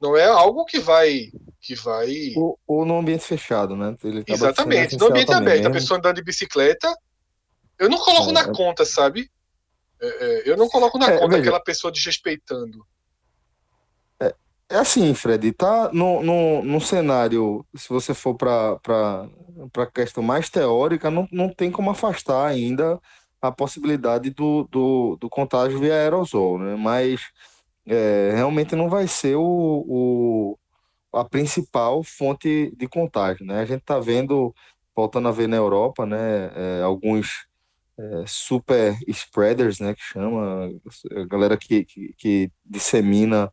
[0.00, 1.30] Não é algo que vai
[1.60, 3.96] que vai Ou, ou no ambiente fechado, né?
[4.00, 4.96] Sendo Exatamente.
[4.96, 5.72] No ambiente também, aberto, a mesmo.
[5.80, 6.94] pessoa andando de bicicleta,
[7.78, 9.30] eu não coloco É, na é- conta, sabe?
[10.00, 11.40] É, é, eu não coloco na É, conta veja.
[11.40, 12.86] aquela pessoa desrespeitando.
[14.68, 18.80] É assim, Fred, tá no, no, no cenário, se você for para
[19.78, 23.00] a questão mais teórica, não, não tem como afastar ainda
[23.40, 26.74] a possibilidade do, do, do contágio via aerosol, né?
[26.74, 27.20] Mas
[27.86, 30.58] é, realmente não vai ser o, o,
[31.12, 33.60] a principal fonte de contágio, né?
[33.60, 34.52] A gente está vendo,
[34.96, 37.46] voltando a ver na Europa, né, é, alguns,
[37.98, 40.70] é, super spreaders, né, que chama,
[41.12, 43.50] a galera que, que, que dissemina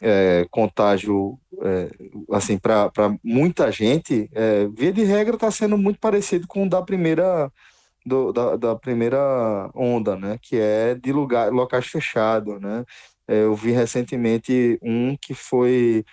[0.00, 1.90] é, contágio é,
[2.32, 2.90] assim para
[3.22, 7.50] muita gente, é, via de regra está sendo muito parecido com o da primeira
[8.04, 12.84] do, da, da primeira onda, né, que é de lugar, locais fechados, né.
[13.28, 16.04] É, eu vi recentemente um que foi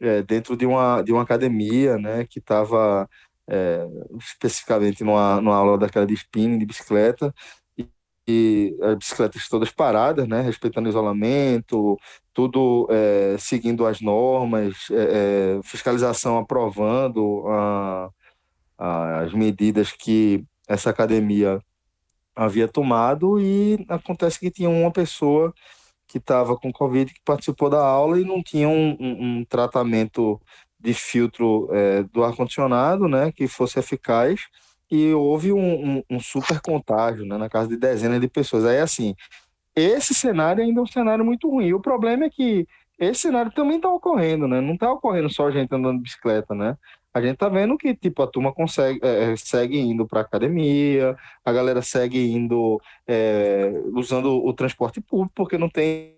[0.00, 3.08] é, dentro de uma, de uma academia, né, que estava
[3.48, 3.86] é,
[4.18, 7.34] especificamente numa, numa aula daquela de spinning, de bicicleta,
[7.78, 7.88] e,
[8.28, 11.96] e as bicicletas todas paradas, né, respeitando o isolamento,
[12.32, 18.10] tudo é, seguindo as normas, é, fiscalização aprovando a,
[18.78, 21.60] a, as medidas que essa academia
[22.34, 25.54] havia tomado, e acontece que tinha uma pessoa
[26.06, 30.40] que estava com Covid que participou da aula e não tinha um, um, um tratamento
[30.78, 34.40] de filtro é, do ar-condicionado, né, que fosse eficaz,
[34.90, 38.64] e houve um, um, um, super contágio, né, na casa de dezenas de pessoas.
[38.64, 39.14] Aí, assim,
[39.74, 41.72] esse cenário ainda é um cenário muito ruim.
[41.72, 42.66] O problema é que
[42.98, 46.76] esse cenário também está ocorrendo, né, não está ocorrendo só gente andando de bicicleta, né,
[47.16, 51.50] a gente tá vendo que, tipo, a turma consegue, é, segue indo para academia, a
[51.50, 56.15] galera segue indo é, usando o transporte público, porque não tem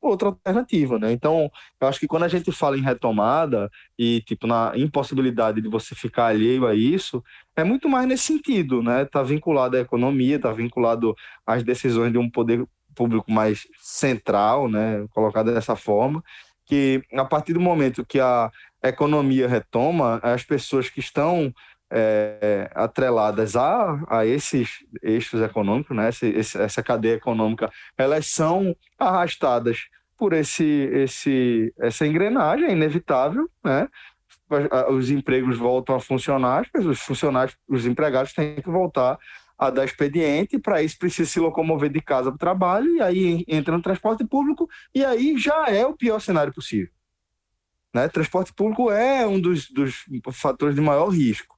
[0.00, 1.12] outra alternativa, né?
[1.12, 1.50] Então,
[1.80, 5.94] eu acho que quando a gente fala em retomada e, tipo, na impossibilidade de você
[5.94, 7.22] ficar alheio a isso,
[7.56, 9.04] é muito mais nesse sentido, né?
[9.04, 11.14] Tá vinculado à economia, tá vinculado
[11.46, 15.06] às decisões de um poder público mais central, né?
[15.10, 16.22] Colocado dessa forma,
[16.66, 18.50] que a partir do momento que a
[18.82, 21.52] economia retoma, as pessoas que estão
[21.90, 28.74] é, atreladas a, a esses eixos econômicos, né, esse, esse, essa cadeia econômica, elas são
[28.98, 33.88] arrastadas por esse, esse, essa engrenagem, é inevitável, né?
[34.90, 39.18] Os empregos voltam a funcionar, os funcionários, os empregados têm que voltar
[39.58, 43.44] a dar expediente, para isso precisa se locomover de casa para o trabalho, e aí
[43.48, 46.92] entra no transporte público, e aí já é o pior cenário possível.
[47.92, 48.08] Né?
[48.08, 51.53] Transporte público é um dos, dos fatores de maior risco.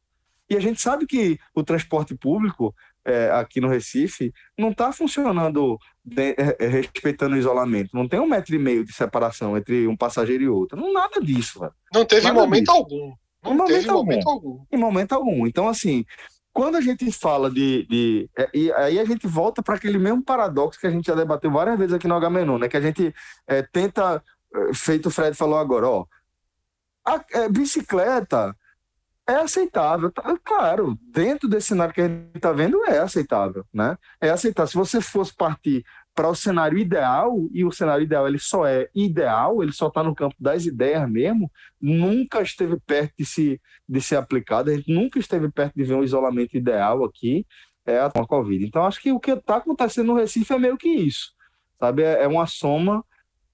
[0.48, 2.74] E a gente sabe que o transporte público
[3.04, 7.90] é, aqui no Recife não está funcionando de, é, é, respeitando o isolamento.
[7.94, 10.78] Não tem um metro e meio de separação entre um passageiro e outro.
[10.78, 11.60] Não nada disso.
[11.60, 11.72] Velho.
[11.94, 12.76] Não teve nada momento disso.
[12.76, 13.14] algum.
[13.44, 14.04] Não Em teve momento algum.
[14.04, 14.64] momento algum.
[14.72, 15.46] Em momento algum.
[15.46, 16.04] Então, assim,
[16.52, 17.86] quando a gente fala de.
[17.86, 21.14] de é, e aí a gente volta para aquele mesmo paradoxo que a gente já
[21.14, 22.68] debateu várias vezes aqui no Agamenon, né?
[22.68, 23.14] Que a gente
[23.46, 24.22] é, tenta,
[24.52, 26.06] é, feito o Fred falou agora, ó.
[27.04, 28.56] A é, bicicleta
[29.28, 30.38] é aceitável, tá?
[30.44, 33.98] claro, dentro desse cenário que a gente está vendo, é aceitável, né?
[34.20, 34.68] É aceitável.
[34.68, 38.88] Se você fosse partir para o cenário ideal, e o cenário ideal ele só é
[38.94, 41.50] ideal, ele só está no campo das ideias mesmo,
[41.80, 45.94] nunca esteve perto de se, de ser aplicado, a gente nunca esteve perto de ver
[45.94, 47.46] um isolamento ideal aqui,
[47.84, 48.64] é a Covid.
[48.64, 51.32] Então, acho que o que está acontecendo no Recife é meio que isso,
[51.78, 52.02] sabe?
[52.02, 53.04] É, é uma soma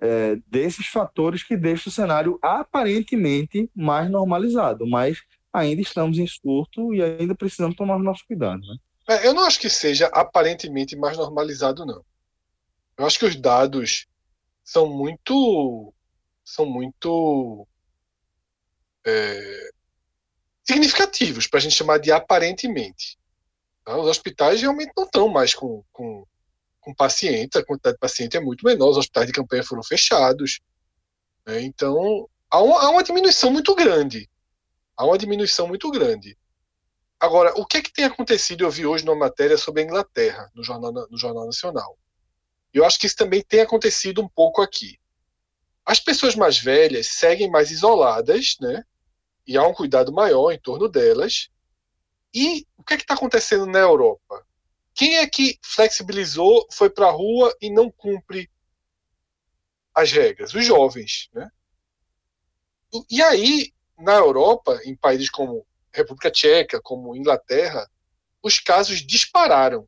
[0.01, 5.23] é, desses fatores que deixa o cenário aparentemente mais normalizado, mas
[5.53, 8.77] ainda estamos em surto e ainda precisamos tomar o nosso cuidado, né?
[9.09, 12.05] É, eu não acho que seja aparentemente mais normalizado, não.
[12.97, 14.07] Eu acho que os dados
[14.65, 15.93] são muito.
[16.45, 17.67] são muito.
[19.05, 19.71] é,
[20.65, 23.19] significativos para a gente chamar de aparentemente.
[23.85, 23.97] tá?
[23.97, 26.25] Os hospitais realmente não estão mais com, com,
[26.81, 30.61] com pacientes, a quantidade de paciente é muito menor, os hospitais de campanha foram fechados.
[31.47, 31.61] né?
[31.63, 34.31] Então, há há uma diminuição muito grande.
[35.03, 36.39] Há uma diminuição muito grande.
[37.19, 38.63] Agora, o que é que tem acontecido?
[38.63, 41.99] Eu vi hoje numa matéria sobre a Inglaterra, no Jornal, no jornal Nacional.
[42.73, 45.01] Eu acho que isso também tem acontecido um pouco aqui.
[45.85, 48.85] As pessoas mais velhas seguem mais isoladas, né?
[49.45, 51.49] E há um cuidado maior em torno delas.
[52.33, 54.47] E o que é que está acontecendo na Europa?
[54.95, 58.49] Quem é que flexibilizou, foi para a rua e não cumpre
[59.93, 60.55] as regras?
[60.55, 61.51] Os jovens, né?
[63.11, 67.89] E aí, na Europa, em países como República Tcheca, como Inglaterra,
[68.43, 69.87] os casos dispararam.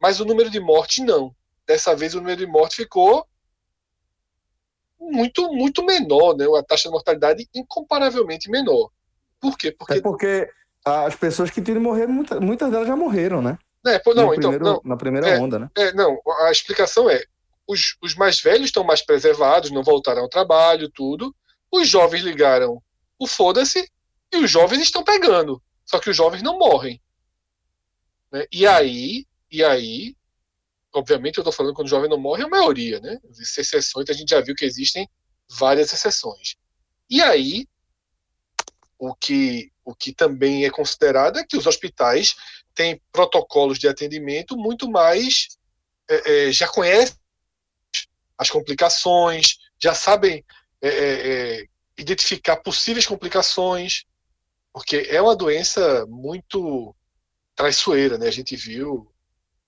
[0.00, 1.34] Mas o número de mortes não.
[1.66, 3.26] Dessa vez o número de mortes ficou
[4.98, 6.44] muito, muito menor, né?
[6.58, 8.90] A taxa de mortalidade incomparavelmente menor.
[9.40, 9.72] Por quê?
[9.72, 10.50] Porque É porque
[10.84, 13.58] as pessoas que tinham morrer, muitas, delas já morreram, né?
[13.86, 15.38] É, pô, não, então, primeiro- não, na primeira É.
[15.38, 15.70] onda, né?
[15.76, 17.22] é, não, a explicação é,
[17.66, 21.34] os, os mais velhos estão mais preservados, não voltaram ao trabalho, tudo.
[21.74, 22.80] Os jovens ligaram
[23.18, 23.90] o foda-se
[24.32, 25.60] e os jovens estão pegando.
[25.84, 27.02] Só que os jovens não morrem.
[28.30, 28.46] Né?
[28.52, 30.16] E aí, e aí,
[30.94, 33.18] obviamente eu tô falando quando o jovem não morre, é a maioria, né?
[33.28, 35.10] Existem exceções, a gente já viu que existem
[35.50, 36.54] várias exceções.
[37.10, 37.66] E aí,
[38.96, 42.36] o que, o que também é considerado é que os hospitais
[42.72, 45.48] tem protocolos de atendimento muito mais.
[46.08, 47.16] é, é, já conhecem
[48.38, 50.44] as complicações, já sabem
[50.86, 51.64] é, é, é,
[51.98, 54.04] identificar possíveis complicações,
[54.72, 56.94] porque é uma doença muito
[57.54, 58.26] traiçoeira, né?
[58.28, 59.10] A gente viu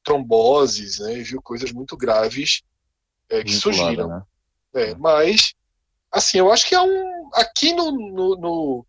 [0.03, 1.19] tromboses, né?
[1.19, 2.63] E viu coisas muito graves
[3.29, 4.09] é, que surgiram.
[4.09, 4.23] né?
[4.75, 5.55] É, mas,
[6.11, 7.31] assim, eu acho que é um.
[7.35, 8.87] Aqui no, no, no,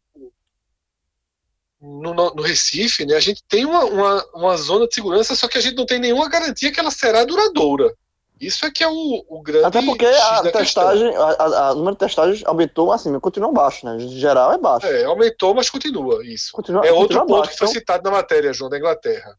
[1.81, 5.47] no, no- no Recife, né, a gente tem uma, uma, uma zona de segurança, só
[5.47, 7.93] que a gente não tem nenhuma garantia que ela será duradoura.
[8.39, 9.65] Isso é que é o, o grande.
[9.65, 13.51] Até porque a testagem, a, a- a- o número de testagens aumentou, assim, mas continua
[13.51, 13.95] baixo, né?
[13.97, 14.85] Em geral é baixo.
[14.85, 16.51] É, aumentou, mas continua isso.
[16.51, 17.51] Continua, É outro continua ponto baixo.
[17.51, 19.35] que foi então- citado na matéria, João, da Inglaterra.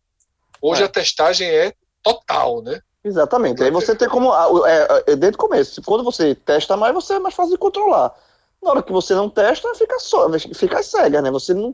[0.61, 0.87] Hoje É.
[0.87, 1.73] a testagem é
[2.03, 2.81] total, né?
[3.05, 3.63] Exatamente.
[3.63, 4.35] Aí você tem como.
[4.67, 5.81] É, é, desde o começo.
[5.83, 8.13] Quando você testa mais, você é mais fácil de controlar.
[8.61, 11.31] Na hora que você não testa, fica só, fica cega, né?
[11.31, 11.73] Você não.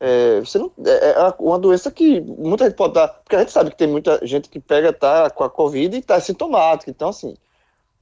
[0.00, 3.08] É, você não é é uma doença que muita gente pode dar.
[3.08, 6.02] Porque a gente sabe que tem muita gente que pega, tá com a Covid e
[6.02, 6.90] tá sintomática.
[6.90, 7.36] Então, assim.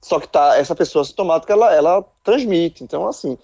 [0.03, 2.85] Só que tá, essa pessoa sintomática, ela, ela transmite.
[2.85, 3.39] Então, assim.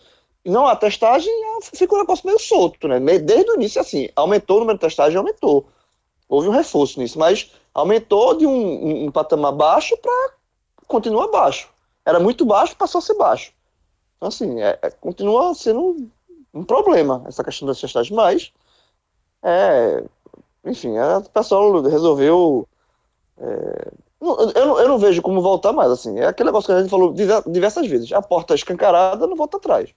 [0.44, 1.32] Não há testagem,
[1.72, 2.98] fica um negócio meio solto, né?
[3.20, 5.68] Desde o início, assim, aumentou o número de testagem, aumentou.
[6.28, 10.32] Houve um reforço nisso, mas aumentou de um, um- um patamar baixo para
[10.88, 11.68] continua baixo.
[12.04, 13.52] Era muito baixo, passou a ser baixo.
[14.16, 16.08] Então, assim, é- é- continua sendo
[16.54, 18.52] um, problema essa questão das testagens, mas
[19.42, 20.04] é,
[20.64, 22.68] enfim, a- o pessoal resolveu.
[23.38, 26.18] é, eu, não, eu não vejo como voltar mais, assim.
[26.20, 28.12] É aquele negócio que a gente falou diver- diversas vezes.
[28.12, 29.90] A porta escancarada não volta atrás.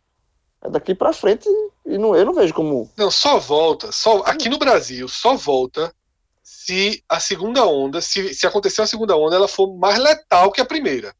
[0.64, 1.48] É daqui para frente
[1.86, 2.90] e não, eu não vejo como.
[2.98, 5.94] Não, só volta, só aqui no Brasil, só volta
[6.42, 10.62] se a segunda onda, se, se acontecer uma segunda onda, ela for mais letal que
[10.62, 11.14] a primeira.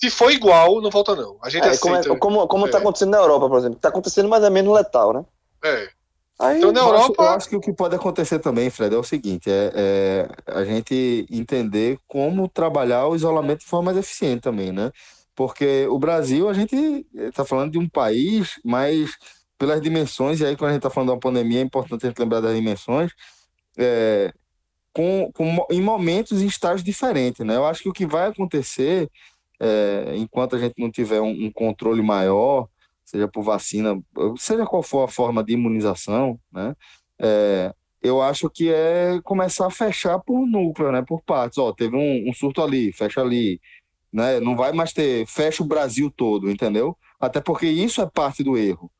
[0.00, 1.36] Se for igual, não volta não.
[1.42, 2.14] A gente É, como, aceita.
[2.14, 2.80] é, como, como tá É.
[2.80, 3.78] acontecendo na Europa, por exemplo.
[3.78, 5.24] Tá acontecendo, mas é menos letal, né?
[5.62, 5.88] É.
[6.38, 8.94] Aí, Então, na Eu acho, Europa- eu acho que o que pode acontecer também, Fred,
[8.94, 13.98] é o seguinte: é, é a gente entender como trabalhar o isolamento de forma mais
[13.98, 14.90] eficiente também, né?
[15.34, 19.10] Porque o Brasil, a gente está falando de um país, mas
[19.58, 22.08] pelas dimensões, e aí quando a gente está falando de uma pandemia, é importante a
[22.08, 23.12] gente lembrar das dimensões,
[23.76, 24.32] é,
[24.94, 27.54] com, com, em momentos em estágios diferentes, né?
[27.56, 29.10] Eu acho que o que vai acontecer,
[29.60, 32.66] é, enquanto a gente não tiver um, um controle maior,
[33.04, 34.00] seja por vacina,
[34.38, 36.74] seja qual for a forma de imunização, né?
[37.18, 41.02] É, eu acho que é começar a fechar por núcleo, né?
[41.06, 41.58] Por partes.
[41.58, 43.60] Ó, teve um, um surto ali, fecha ali,
[44.12, 44.40] né?
[44.40, 46.96] Não vai mais ter, fecha o Brasil todo, entendeu?
[47.20, 48.90] Até porque isso é parte do erro,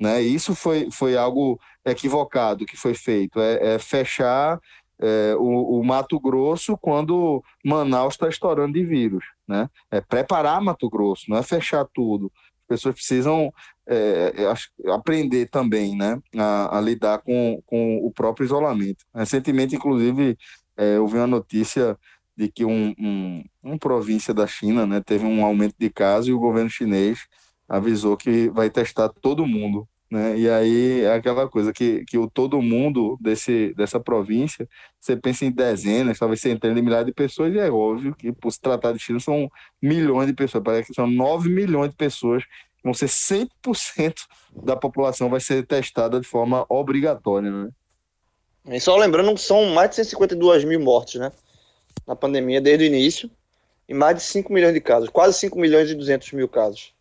[0.00, 0.22] né?
[0.22, 4.58] Isso foi, foi algo equivocado que foi feito, é, é fechar
[5.00, 9.68] é, o, o Mato Grosso quando Manaus está estourando de vírus, né?
[9.90, 12.32] É preparar Mato Grosso, não é fechar tudo.
[12.62, 13.52] As pessoas precisam
[13.86, 19.04] é, acho- aprender também, né, a, a lidar com, com o próprio isolamento.
[19.12, 20.38] Recentemente, inclusive,
[20.76, 21.98] é, eu vi uma notícia
[22.36, 26.32] de que um, um, um província da China, né, teve um aumento de casos e
[26.32, 27.26] o governo chinês
[27.68, 30.36] avisou que vai testar todo mundo, né?
[30.36, 35.44] E aí é aquela coisa que, que o todo mundo desse, dessa província, você pensa
[35.44, 38.92] em dezenas, talvez centenas de milhares de pessoas, e é óbvio que, por se tratar
[38.92, 39.50] de China, são
[39.80, 42.42] milhões de pessoas, parece que são 9 milhões de pessoas,
[42.82, 43.48] vão ser 100%
[44.64, 47.68] da população vai ser testada de forma obrigatória, né?
[48.66, 51.32] E só lembrando que são mais de 152 mil mortes, né?
[52.06, 53.30] Na pandemia, desde o início.
[53.88, 55.08] E mais de 5 milhões de casos.
[55.08, 56.92] Quase 5 milhões e 200 mil casos.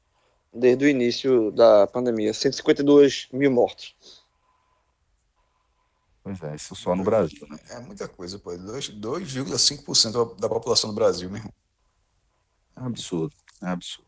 [0.54, 2.34] Desde o início da pandemia.
[2.34, 3.96] 152 mil mortos.
[6.24, 7.58] Pois é, isso só no Brasil, né?
[7.70, 8.56] É muita coisa, pô.
[8.58, 11.54] Dois- 2,5% da população do Brasil, meu irmão.
[12.76, 13.34] É absurdo,
[13.64, 14.08] é absurdo.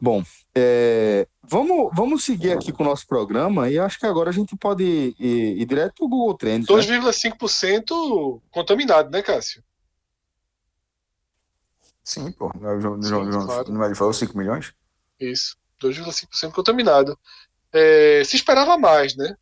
[0.00, 4.32] Bom, é, vamos, vamos seguir aqui com o nosso programa e acho que agora a
[4.32, 6.68] gente pode ir, ir- ir direto para o Google Trends.
[6.68, 6.74] né?
[6.74, 9.62] 2,5% contaminado, né, Cássio?
[12.02, 12.48] Sim, pô.
[12.48, 14.74] O João, Sim, João, João, não ele falou 5 milhões?
[15.30, 15.56] Isso.
[15.80, 17.18] 2,5% contaminado.
[17.72, 19.36] É, se esperava mais, né?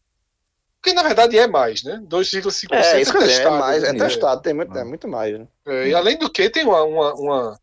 [0.81, 2.03] Porque na verdade é mais, né?
[2.07, 3.99] 2,5% É, dizer, é testado, mais, é né?
[3.99, 5.49] testado, tem muito, é muito mais, né?
[5.67, 7.61] É, e além do que, tem uma, uma, uma,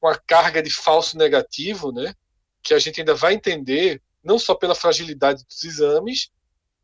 [0.00, 2.14] uma carga de falso negativo, né?
[2.62, 6.30] Que a gente ainda vai entender, não só pela fragilidade dos exames,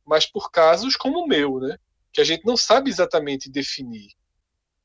[0.04, 1.76] mas por casos como o meu, né?
[2.12, 4.10] Que a gente não sabe exatamente definir.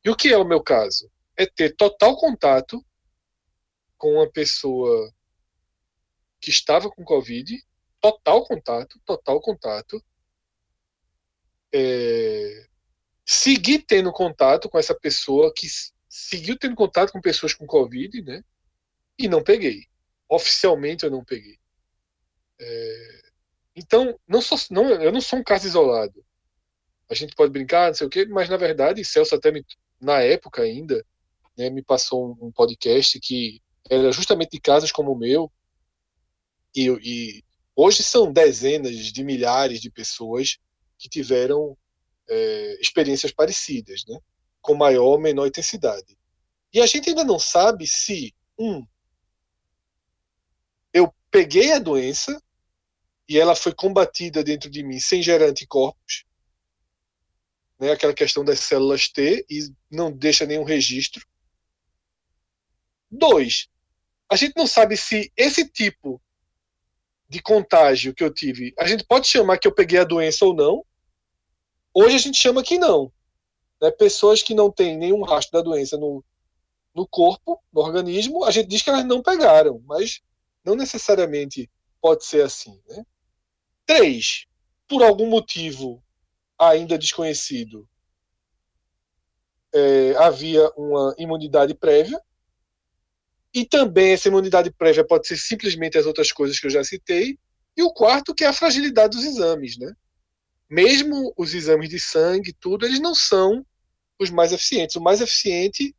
[0.05, 1.09] E o que é o meu caso?
[1.35, 2.83] É ter total contato
[3.97, 5.11] com uma pessoa
[6.39, 7.61] que estava com Covid,
[8.01, 10.03] total contato, total contato.
[11.73, 12.67] É,
[13.25, 15.67] seguir tendo contato com essa pessoa que
[16.09, 18.43] seguiu tendo contato com pessoas com Covid, né?
[19.19, 19.85] E não peguei.
[20.29, 21.59] Oficialmente eu não peguei.
[22.59, 23.21] É,
[23.75, 26.25] então, não sou, não, eu não sou um caso isolado.
[27.09, 29.65] a gente pode brincar, não sei o quê, mas na verdade, Celso até me,
[29.99, 31.05] na época ainda,
[31.57, 35.51] né, me passou um, um podcast que era justamente de casos como o meu,
[36.75, 37.43] e, e
[37.75, 40.57] hoje são dezenas de milhares de pessoas
[40.97, 41.77] que tiveram
[42.29, 44.19] é, experiências parecidas, né,
[44.61, 46.17] com maior ou menor intensidade.
[46.73, 48.85] E a gente ainda não sabe se, um,
[50.93, 52.41] eu peguei a doença
[53.29, 56.25] e ela foi combatida dentro de mim sem gerar anticorpos,
[57.79, 61.25] né, aquela questão das células T e não deixa nenhum registro.
[63.09, 63.69] Dois,
[64.29, 66.21] a gente não sabe se esse tipo
[67.29, 70.53] de contágio que eu tive, a gente pode chamar que eu peguei a doença ou
[70.53, 70.85] não.
[71.93, 73.11] Hoje a gente chama que não.
[73.81, 73.91] Né?
[73.91, 76.23] Pessoas que não têm nenhum rastro da doença no,
[76.93, 80.21] no corpo, no organismo, a gente diz que elas não pegaram, mas
[80.63, 81.69] não necessariamente
[82.01, 82.81] pode ser assim.
[82.87, 83.05] Né?
[83.85, 84.45] Três,
[84.87, 86.03] por algum motivo
[86.57, 87.87] ainda desconhecido,
[89.73, 92.19] é, havia uma imunidade prévia,
[93.53, 97.37] e também essa imunidade prévia pode ser simplesmente as outras coisas que eu já citei,
[97.75, 99.77] e o quarto, que é a fragilidade dos exames.
[99.77, 99.93] Né?
[100.69, 103.65] Mesmo os exames de sangue, tudo, eles não são
[104.19, 104.95] os mais eficientes.
[104.95, 105.95] O mais eficiente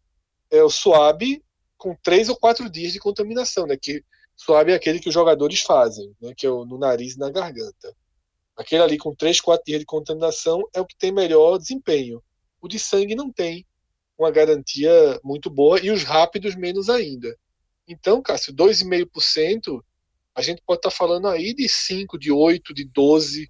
[0.51, 1.43] é o SWAB
[1.77, 3.77] com três ou quatro dias de contaminação, né?
[3.81, 4.03] que
[4.37, 6.33] SWAB é aquele que os jogadores fazem, né?
[6.37, 7.95] que é no nariz e na garganta.
[8.59, 12.21] Aquele ali com 3, 4 dias de contaminação é o que tem melhor desempenho.
[12.61, 13.65] O de sangue não tem
[14.19, 14.91] uma garantia
[15.23, 17.37] muito boa e os rápidos menos ainda.
[17.87, 19.83] Então, Cássio, 2,5%,
[20.35, 23.49] a gente pode estar falando aí de 5, de 8, de 12%,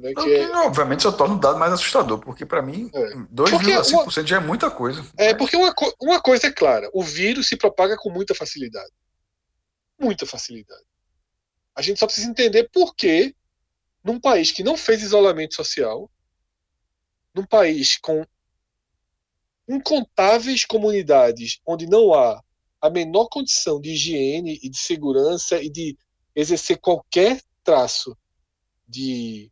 [0.00, 0.12] né?
[0.14, 3.14] Que é, obviamente só torna o dado mais assustador, porque para mim É.
[3.32, 5.04] 2,5% já é muita coisa.
[5.16, 8.90] é porque uma, co- uma coisa é clara, o vírus se propaga com muita facilidade.
[9.98, 10.84] Muita facilidade.
[11.74, 13.34] A gente só precisa entender por que,
[14.02, 16.10] num país que não fez isolamento social,
[17.34, 18.24] num país com
[19.68, 22.42] incontáveis comunidades onde não há
[22.80, 25.96] a menor condição de higiene e de segurança e de
[26.34, 28.16] exercer qualquer traço
[28.86, 29.50] de,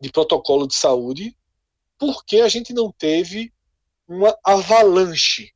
[0.00, 1.36] de protocolo de saúde,
[1.98, 3.52] porque a gente não teve
[4.06, 5.52] uma avalanche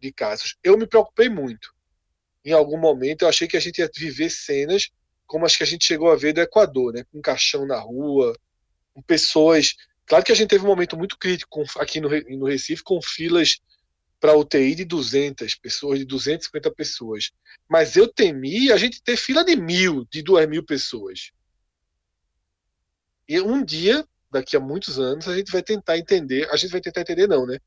[0.00, 0.56] de casos.
[0.62, 1.74] Eu me preocupei muito.
[2.44, 4.90] Em algum momento eu achei que a gente ia viver cenas
[5.26, 7.04] como as que a gente chegou a ver do Equador, né?
[7.10, 8.38] com caixão na rua,
[8.92, 9.74] com pessoas.
[10.06, 13.58] Claro que a gente teve um momento muito crítico aqui no, no Recife, com filas
[14.20, 17.30] para UTI de 200 pessoas, de 250 pessoas.
[17.68, 21.30] Mas eu temi a gente ter fila de mil, de duas mil pessoas.
[23.28, 26.48] E um dia, daqui a muitos anos, a gente vai tentar entender.
[26.50, 27.58] A gente vai tentar entender, não, né?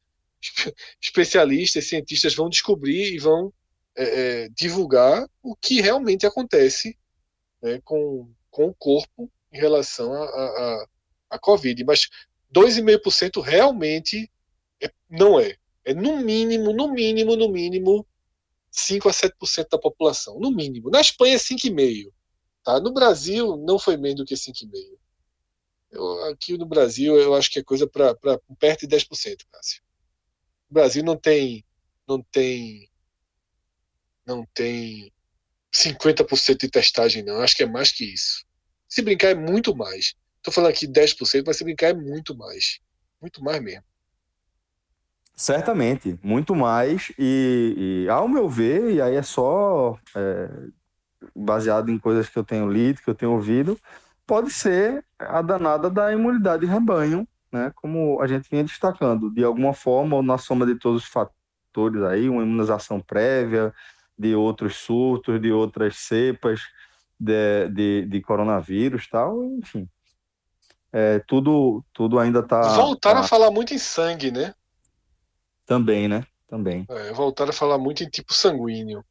[0.42, 3.54] Espe- Especialistas, cientistas vão descobrir e vão
[3.96, 6.98] é, é, divulgar o que realmente acontece
[7.62, 10.88] né, com, com o corpo em relação a, a, a,
[11.30, 11.84] a Covid.
[11.84, 12.08] Mas
[12.50, 14.32] 2,5% realmente
[14.82, 15.58] é- não é.
[15.86, 18.06] É no mínimo, no mínimo, no mínimo
[18.72, 20.40] 5 a 7% da população.
[20.40, 20.90] No mínimo.
[20.90, 22.14] Na Espanha é 5,5%.
[22.64, 22.80] Tá?
[22.80, 24.98] No Brasil não foi menos do que 5,5%.
[25.90, 28.14] Eu, aqui no Brasil eu acho que é coisa para
[28.60, 29.82] perto de 10%, Cássio.
[30.70, 31.66] O Brasil não tem
[32.08, 32.90] não tem
[34.26, 35.12] não tem
[35.74, 38.46] 50% de testagem não, acho que é mais que isso.
[38.88, 40.14] Se brincar é muito mais.
[40.48, 42.80] Estou falando aqui 10%, mas se brincar é muito mais.
[43.22, 43.84] Muito mais mesmo.
[45.36, 47.12] Certamente, muito mais.
[47.20, 50.50] E, e, ao meu ver, e aí é só é,
[51.36, 53.78] baseado em coisas que eu tenho lido, que eu tenho ouvido,
[54.26, 57.74] pode ser a danada da imunidade de rebanho, né?
[57.76, 62.02] Como a gente vinha destacando, de alguma forma, ou na soma de todos os fatores
[62.04, 63.74] aí, uma imunização prévia,
[64.18, 66.62] de outros surtos, de outras cepas
[67.20, 69.90] de, de, de coronavírus tal, enfim.
[71.00, 74.56] É, tudo, tudo ainda está Voltaram a falar muito em sangue, né?
[75.68, 76.24] também, né?
[76.48, 76.86] Também.
[76.90, 79.04] É, voltaram a falar muito em tipo sanguíneo.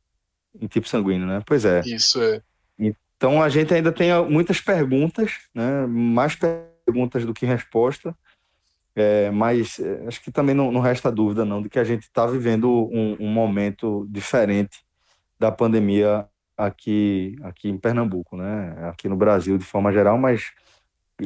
[0.59, 1.43] Em tipo sanguíneo, né?
[1.47, 1.83] Pois é.
[1.85, 2.41] Isso é.
[2.79, 5.87] Então a gente ainda tem muitas perguntas, né?
[5.87, 8.17] Mais perguntas do que resposta.
[8.95, 12.05] É, mas é, acho que também não, não resta dúvida não de que a gente
[12.05, 14.83] está vivendo um, um momento diferente
[15.39, 16.27] da pandemia
[16.57, 18.89] aqui aqui em Pernambuco, né?
[18.89, 20.53] Aqui no Brasil de forma geral, mas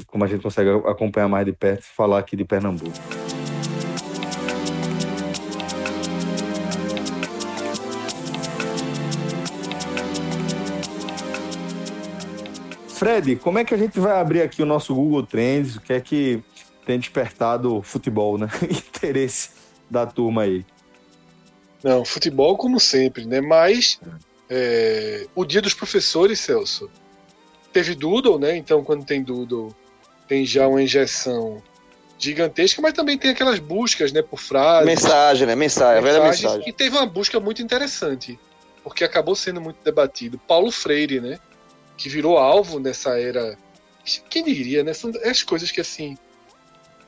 [0.07, 2.97] como a gente consegue acompanhar mais de perto, falar aqui de Pernambuco.
[12.89, 15.77] Fred, como é que a gente vai abrir aqui o nosso Google Trends?
[15.77, 16.43] O que é que
[16.85, 18.47] tem despertado futebol, né?
[18.69, 19.51] Interesse
[19.89, 20.65] da turma aí.
[21.83, 23.41] Não, futebol como sempre, né?
[23.41, 23.99] Mas
[24.51, 26.91] é, o dia dos professores, Celso,
[27.73, 28.57] teve Doodle, né?
[28.57, 29.75] Então, quando tem Doodle,
[30.29, 31.63] tem já uma injeção
[32.19, 34.87] gigantesca, mas também tem aquelas buscas, né, por frases.
[34.87, 35.55] Mensagem, né?
[35.55, 36.69] Mensagem, a velha mensagem.
[36.69, 38.39] E teve uma busca muito interessante,
[38.85, 40.39] porque acabou sendo muito debatido.
[40.39, 41.39] Paulo Freire, né,
[41.97, 43.57] que virou alvo nessa era.
[44.29, 44.93] Quem diria, né?
[44.93, 46.17] São as coisas que assim.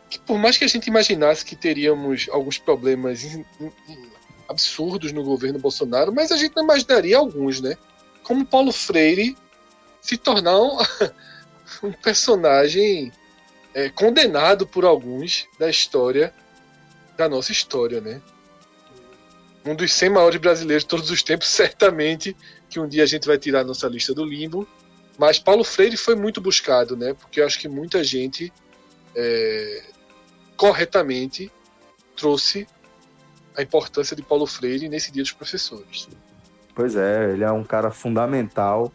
[0.08, 4.10] Que por mais que a gente imaginasse que teríamos alguns problemas in- in- in-
[4.48, 7.76] absurdos no governo Bolsonaro, mas a gente não imaginaria alguns, né?
[8.22, 9.34] Como Paulo Freire
[10.02, 10.78] se tornar um,
[11.84, 13.12] um personagem
[13.72, 16.34] é, condenado por alguns da história,
[17.16, 18.20] da nossa história, né?
[19.64, 22.36] Um dos 100 maiores brasileiros de todos os tempos, certamente
[22.68, 24.66] que um dia a gente vai tirar a nossa lista do limbo.
[25.16, 27.14] Mas Paulo Freire foi muito buscado, né?
[27.14, 28.52] Porque eu acho que muita gente
[29.14, 29.84] é,
[30.56, 31.52] corretamente
[32.16, 32.66] trouxe
[33.56, 36.08] a importância de Paulo Freire nesse Dia dos Professores.
[36.74, 38.90] Pois é, ele é um cara fundamental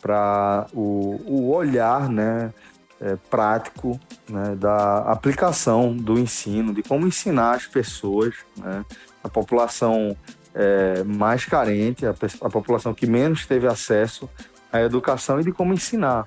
[0.00, 2.52] para o, o olhar né,
[3.00, 8.84] é, prático né, da aplicação do ensino, de como ensinar as pessoas, né,
[9.22, 10.16] a população
[10.54, 14.28] é, mais carente, a, a população que menos teve acesso
[14.72, 16.26] à educação e de como ensinar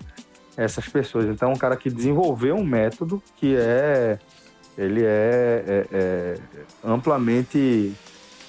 [0.58, 1.26] essas pessoas.
[1.26, 4.20] Então, é um cara que desenvolveu um método que é
[4.78, 6.38] ele é, é- é
[6.84, 7.94] amplamente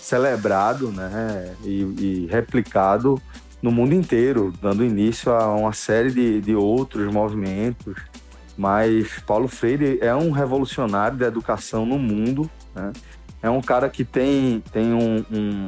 [0.00, 3.20] celebrado né, e, e replicado
[3.62, 7.94] no mundo inteiro, dando início a uma série de, de outros movimentos.
[8.58, 12.50] Mas Paulo Freire é um revolucionário da educação no mundo.
[12.74, 12.92] né?
[13.42, 15.66] É um cara que tem, tem um, um,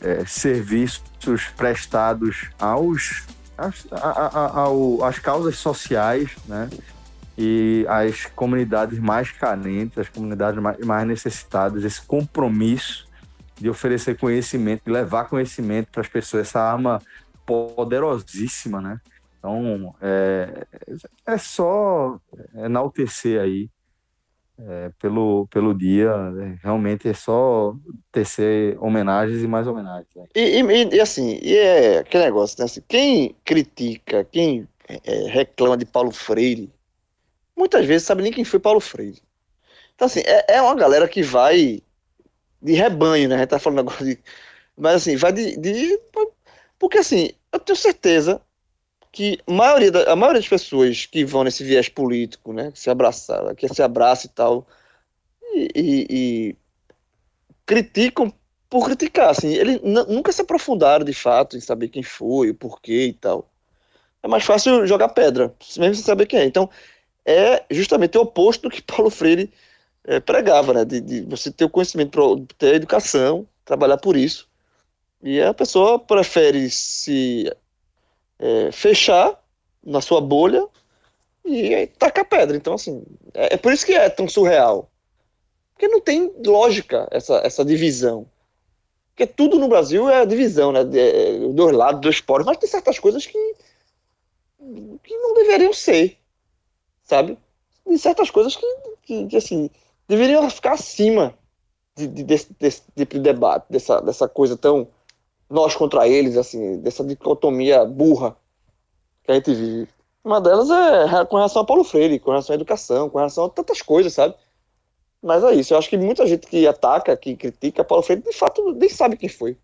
[0.00, 1.02] é, serviços
[1.56, 3.26] prestados aos,
[3.58, 6.70] às, a- a- ao- às causas sociais, né?
[7.36, 13.08] e as comunidades mais carentes, as comunidades mais necessitadas, esse compromisso
[13.60, 17.00] de oferecer conhecimento, de levar conhecimento para as pessoas, essa arma
[17.44, 19.00] poderosíssima, né?
[19.38, 20.66] Então, é,
[21.26, 22.18] é só
[22.54, 23.68] enaltecer aí
[24.58, 26.58] é, pelo, pelo dia, né?
[26.62, 27.74] realmente é só
[28.12, 30.08] tecer homenagens e mais homenagens.
[30.14, 30.26] né?
[30.34, 32.66] E, e- e, assim, e é aquele negócio, né?
[32.66, 36.70] Assim, quem critica, quem é, reclama de Paulo Freire,
[37.56, 39.20] muitas vezes sabe nem quem foi Paulo Freire.
[39.94, 41.80] Então, assim, é, é uma galera que vai
[42.62, 43.36] de rebanho, né?
[43.36, 44.18] A gente tá falando agora de.
[44.76, 45.56] Mas, assim, vai de.
[45.58, 46.00] de-
[46.78, 48.40] porque, assim, eu tenho certeza
[49.12, 52.72] que a maioria, da- a maioria das pessoas que vão nesse viés político, né?
[52.72, 54.66] Que se abraçar, que se abraça e tal,
[55.54, 56.56] e, e- e
[57.66, 58.32] criticam
[58.68, 62.54] por criticar, assim, eles nu- nunca se aprofundaram de fato em saber quem foi, o
[62.54, 63.50] porquê e tal.
[64.22, 66.44] É mais fácil jogar pedra, mesmo sem saber quem é.
[66.46, 66.70] Então,
[67.26, 69.52] é justamente o oposto do que Paulo Freire
[70.04, 70.84] eh, pregava, né?
[70.84, 74.48] De, de você ter o conhecimento, ter a educação, trabalhar por isso.
[75.22, 77.52] E a pessoa prefere se
[78.38, 79.42] eh, fechar
[79.84, 80.66] na sua bolha
[81.44, 82.56] e tacar pedra.
[82.56, 84.90] Então, assim, é, é por isso que é tão surreal.
[85.72, 88.26] Porque não tem lógica essa, essa divisão.
[89.10, 90.84] Porque tudo no Brasil é divisão, né?
[90.84, 93.54] De- dois lados, dois polos, mas tem certas coisas que,
[95.02, 96.18] que não deveriam ser,
[97.04, 97.38] sabe?
[97.84, 98.66] Tem certas coisas que,
[99.02, 99.70] que, que, assim,
[100.10, 101.32] deveriam ficar acima
[101.96, 104.88] de, de- desse, desse tipo de debate, dessa, dessa coisa tão
[105.48, 108.36] nós contra eles, assim, dessa dicotomia burra
[109.24, 109.88] que a gente vive.
[110.22, 113.48] Uma delas é com relação a Paulo Freire, com relação à educação, com relação a
[113.48, 114.34] tantas coisas, sabe?
[115.22, 118.32] Mas é isso, eu acho que muita gente que ataca, que critica Paulo Freire, de
[118.32, 119.56] fato nem sabe quem foi.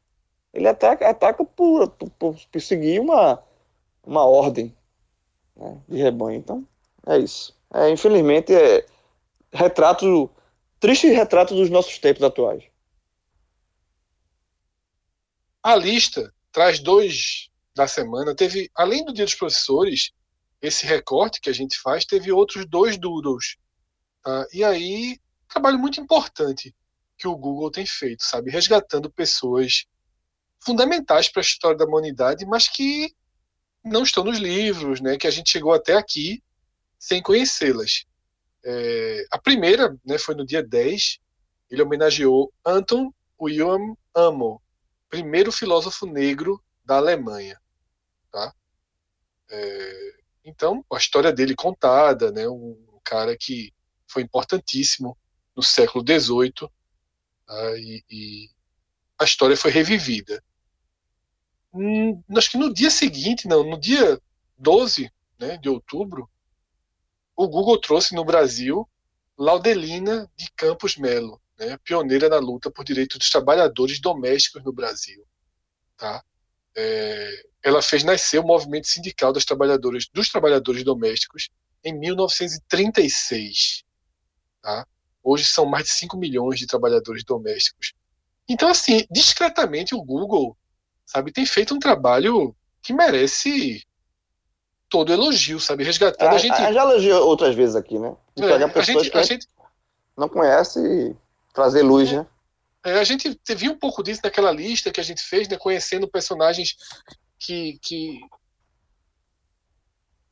[0.53, 2.11] Ele ataca, ataca por, por,
[2.51, 3.42] por seguir uma,
[4.05, 4.74] uma ordem
[5.57, 6.38] né, de rebanho.
[6.38, 6.66] Então,
[7.07, 7.55] é isso.
[7.72, 8.84] É, infelizmente, é
[9.57, 10.30] retrato,
[10.78, 12.64] triste retrato dos nossos tempos atuais.
[15.62, 18.34] A lista traz dois da semana.
[18.34, 20.12] Teve, além do Dia dos Professores,
[20.62, 23.57] esse recorte que a gente faz, teve outros dois doodles.
[24.22, 24.46] tá?
[24.52, 26.74] E aí, trabalho muito importante
[27.18, 28.50] que o Google tem feito, sabe?
[28.50, 29.86] Resgatando pessoas
[30.61, 33.14] fundamentais para a história da humanidade, mas que
[33.84, 35.16] não estão nos livros, né?
[35.16, 36.42] Que a gente chegou até aqui
[36.98, 38.04] sem conhecê-las.
[38.69, 41.21] É, a primeira né, foi no dia 10,
[41.71, 44.61] ele homenageou Anton Wilhelm Amo,
[45.09, 47.61] primeiro filósofo negro da Alemanha.
[48.33, 48.53] Tá?
[49.49, 50.14] É,
[50.45, 53.73] então, a história dele contada, né, um cara que
[54.09, 55.17] foi importantíssimo
[55.55, 56.69] no século XVIII,
[57.47, 57.79] tá?
[57.79, 58.51] e, e
[59.17, 60.43] a história foi revivida.
[61.73, 64.21] Hum, acho que no dia seguinte, não, no dia
[64.59, 65.09] 12
[65.39, 66.29] né, de outubro,
[67.37, 68.89] o Google trouxe no Brasil
[69.39, 75.22] Laudelina de Campos Melo, né, pioneira na luta por direitos dos trabalhadores domésticos no Brasil.
[75.97, 76.24] Tá?
[76.74, 81.51] É, ela fez nascer o movimento sindical das trabalhadoras, dos trabalhadores domésticos
[81.84, 83.84] em 1936.
[84.62, 84.87] Tá?
[85.22, 87.93] Hoje são mais de 5 milhões de trabalhadores domésticos.
[88.49, 90.57] Então, assim, discretamente o Google,
[91.05, 93.84] sabe, tem feito um trabalho que merece
[94.89, 95.84] todo elogio, sabe?
[95.84, 96.53] Resgatando A, a gente.
[96.55, 98.14] a- já elogiou outras vezes aqui, né?
[98.37, 99.49] De é, pegar a pessoas gente, que a gente
[100.16, 101.16] não conhece e
[101.53, 102.26] trazer luz, né?
[102.84, 106.09] É, a gente teve um pouco disso naquela lista que a gente fez, né, conhecendo
[106.09, 106.76] personagens
[107.39, 108.20] que, que.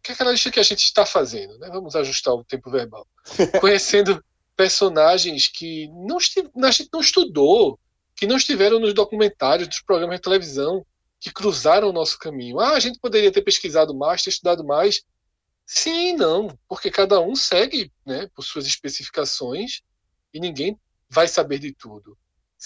[0.02, 1.68] Que é aquela lista que a gente está fazendo, né?
[1.72, 3.06] Vamos ajustar o tempo verbal.
[3.60, 4.22] conhecendo
[4.56, 7.78] personagens que não a gente não estudou,
[8.14, 10.86] que não estiveram nos documentários dos programas de televisão,
[11.24, 12.60] que cruzaram o nosso caminho.
[12.60, 15.02] Ah, a gente poderia ter pesquisado mais, ter estudado mais.
[15.66, 19.80] Sim, não, porque cada um segue né, por suas especificações
[20.32, 22.16] e ninguém vai saber de tudo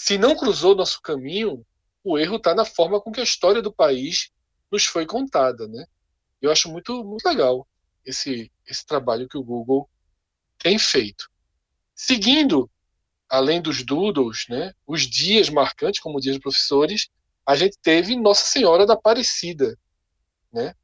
[0.01, 1.65] se não cruzou nosso caminho,
[2.05, 4.31] o erro está na forma com que a história do país
[4.71, 5.85] nos foi contada, né?
[6.41, 7.67] Eu acho muito, muito legal
[8.05, 9.89] esse, esse trabalho que o Google
[10.57, 11.29] tem feito.
[11.93, 12.71] Seguindo,
[13.27, 17.09] além dos doodles, né, os dias marcantes, como o dia dos professores,
[17.49, 19.75] a gente teve Nossa Senhora da Aparecida,
[20.53, 20.75] né?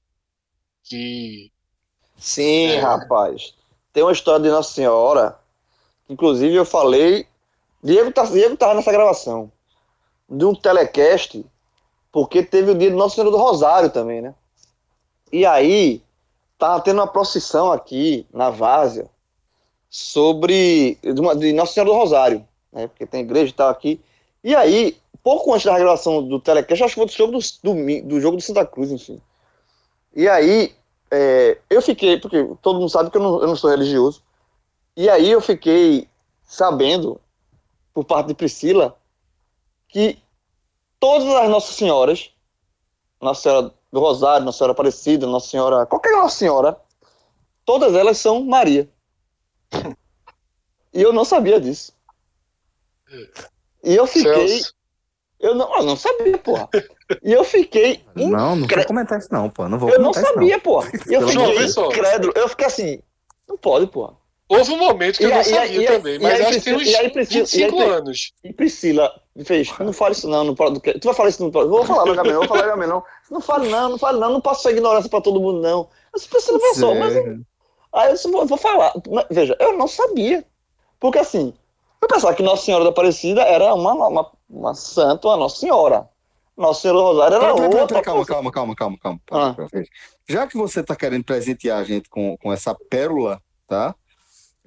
[0.84, 1.52] Que
[2.18, 2.80] Sim, É.
[2.80, 3.54] rapaz.
[3.94, 5.40] Tem uma história de Nossa Senhora,
[6.10, 7.28] inclusive eu falei.
[7.84, 9.52] Diego, tá, Diego tava nessa gravação.
[10.28, 11.46] De um telecast,
[12.12, 14.34] porque teve o dia de Nossa Senhora do Rosário também, né?
[15.32, 16.02] E aí,
[16.58, 19.08] tava tendo uma procissão aqui na Várzea
[19.88, 20.96] sobre.
[20.96, 22.88] De, uma- de Nossa Senhora do Rosário, né?
[22.88, 24.02] Porque tem igreja e tal aqui.
[24.44, 28.08] E aí, pouco antes da gravação do telecast, acho que foi do jogo do, do,
[28.08, 29.20] do jogo do Santa Cruz, enfim.
[30.16, 30.76] E aí,
[31.10, 34.22] é, eu fiquei, porque todo mundo sabe que eu não, eu não sou religioso,
[34.96, 36.08] e aí eu fiquei
[36.44, 37.20] sabendo,
[37.92, 38.96] por parte de Priscila,
[39.88, 40.20] que
[41.00, 42.30] todas as Nossas Senhoras,
[43.20, 46.80] Nossa Senhora do Rosário, Nossa Senhora Aparecida, Nossa Senhora, qualquer Nossa Senhora,
[47.66, 48.88] todas elas são Maria.
[50.94, 51.92] E eu não sabia disso.
[53.84, 54.48] E eu fiquei.
[54.48, 54.76] Celso,
[55.40, 56.70] Eu não, eu não sabia, porra.
[57.22, 59.68] E eu fiquei Não, não vou comentar isso não, pô.
[59.68, 60.82] Não vou Eu não isso sabia, pô.
[61.08, 62.34] E eu fiquei incrédulo.
[62.36, 63.00] Eu fiquei assim,
[63.48, 64.12] não pode, pô.
[64.50, 66.52] houve um momento que E eu não e sabia e também, e mas aí acho
[66.60, 68.34] que tem uns Priscila- aí Priscila- 25 aí- anos.
[68.44, 71.00] E Priscila fez, não fale isso não, no podcast.
[71.00, 71.78] Tu vai falar isso no podcast?
[71.78, 73.02] Vou falar no Agamenon, vou falar no Agamenon.
[73.30, 75.90] Não fale não, não fale não, não posso ser ignorância pra todo mundo, não.
[76.16, 77.14] Disse, Priscila, pessoal, mas...
[77.94, 78.94] Aí eu disse, vou, vou falar.
[79.10, 80.46] Mas, veja, eu não sabia.
[81.00, 81.54] Porque assim,
[82.06, 86.08] eu pensava que Nossa Senhora da Aparecida era uma, uma, uma santa, uma Nossa Senhora.
[86.56, 88.02] Nossa Senhora do Rosário era Pera, outra.
[88.02, 89.20] calma, calma, calma, calma, calma.
[89.32, 89.56] Ah.
[90.28, 93.94] Já que você tá querendo presentear a gente com, com essa pérola, tá?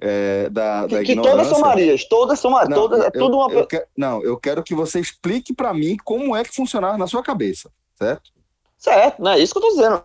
[0.01, 1.31] É, da, da Que, que ignorância.
[1.37, 3.51] todas são Marias, todas são Marias, Não, todas, é tudo uma...
[3.51, 7.05] eu que- não, eu quero que você explique pra mim como é que funcionava na
[7.07, 8.31] sua cabeça, certo?
[8.77, 10.03] Certo, não é isso que eu tô dizendo.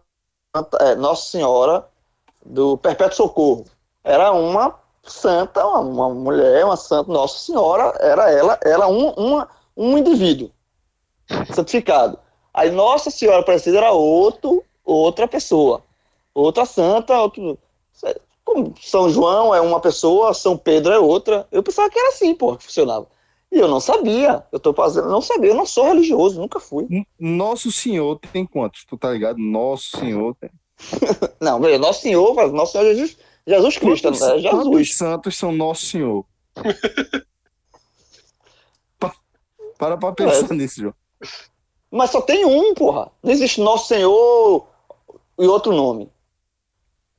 [0.81, 1.87] É, Nossa Senhora
[2.45, 3.65] do Perpétuo Socorro.
[4.03, 4.75] Era uma
[5.07, 10.51] santa, uma, uma mulher, uma santa, Nossa Senhora, era ela, ela um, uma, um indivíduo
[11.53, 12.19] santificado.
[12.53, 15.83] Aí Nossa Senhora Aparecida era outro, outra pessoa,
[16.35, 17.59] outra santa, outro.
[18.45, 21.47] Como São João é uma pessoa, São Pedro é outra.
[21.51, 23.07] Eu pensava que era assim, porra, que funcionava.
[23.51, 24.45] E eu não sabia.
[24.51, 25.51] Eu tô fazendo, não sabia.
[25.51, 26.87] Eu não sou religioso, nunca fui.
[27.19, 28.85] Nosso Senhor tem quantos?
[28.85, 29.39] Tu tá ligado?
[29.39, 30.51] Nosso Senhor tem.
[31.41, 33.17] Não, veja, Nosso Senhor, Nosso Senhor Jesus,
[33.47, 34.97] Jesus Cristo, Quantos, é quantos Jesus.
[34.97, 36.25] santos são Nosso Senhor?
[38.99, 39.15] Pa-
[39.79, 40.55] Para pra pensar É.
[40.57, 40.95] nisso, João.
[41.91, 43.11] Mas só tem um, porra.
[43.23, 44.67] Não existe Nosso Senhor
[45.39, 46.11] e outro nome.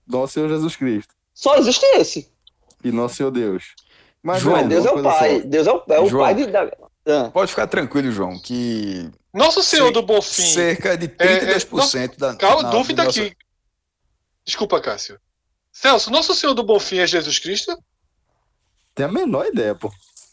[0.07, 1.13] Nosso Senhor Jesus Cristo.
[1.33, 2.29] Só existe esse.
[2.83, 3.73] E Nosso Senhor Deus.
[4.21, 5.41] Mas, João, velho, Deus é Pai.
[5.41, 5.47] só.
[5.47, 6.23] Deus é o, é o João.
[6.25, 6.47] Pai de.
[6.47, 6.71] Da...
[7.07, 9.93] Ah, Pode ficar tranquilo, João, que Nosso Senhor Sim.
[9.93, 10.41] do Bonfim.
[10.41, 12.35] cerca de É, é, 32% da.
[12.35, 13.35] Calma, na- dúvida do nosso- aqui.
[14.43, 15.19] Desculpa, Cássio.
[15.75, 17.77] Celso, Nosso Senhor do Bonfim é Jesus Cristo?
[18.95, 19.91] Tem a menor ideia, pô.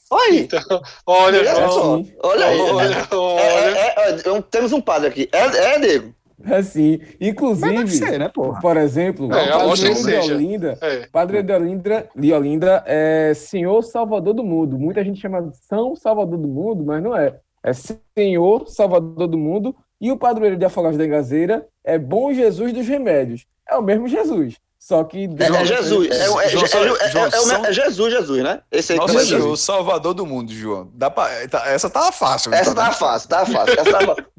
[0.09, 0.41] Olha aí.
[0.43, 0.61] Então,
[1.05, 2.03] olha, Olha só.
[2.23, 2.61] Olha aí.
[2.61, 3.41] Olha, É, olha.
[3.41, 5.29] é, é, é, temos um padre aqui.
[5.33, 5.39] É,
[5.75, 6.15] é Diego.
[6.45, 8.29] Assim, Mas deve inclusive, ser, né,
[8.61, 10.33] por exemplo, É, o que de.
[10.33, 11.07] Olinda, É.
[11.09, 14.79] padre de Olinda, de Olinda é Senhor Salvador do Mundo.
[14.79, 17.37] Muita gente chama de São Salvador do Mundo, mas não é.
[17.65, 19.75] É Senhor Salvador do Mundo.
[20.01, 23.45] E o padroeiro de Afogados da Engazeira é Bom Jesus dos Remédios.
[23.69, 24.57] É o mesmo Jesus.
[24.85, 25.29] Só que.
[25.39, 26.11] É, João, é Jesus.
[26.11, 28.61] É, é, é, João, é, é, é, João, é, o- são- é Jesus, Jesus, né?
[28.71, 29.61] Esse aí que Nosso é Senhor, Jesus.
[29.61, 30.91] Salvador do mundo, João.
[30.93, 32.53] Dá pra, tá- essa tava fácil.
[32.53, 33.75] Essa tá tá fácil, tá fácil.
[33.79, 33.93] Essa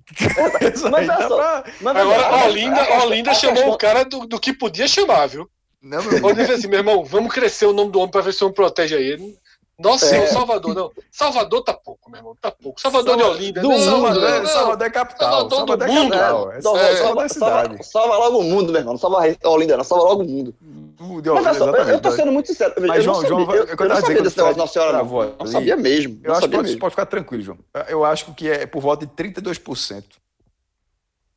[0.60, 1.38] Essa Mas só.
[1.38, 4.52] pra- Mas, Agora, a- Olinda, a- Olinda a chamou questão- o cara do, do que
[4.52, 5.49] podia chamar, viu?
[5.82, 8.44] Não, meu disse assim, meu irmão, vamos crescer o nome do homem pra ver se
[8.44, 9.38] o homem protege aí ele.
[9.80, 10.28] Nossa É.
[10.28, 10.91] Salvador, não.
[11.12, 12.80] Salvador tá pouco, meu irmão, tá pouco.
[12.80, 14.40] Salvador de Olinda, do não, mundo, não, né?
[14.40, 14.45] não.
[14.45, 15.30] Salvador é capital.
[15.32, 16.12] Salvador Salvador, do é mundo.
[16.12, 16.52] capital.
[16.52, 18.94] É, Essa salva, é salva, da salva, salva logo o mundo, meu irmão.
[18.94, 19.84] Não salva a Olinda, não.
[19.84, 20.56] Salva logo o mundo.
[20.62, 22.74] de Mas olha só, eu, tô sendo muito sincero.
[22.80, 24.38] Mas, eu João, não sabia, João, eu, eu eu tava não dizendo sabia que desse
[24.38, 25.00] negócio Nossa Senhora, não.
[25.00, 26.20] travou Não sabia mesmo.
[26.24, 26.80] Eu Não acho que mesmo.
[26.80, 27.58] pode ficar tranquilo, João.
[27.90, 30.04] Eu acho que é por volta de 32%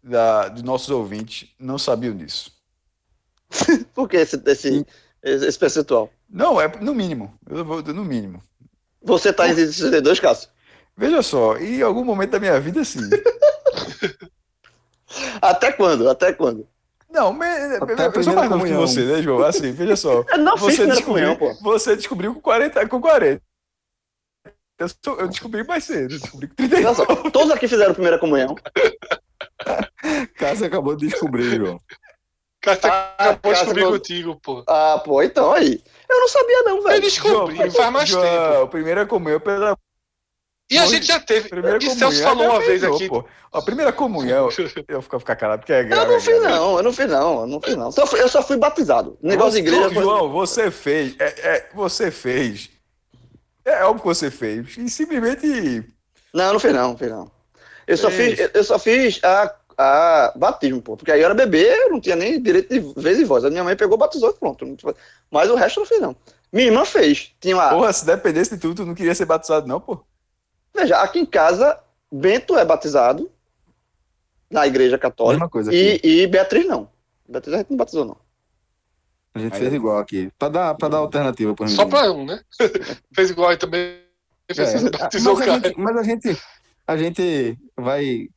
[0.02, 2.52] da, dos nossos ouvintes não sabiam disso.
[3.94, 4.86] Por que esse, esse,
[5.22, 6.10] esse, esse percentual?
[6.28, 7.32] Não, é no mínimo.
[7.48, 8.42] Eu vou no mínimo.
[9.02, 10.48] Você tá em 62, Cássio?
[10.96, 13.00] Veja só, em algum momento da minha vida, sim.
[15.40, 16.08] Até quando?
[16.08, 16.66] Até quando?
[17.08, 18.80] Não, a eu sou primeira mais novo que comunhão.
[18.80, 19.42] você, né, João?
[19.44, 20.24] Assim, veja só.
[20.32, 21.62] Eu não fiz Você primeira descobriu, comunhão, pô.
[21.62, 23.42] você descobriu com 40, com 40.
[24.78, 26.86] Eu, sou- eu descobri mais cedo, eu descobri com 39.
[26.86, 28.54] Olha só, todos aqui fizeram primeira comunhão.
[30.36, 31.80] Cássio acabou de descobrir, João.
[32.60, 34.64] Cara, Ah, acabou de cara, descobrir você- contigo, pô.
[34.68, 35.82] Ah, pô, então aí.
[36.08, 37.00] Eu não sabia, não, Eu velho.
[37.02, 38.22] descobri, faz mais tempo.
[38.22, 39.76] João, primeira comunhão pela
[40.70, 41.48] E a gente já teve.
[41.48, 41.98] primeira E comunhão.
[42.10, 43.08] Celso falou uma vez aqui.
[43.08, 43.24] Pô.
[43.52, 44.48] A primeira comunhão,
[44.88, 46.12] eu vou ficar calado porque é Eu grave.
[46.12, 46.54] não fiz, é grave.
[46.54, 46.76] não.
[46.76, 47.40] Eu não fiz, não.
[47.40, 47.90] Eu não fiz, não.
[47.92, 49.18] Só fui- eu só fui batizado.
[49.22, 49.90] Negócio de igreja.
[49.90, 51.14] foi- João, você fez.
[51.18, 51.24] É,
[51.56, 52.70] é, você fez.
[53.64, 54.76] É óbvio que você fez.
[54.76, 55.84] E simplesmente.
[56.32, 56.88] Não, eu não fiz, não.
[56.90, 57.30] Não fiz, não.
[57.86, 60.96] Eu só fiz, eu só fiz a, a batismo, pô.
[60.96, 63.44] Porque aí eu era bebê, eu não tinha nem direito de vez e voz.
[63.44, 64.64] A minha mãe pegou, batizou e pronto.
[65.30, 66.16] Mas o resto eu não fiz, não.
[66.52, 67.32] Minha irmã fez.
[67.40, 67.70] Tinha uma.
[67.70, 70.00] Porra, se dependesse de tudo, tu não queria ser batizado, não, pô.
[70.74, 71.78] Veja, aqui em casa,
[72.10, 73.30] Bento é batizado
[74.50, 76.00] na igreja católica Mesma coisa aqui.
[76.02, 76.88] e, e Beatriz não.
[77.28, 78.16] Beatriz a gente não batizou, não.
[79.34, 80.30] A gente fez igual aqui.
[80.38, 82.40] Pra dar, pra dar alternativa Só pra um, né?
[83.12, 84.00] Fez igual aí também.
[84.48, 86.42] É, batizou mas, a gente, mas a gente,
[86.86, 88.28] a gente vai.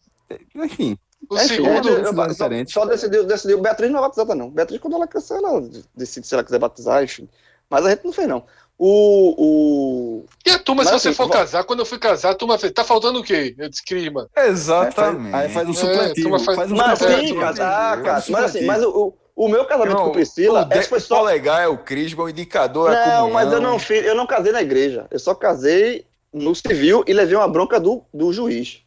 [0.56, 0.98] Enfim,
[1.30, 1.76] O É, enfim, segundo.
[1.76, 2.72] gente- eu- decisão só, diferente.
[2.74, 3.62] só decidiu, decidiu.
[3.62, 4.50] Beatriz não é batizada, não.
[4.50, 5.62] Beatriz, quando ela crescer, ela
[5.96, 7.30] decide se ela quiser batizar, enfim.
[7.70, 8.44] Mas a gente não fez, não.
[8.78, 9.36] O.
[9.38, 10.26] o...
[10.46, 12.34] E a turma, se Mas, você assim, for vou- casar, quando eu fui casar, a
[12.36, 13.54] turma fez, tá faltando o quê?
[13.58, 14.22] Eu disse, Crisma.
[14.36, 15.36] aí faz, Exatamente.
[15.36, 16.30] aí faz um É, supletivo.
[16.30, 17.28] turma faz- faz um Mas supletivo.
[17.28, 17.58] sim, entendi.
[17.60, 20.98] cara, ah, mas assim, mas o, o meu casamento Não, com Priscila, o essa foi
[20.98, 21.18] o só.
[21.20, 24.26] polegar é o crisma, o indicador é a Não, mas eu não fiz, eu não
[24.26, 25.06] casei na igreja.
[25.12, 28.82] Eu só casei no civil e levei uma bronca do, do juiz.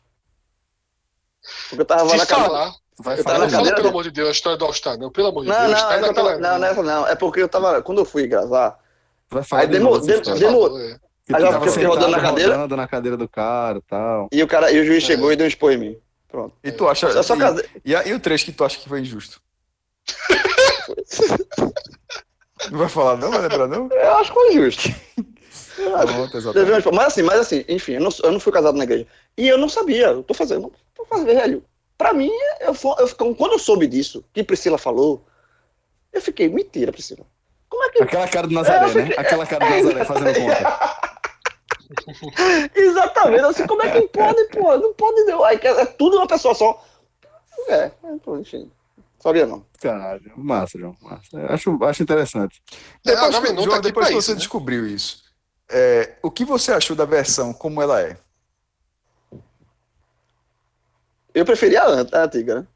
[1.69, 2.44] Porque eu tava Se na casa.
[2.44, 4.59] falar, Vai Eu falar tava não na fala cadeira pelo amor de Deus a história
[4.59, 5.70] do All-Star, não, pelo amor de Não, Deus.
[5.73, 7.06] não, tá é eu tava, não, nessa não.
[7.09, 7.82] É porque eu tava.
[7.82, 8.78] Quando eu fui gravar,
[9.31, 10.40] vai falar Aí de demo- novo essa demo- história.
[10.40, 10.98] demo- Falou, é.
[11.32, 12.52] Aí tava fiquei rodando na cadeira.
[12.56, 14.28] rodando na cadeira do cara e tal.
[14.31, 15.06] e o, cara, e o juiz É.
[15.06, 15.97] chegou e deu um expor em mim.
[16.28, 16.55] Pronto.
[16.62, 17.06] E tu acha.
[17.09, 17.39] Eu só e-.
[17.85, 19.40] E, a- e o trecho que tu acha que foi injusto?
[22.70, 23.31] Não vai falar, não?
[23.31, 23.89] Vai lembrar, não?
[23.90, 24.89] Eu acho que foi justo.
[25.74, 26.59] Pronto, exatamente.
[26.59, 26.94] Levei expor.
[26.94, 29.06] Mas assim, mas assim, enfim, eu não, eu não fui casado na igreja.
[29.36, 30.72] E eu não sabia, eu tô fazendo.
[30.94, 31.64] Tô fazendo, velho.
[31.96, 32.30] Pra mim,
[32.60, 35.24] eu, eu, quando eu soube disso, que Priscila falou,
[36.12, 37.24] eu fiquei, mentira, Priscila.
[37.68, 38.02] Como é que.
[38.02, 39.06] Aquela cara do Nazaré, É, né?
[39.06, 41.12] fiquei- Aquela cara do Nazaré fazendo conta.
[42.74, 44.76] Exatamente, assim, como é que pode, pô?
[44.78, 45.44] Não pode, não.
[45.44, 46.82] Aí é, é tudo uma pessoa só.
[47.68, 47.92] É, é,
[48.22, 48.70] pô, enfim.
[49.18, 49.64] Sabia não.
[49.80, 50.96] Caralho, massa, João.
[51.00, 51.46] Massa.
[51.48, 52.60] Acho, acho interessante.
[53.04, 54.38] Depois, É, tá João, depois que isso, você né?
[54.38, 55.22] descobriu isso,
[55.70, 58.16] é, o que você achou da versão como ela é?
[61.34, 62.66] Eu preferia a an- a antiga, né?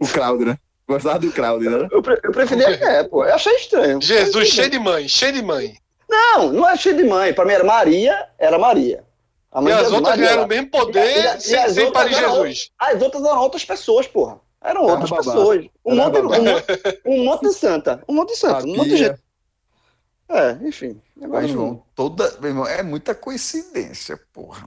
[0.00, 0.58] O Claudio, né?
[0.88, 1.88] Gostava do Claudio, né?
[1.90, 3.24] Eu, pre- eu preferia é, pô.
[3.24, 4.00] Eu achei estranho.
[4.02, 5.76] Jesus, cheio de mãe, cheio de mãe.
[6.08, 7.32] Não, não é cheio de mãe.
[7.32, 9.04] Pra mim era Maria, era Maria.
[9.50, 11.36] A E mãe de as outras Maria ganharam o mesmo E a- e poder a-
[11.36, 12.70] e sem, as sem outras parir eram- Jesus.
[12.78, 14.40] As outras eram outras pessoas, porra.
[14.60, 15.22] Eram outras babá.
[15.22, 15.66] pessoas.
[15.84, 16.64] Um Era monte, um, monte,
[17.06, 18.04] um monte de santa.
[18.08, 18.64] Um monte de santa.
[18.66, 19.20] Um monte de gente.
[20.28, 21.00] É, enfim.
[21.16, 22.30] Mas, João, toda.
[22.40, 24.66] Meu irmão, é muita coincidência, porra.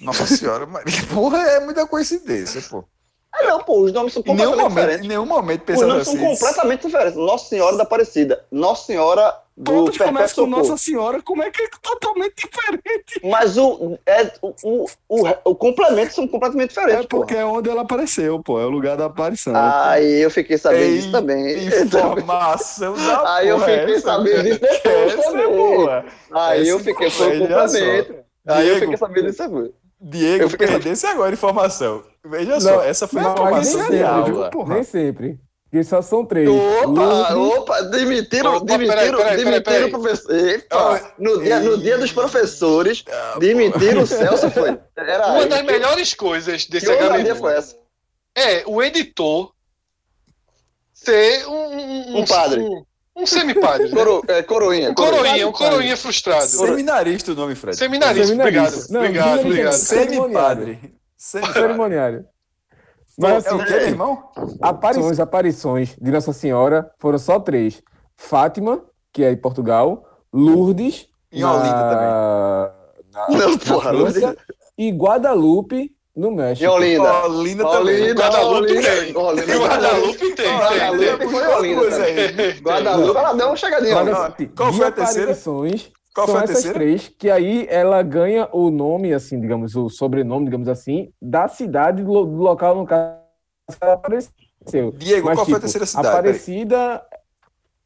[0.00, 0.94] Nossa Senhora, Maria.
[1.12, 2.84] Porra, é muita coincidência, pô.
[3.32, 5.04] Ah, não, pô, os nomes são Em nenhum completamente momento, diferentes.
[5.04, 6.18] em nenhum momento Os pensando nomes assim.
[6.18, 7.16] são completamente diferentes.
[7.16, 8.44] Nossa Senhora da Aparecida.
[8.50, 10.50] Nossa Senhora do Todos Perpétuo começam com.
[10.50, 13.20] Nossa Senhora, como é que é totalmente diferente?
[13.24, 17.68] Mas o, é, o, o, o, o complemento são completamente diferentes, É porque é onde
[17.68, 18.58] ela apareceu, pô.
[18.58, 19.52] É o lugar da aparição.
[19.52, 19.90] porra.
[19.90, 21.66] Aí eu fiquei sabendo Ei, disso também.
[21.66, 26.04] Informação da Aí eu porra é fiquei sabendo disso depois é também.
[26.32, 28.25] Aí eu fiquei, foi o complemento.
[28.46, 29.70] Aí eu Diego, fiquei sabendo disso agora.
[30.00, 32.04] Diego, Eu fiquei perdesse agora a informação.
[32.24, 34.50] Veja Não, só, essa foi não, uma mas informação nem de sempre, aula.
[34.50, 34.66] viu?
[34.66, 35.40] Nem sempre.
[35.70, 36.48] Porque só são três.
[36.48, 39.84] Opa, opa, demitiram, Opa, demitiram, peraí, peraí, demitiram peraí.
[39.84, 40.34] o professor.
[40.36, 43.04] Epa, no, dia, no dia dos professores,
[43.40, 44.78] demitiram o Celso, foi.
[44.96, 45.48] Era Uma aí.
[45.48, 47.76] das melhores coisas Que desse HB foi essa?
[48.36, 49.52] é o editor
[50.92, 52.60] ser um, Um padre.
[52.60, 52.84] Um,
[53.16, 53.88] um semipadre.
[53.88, 53.94] né?
[53.96, 54.94] Coro, é, coroinha.
[54.94, 56.44] Coroinha, um coroinha frustrado.
[56.44, 57.76] Seminarista o nome, Fred.
[57.76, 58.86] Seminarista, obrigado.
[58.90, 59.72] Não, obrigado, obrigado.
[59.72, 60.94] Semipadre.
[61.16, 62.24] Cerimoniário.
[63.18, 64.22] Mas É assim, o quê, meu irmão?
[64.60, 67.82] aparições, aparições de Nossa Senhora foram só três.
[68.14, 68.82] Fátima,
[69.12, 72.72] que é em Portugal, Lourdes, Em Olinda na,
[73.12, 74.44] na, Não, na porra, França, Lourdes.
[74.76, 76.64] e Guadalupe, no México.
[76.64, 77.26] E Olinda?
[77.26, 78.02] Olinda também.
[78.02, 79.16] Olinda, Guadalupe Olinda, tem.
[79.16, 81.28] Olinda, E Guadalupe tem, Guadalupe tem.
[81.28, 82.60] foi Olinda.
[82.62, 83.94] Guadalupe, ela deu uma chegadinha.
[84.56, 85.34] Qual foi a terceira?
[86.14, 89.90] Qual são foi a essas três, que aí ela ganha o nome, assim, digamos, o
[89.90, 93.18] sobrenome, digamos assim, da cidade, do, lo- do local no caso
[93.70, 94.32] que ela apareceu.
[94.96, 96.08] Diego, Mas, qual foi a tipo, terceira cidade?
[96.08, 97.02] Aparecida,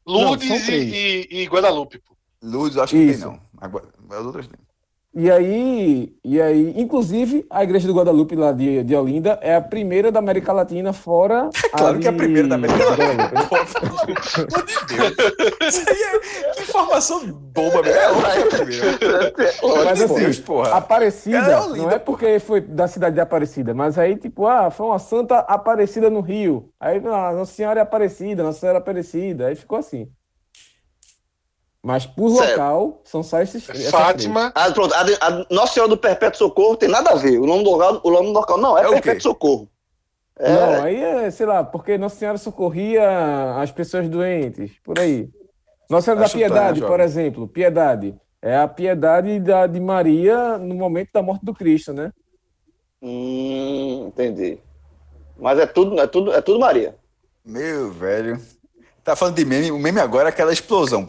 [0.07, 1.99] Lourdes Não, e, e, Guadalupe.
[1.99, 2.15] pô.
[2.41, 3.19] Luz, acho que Isso.
[3.19, 3.39] tem não.
[3.59, 4.57] Agora, as outras tem.
[5.13, 9.61] E aí, e aí, inclusive, a igreja do Guadalupe lá de, de Olinda é a
[9.61, 11.49] primeira da América Latina fora.
[11.71, 13.25] Claro que é a primeira da América Latina.
[13.25, 14.13] Guadalupe.
[14.31, 15.67] Pelo amor de Deus.
[15.75, 16.19] Isso aí é
[16.53, 17.95] que informação boba, velho.
[17.95, 19.83] É é a primeira.
[19.85, 20.77] Mas assim, Deus, porra.
[20.77, 24.69] Aparecida, é Olinda, não é porque foi da cidade de Aparecida, mas aí, tipo, ah,
[24.69, 26.69] foi uma santa Aparecida no Rio.
[26.79, 29.47] Aí, ah, Nossa Senhora é Aparecida, Nossa Senhora é Aparecida.
[29.47, 30.07] Aí ficou assim.
[31.83, 32.51] Mas por Certo.
[32.51, 33.89] local, são só esses três.
[33.89, 34.51] Fátima.
[34.53, 37.39] Ah, pronto, a, a Nossa Senhora do Perpétuo Socorro tem nada a ver.
[37.39, 38.89] O nome do local, o nome do local não é, É?
[38.89, 39.67] Perpétuo Socorro.
[40.37, 45.27] É, Não, aí é, sei lá, porque Nossa Senhora socorria as pessoas doentes, por aí.
[45.89, 46.95] Nossa Senhora Tá da Piedade, jovem.
[46.95, 48.15] por exemplo, Piedade.
[48.43, 52.11] É a piedade da, de Maria no momento da morte do Cristo, né?
[53.01, 54.59] Hum, entendi.
[55.37, 56.95] Mas é tudo, é tudo, é tudo Maria.
[57.45, 58.39] Meu velho.
[59.03, 61.05] Tá falando de meme, o meme agora é aquela explosão.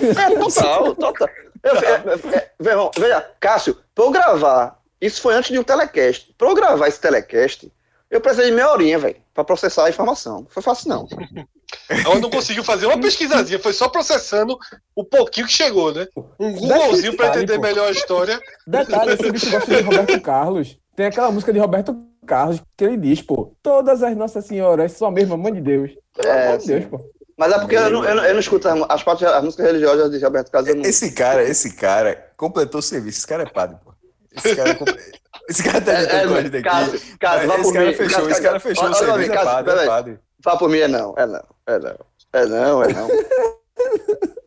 [0.00, 1.28] É, total, total.
[1.62, 6.34] Eu, é, é, é, veja, Cássio, pra eu gravar, isso foi antes de um telecast.
[6.36, 7.70] Pra eu gravar esse telecast,
[8.10, 10.40] eu precisei de meia horinha, velho, pra processar a informação.
[10.40, 11.06] Não foi fácil, não.
[11.88, 14.58] Ela não conseguiu fazer uma pesquisazinha, foi só processando
[14.94, 16.06] o pouquinho que chegou, né?
[16.38, 17.62] Um Googlezinho pra entender pô.
[17.62, 18.38] melhor a história.
[18.66, 20.78] Detalhe, esse bicho gosta de Roberto Carlos.
[20.94, 21.96] Tem aquela música de Roberto
[22.26, 25.92] Carlos que ele diz, pô, todas as Nossas Senhoras são a mesma mãe de Deus.
[26.14, 26.66] Pelo É, amor de.
[26.66, 27.00] Deus, pô.
[27.42, 30.12] Mas é porque eu não, eu não, eu não escuto as, partes, as músicas religiosas
[30.12, 30.68] de Carlos.
[30.68, 30.82] Eu não...
[30.82, 33.18] Esse cara, esse cara completou o serviço.
[33.18, 33.92] Esse cara é padre, pô.
[34.30, 34.78] Esse cara,
[35.50, 36.62] esse cara tá É, é, com a gente aqui.
[36.62, 37.94] Cássio, Cássio, vá esse por cara mim.
[37.94, 39.32] fechou, esse cara fechou o olha, olha, serviço.
[39.32, 40.20] É Cássio, padre, é padre.
[40.44, 41.96] Fala por mim, é não, é não, é não.
[42.32, 43.08] É não, é não.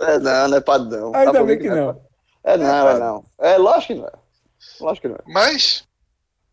[0.01, 1.11] É não, não é padrão.
[1.11, 2.01] Fala Ainda por bem mim que não.
[2.45, 3.25] É não, é não.
[3.39, 4.11] É lógico que não é.
[4.79, 5.33] Lógico que não é.
[5.33, 5.85] Mas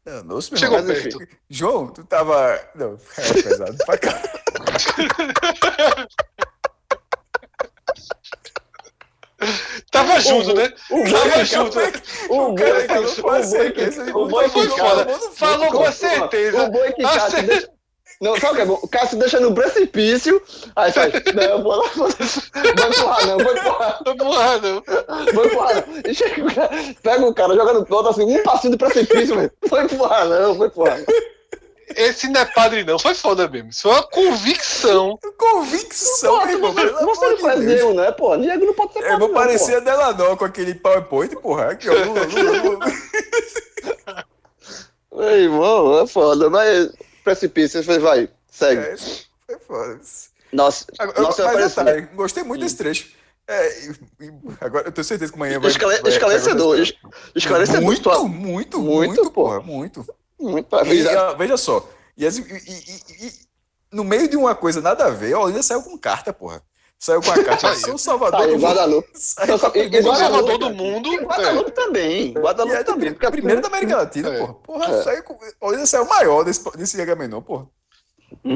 [0.05, 0.95] Não, nossa, chegou irmão.
[0.95, 1.19] perto.
[1.49, 2.59] João, tu tava.
[2.75, 4.23] Não, é pesado pra cá.
[9.91, 10.73] Tava junto, né?
[10.91, 11.79] O Tava junto.
[12.29, 14.79] O boi, certeza, o boi Foi que
[15.37, 16.63] Falou com certeza.
[16.65, 17.69] O boi que A Cássio cer- deixa...
[18.21, 18.79] Não, sabe o que é bom?
[18.81, 20.41] O Cássio deixa no precipício,
[20.77, 24.83] aí faz, não, eu vou lá, vou, vou empurrar não, vou empurrar, Porra, não.
[25.35, 25.85] vou empurrar não.
[26.09, 26.71] E chega
[27.03, 29.51] pega o cara, joga no ponto, assim, um passinho do precipício, velho.
[29.69, 31.07] Vou empurrar não, vou empurrar não.
[31.97, 32.99] Esse não é padre, não.
[32.99, 33.71] Foi foda mesmo.
[33.71, 35.19] Isso foi uma convicção.
[35.39, 36.73] Convicção, meu irmão.
[36.75, 37.95] Não faz Deus.
[37.97, 38.37] Né, pô?
[38.37, 41.71] Diego não pode ser Eu padre, vou não, parecer a Delanó com aquele PowerPoint, porra.
[41.73, 41.93] Aqui, ó.
[41.95, 42.25] Lula,
[42.63, 42.79] Lula.
[45.15, 46.91] Meu irmão, é foda, mas
[47.23, 48.81] precipício, você vai, segue.
[48.81, 50.01] É, foi foda.
[50.53, 53.11] Nossa, Agora, nossa, mas detalhe, gostei muito desse trecho.
[53.49, 53.91] É,
[54.61, 55.71] agora eu tenho certeza que amanhã vai.
[55.71, 56.95] Esclare- vai- esclarecedor, vai- es-
[57.35, 57.83] esclarecedor.
[57.83, 59.31] Muito, muito, Muito, muito, pô.
[59.45, 60.07] porra, muito.
[60.51, 61.89] Muito E, ó, veja só.
[62.17, 63.33] E, as- e- e- e-
[63.93, 66.63] no meio de uma coisa nada a ver, ó, ainda saiu com carta, porra.
[66.99, 67.75] Saiu com a carta.
[67.75, 67.81] Saiu.
[67.81, 68.63] Sou Salvador aí, do.
[68.63, 69.09] Guadalupe.
[69.19, 70.75] Saiu a e- e primeira- O Guadalupe, Salvador do cara.
[70.75, 71.13] mundo.
[71.13, 72.27] E Guadalupe também.
[72.29, 73.13] E Guadalupe é da também.
[73.13, 74.39] porque a primeira da América Latina, É.
[74.39, 74.55] porra.
[74.55, 75.03] Porra, É.
[75.03, 75.39] saiu com.
[75.61, 77.67] Olha, saiu maior desse, desse Agamenon, porra.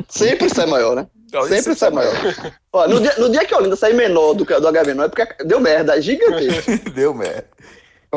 [0.08, 1.06] Sempre sai maior, né?
[1.34, 2.14] Olha, Sempre esse sai maior.
[2.72, 5.04] Ó, no, dia, no dia que a Olinda sair menor do que do HB, não
[5.04, 6.90] é porque deu merda, é gigantesco.
[6.94, 7.46] Deu merda.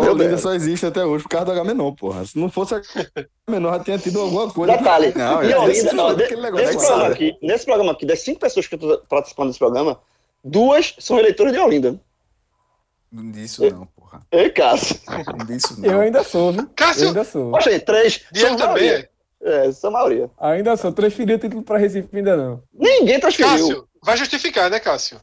[0.07, 2.25] A Olinda só existe até hoje por causa do Agamenon, porra.
[2.25, 4.77] Se não fosse Agamenon, já tinha tido alguma coisa.
[4.77, 8.39] Detalhe, Não, e é Olinda, ó, de- nesse, programa aqui, nesse programa aqui, das cinco
[8.39, 9.99] pessoas que estão participando desse programa,
[10.43, 11.99] duas são eleitoras de Olinda.
[13.11, 14.21] Não disso não, porra.
[14.31, 14.99] Ei, Cássio.
[15.37, 15.89] Não disso não.
[15.91, 16.61] Eu ainda sou, viu?
[16.61, 17.51] Eu Cássio, ainda sou.
[17.51, 18.21] Poxa aí, três.
[18.31, 19.07] Diego também.
[19.41, 20.29] É, são a maioria.
[20.39, 20.91] Ainda sou.
[20.91, 22.61] Transferi o título pra Recife ainda não.
[22.73, 23.49] Ninguém transferiu.
[23.67, 25.19] Cássio, vai justificar, né, Cássio?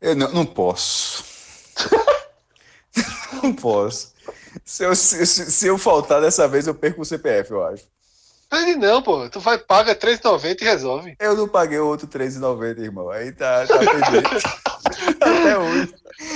[0.00, 1.24] Eu não, não posso.
[3.42, 4.12] não posso.
[4.64, 7.84] Se eu, se, se- eu faltar dessa vez, eu perco o CPF, eu acho.
[8.52, 9.28] Ele não, pô.
[9.28, 11.16] Tu vai, paga R$3,90 e resolve.
[11.20, 13.10] Eu não paguei o outro R$3,90, irmão.
[13.10, 14.44] Aí tá, tá pendente.
[15.20, 15.94] Até hoje.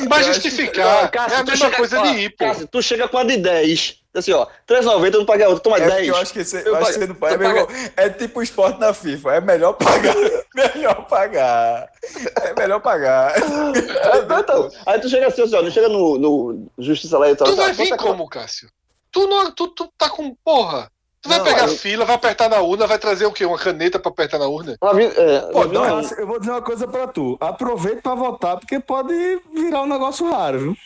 [0.09, 1.05] Vai Eu justificar.
[1.05, 2.45] Ó, Cássio, é a mesma coisa ó, de ir, pô.
[2.45, 4.02] Cássio, tu chega com a de 10.
[4.15, 6.09] Assim, ó, 3,90 eu não paguei a outra, toma É porque 10.
[6.09, 7.67] eu acho que você, Eu acho pago- que você não paga.
[7.97, 9.35] É tipo o esporte na FIFA.
[9.37, 10.15] É melhor pagar.
[10.55, 11.89] melhor pagar.
[12.43, 13.33] É melhor pagar.
[14.13, 17.55] É, então, aí tu chega assim, assim, ó, não chega no, no Justiça Eleitoral.
[17.55, 18.69] Tu vai vir tá- como, Cássio?
[19.11, 20.91] Tu, não, tu, tu tá com porra.
[21.23, 23.45] Tu vai Não, pegar eu- fila, vai apertar na urna, vai trazer o quê?
[23.47, 24.73] Uma caneta pra apertar na urna?
[24.73, 27.37] É, Pô, vir, não, eu vou dizer uma coisa pra tu.
[27.41, 29.15] Aproveita pra votar, porque pode
[29.55, 30.77] virar um negócio raro, viu?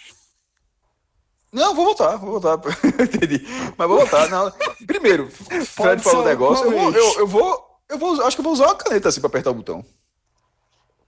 [1.52, 2.58] Não, vou voltar, vou voltar.
[3.00, 3.46] Entendi.
[3.76, 4.28] Mas vou voltar.
[4.28, 4.52] Não.
[4.86, 6.64] Primeiro, Fred falou um negócio.
[6.66, 7.66] Eu vou, eu, eu vou.
[7.88, 8.22] Eu vou.
[8.26, 9.84] Acho que eu vou usar uma caneta assim pra apertar o botão.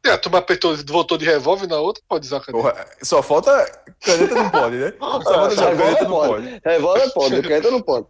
[0.07, 2.63] É, a turma apertou, voltou de revólver na outra, pode usar a caneta.
[2.71, 3.51] Porra, só falta.
[4.01, 4.93] Caneta não pode, né?
[5.01, 6.61] Só falta já, caneta Revólver não pode.
[6.65, 8.07] Revólver pode, caneta não pode.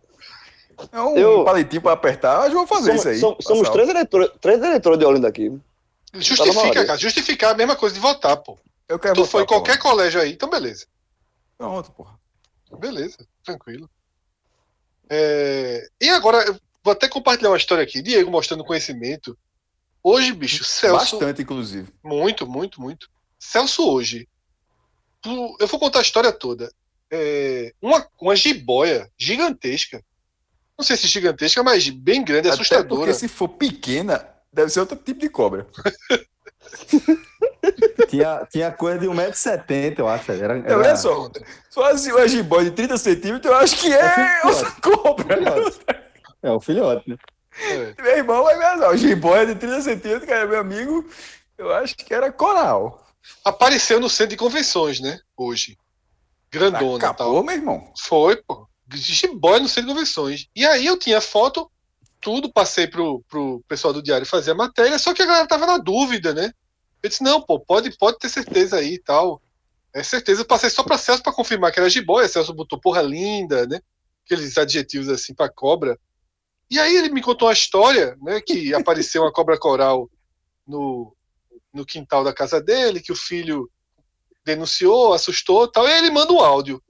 [0.93, 3.43] É um Eu- palitinho pra apertar, eu vou fazer Somos, isso aí.
[3.43, 5.51] somos- três eleitores, três eleitores de Olinda aqui.
[5.51, 6.87] Tá Justifica, maioria.
[6.87, 6.99] cara.
[6.99, 8.57] Justificar é a mesma coisa de votar, pô.
[8.87, 9.61] Eu quero Tu votar, foi em porra.
[9.61, 10.87] qualquer colégio aí, então beleza.
[11.57, 12.18] Pronto, porra.
[12.79, 13.89] Beleza, tranquilo.
[15.11, 18.03] É, E agora, eu vou até compartilhar uma história aqui.
[18.03, 19.37] Diego mostrando conhecimento.
[20.03, 21.19] Hoje, bicho, Celso.
[21.19, 21.93] Bastante, inclusive.
[22.05, 23.11] Muito, muito, muito.
[23.39, 24.29] Celso hoje.
[25.59, 26.73] Eu vou contar a história toda.
[27.11, 30.03] É, Uma, uma jiboia gigantesca.
[30.79, 33.01] Não sei se gigantesca, mas bem grande, Até assustadora.
[33.01, 35.67] porque se for pequena, deve ser outro tipo de cobra.
[38.09, 40.33] Tinha, tinha coisa de 1,70m, eu acho.
[40.33, 40.79] Era, É, era...
[40.79, 41.31] olha só.
[41.71, 45.37] Só assim, uma jiboia de 30 centímetros, eu acho que é É outra cobra.
[45.37, 45.81] filhote.
[46.43, 47.17] É o filhote, né?
[47.61, 48.03] É.
[48.03, 48.91] Meu irmão vai me azar.
[48.91, 51.05] O jiboia de 30 centímetros, cara, meu amigo,
[51.57, 53.05] eu acho que era coral.
[53.45, 55.19] Apareceu no centro de convenções, né?
[55.37, 55.77] Hoje.
[56.51, 57.11] Grandona tal.
[57.11, 57.93] Acabou, meu irmão.
[57.99, 58.67] Foi, pô.
[58.95, 60.47] Jiboia no centro de convenções.
[60.57, 61.71] E aí eu tinha foto,
[62.21, 65.67] tudo, passei pro, pro pessoal do diário fazer a matéria, só que a galera tava
[65.67, 66.53] na dúvida, né?
[67.03, 69.41] Eu disse, não, pô, pode, pode ter certeza aí e tal.
[69.95, 72.29] É certeza, eu passei só pra Celso pra confirmar que era jiboia.
[72.29, 73.81] Celso botou porra linda, né?
[74.25, 75.99] Aqueles adjetivos assim pra cobra.
[76.71, 78.41] E aí ele me contou uma história, né?
[78.41, 80.11] Que apareceu uma cobra coral
[80.67, 81.15] no,
[81.73, 83.71] no quintal da casa dele, que o filho
[84.45, 85.87] denunciou, assustou tal.
[85.89, 86.83] E aí ele manda um áudio.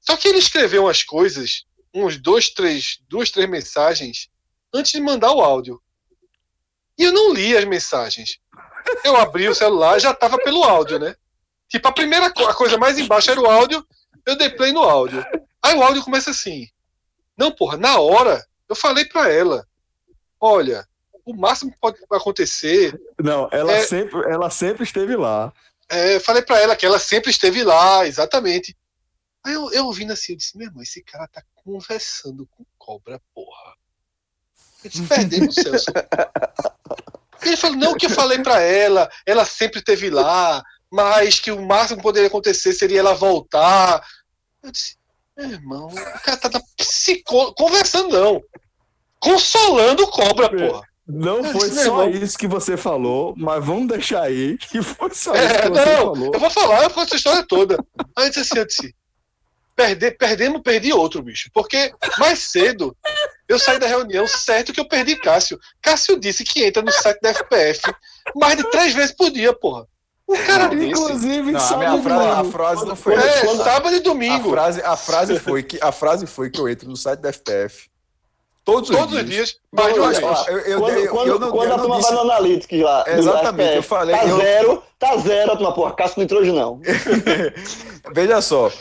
[0.00, 1.64] Só que ele escreveu umas coisas,
[2.04, 4.28] uns dois, três, duas, três mensagens,
[4.74, 5.80] antes de mandar o áudio.
[6.98, 8.38] E eu não li as mensagens.
[9.04, 11.14] Eu abri o celular, já tava pelo áudio, né?
[11.68, 13.84] Tipo, a primeira co- a coisa mais embaixo era o áudio,
[14.24, 15.24] eu dei play no áudio.
[15.62, 16.68] Aí o áudio começa assim:
[17.36, 19.66] Não, porra, na hora, eu falei pra ela:
[20.40, 20.86] Olha,
[21.24, 23.82] o máximo que pode acontecer Não, ela, É.
[23.82, 25.52] sempre, ela sempre esteve lá.
[25.88, 28.76] É, eu falei pra ela que ela sempre esteve lá, exatamente.
[29.46, 33.22] Aí eu, eu ouvindo assim, eu disse, meu irmão, esse cara tá conversando com cobra,
[33.32, 33.74] porra.
[34.82, 35.92] Eu disse, perdemos o Celso.
[37.42, 41.64] Ele falou, não, que eu falei pra ela, ela sempre esteve lá, mas que o
[41.64, 44.04] máximo que poderia acontecer seria ela voltar.
[44.64, 44.96] Eu disse,
[45.36, 47.54] meu irmão, o cara tá na psico...
[47.54, 48.42] conversando, não.
[49.20, 50.82] Consolando cobra, porra.
[51.06, 55.14] Não Eu foi disse, só isso que você falou, mas vamos deixar aí que foi
[55.14, 56.30] só isso É, que você não, falou.
[56.34, 57.78] eu vou falar, eu conto essa história toda.
[58.16, 58.94] Aí eu disse assim, eu disse,
[59.76, 61.50] perder, perdemos, perdi outro, bicho.
[61.52, 62.96] Porque mais cedo
[63.48, 65.58] eu saí da reunião certo que eu perdi Cássio.
[65.82, 67.82] Cássio disse que entra no site da FPF
[68.34, 69.86] mais de três vezes por dia, porra.
[70.28, 70.86] Um cara desse.
[70.86, 71.90] Inclusive, Não, a, frase, a
[72.34, 72.50] domingo.
[72.50, 73.62] frase não foi É, essa.
[73.62, 74.50] sábado e A domingo.
[74.50, 77.88] frase, a, frase foi que, a frase foi que eu entro no site da FPF
[78.64, 79.22] todos os Todos dias.
[79.22, 80.46] os dias, mais de uma Olha, vez.
[80.48, 82.80] eu- eu- quando eu- quando, eu não- quando eu a turma disse- vai no Analytics
[82.82, 83.04] lá.
[83.06, 86.40] Exatamente, SPF, eu falei- Tá eu- zero, tá zero, a turma, porra, Cássio não entrou
[86.40, 86.80] hoje não.
[88.12, 88.72] Veja só,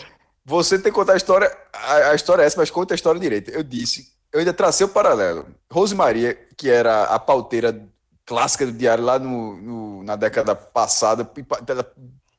[0.45, 3.19] você tem que contar a história, a, a história é essa, mas conta a história
[3.19, 3.49] direito.
[3.51, 5.47] Eu disse, eu ainda tracei o paralelo.
[5.71, 7.81] Rose Maria, que era a pauteira
[8.25, 11.29] clássica do diário lá no, no- na década passada,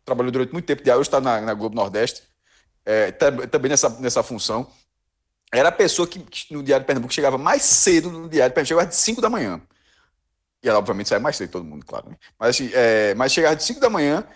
[0.04, 2.22] trabalhou durante muito tempo diário, está na, na Globo Nordeste,
[2.84, 4.66] é, tam- também nessa, nessa função.
[5.52, 8.54] Era a pessoa que, que no Diário de Pernambuco chegava mais cedo no Diário de
[8.54, 9.60] Pernambuco, chegava de 5 da manhã.
[10.62, 12.10] E ela, obviamente, sai mais cedo, todo mundo, claro.
[12.10, 12.16] Né?
[12.38, 14.26] Mas, assim, é, mas chegava de 5 da manhã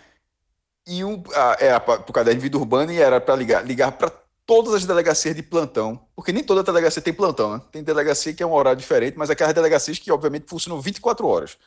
[0.87, 3.91] e um, a, era para o caderno de vida urbana e era para ligar, ligar
[3.93, 4.11] para
[4.45, 7.61] todas as delegacias de plantão, porque nem toda delegacia tem plantão, né?
[7.71, 11.57] Tem delegacia que é um horário diferente, mas aquelas delegacias que, obviamente, funcionam 24 horas.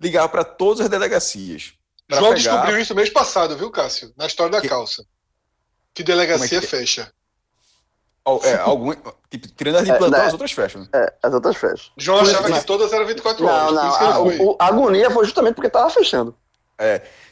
[0.00, 1.72] Ligava para todas as delegacias.
[2.06, 4.12] pra João pegar- descobriu isso mês passado, viu, Cássio?
[4.16, 5.04] Na história da Que- calça.
[5.94, 7.10] Que delegacia é que fecha.
[8.24, 8.92] Al- É, algum,
[9.30, 10.26] tipo, tirando as de É, plantão, né?
[10.26, 10.82] as outras fecham.
[10.82, 10.88] né?
[10.92, 11.92] É, as outras fecham.
[11.96, 13.72] João achava que todas eram 24 Não, horas.
[13.72, 14.46] não, por isso que a, ele foi.
[14.46, 16.36] o- a agonia foi justamente porque tava fechando.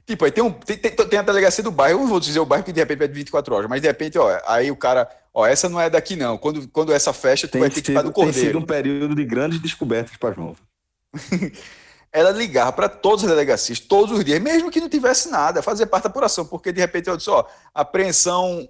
[0.07, 2.39] Tipo, aí tem, um, tem, tem, tem a delegacia do bairro, eu não vou dizer
[2.39, 4.77] o bairro que de repente vai de 24 horas, mas de repente, ó, aí o
[4.77, 6.37] cara, ó, essa não é daqui não.
[6.37, 8.35] Quando, quando essa fecha, tu Tem, vai ter que ir para sido, do tem sido
[8.35, 8.59] Cordeiro.
[8.59, 10.55] um período de grandes descobertas para João.
[12.13, 15.87] Ela ligava para todas as delegacias, todos os dias, mesmo que não tivesse nada, fazia
[15.87, 17.45] parte da apuração, porque de repente eu disse, ó,
[17.75, 18.69] apreensão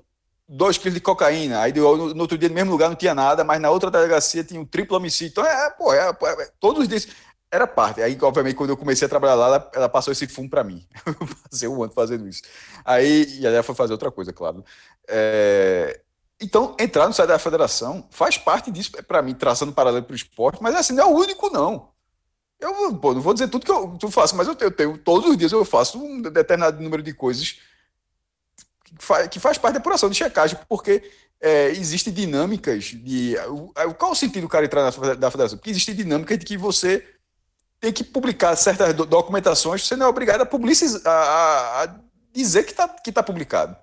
[0.48, 3.42] 2 quilos de cocaína, aí no, no outro dia no mesmo lugar não tinha nada,
[3.42, 5.32] mas na outra delegacia tinha um triplo homicídio.
[5.32, 7.08] Então, é, pô, é, é, todos os dias
[7.54, 8.02] era parte.
[8.02, 10.86] Aí, obviamente, quando eu comecei a trabalhar lá, ela, ela passou esse fumo para mim.
[11.06, 11.14] Eu
[11.50, 12.42] passei um ano fazendo isso.
[12.84, 14.64] Aí, e ela foi fazer outra coisa, claro.
[15.08, 16.00] É,
[16.40, 20.16] Então, entrar no site da federação faz parte disso, para mim, traçando paralelo para o
[20.16, 21.88] esporte, mas assim, não é o único, não.
[22.60, 24.98] Eu pô, não vou dizer tudo que eu, tu faço, mas eu tenho, eu tenho-
[24.98, 27.58] todos os dias eu faço um determinado número de coisas
[28.98, 31.02] fa- que faz parte da apuração de checagem, porque
[31.40, 33.34] é, existem dinâmicas de.
[33.48, 35.58] o- Qual o sentido do cara entrar na da federação?
[35.58, 37.04] Porque existe dinâmica de que você
[37.80, 41.96] tem que publicar certas do- documentações, você não é obrigado a, publicizar, a, a-
[42.32, 43.76] dizer que está que tá publicado.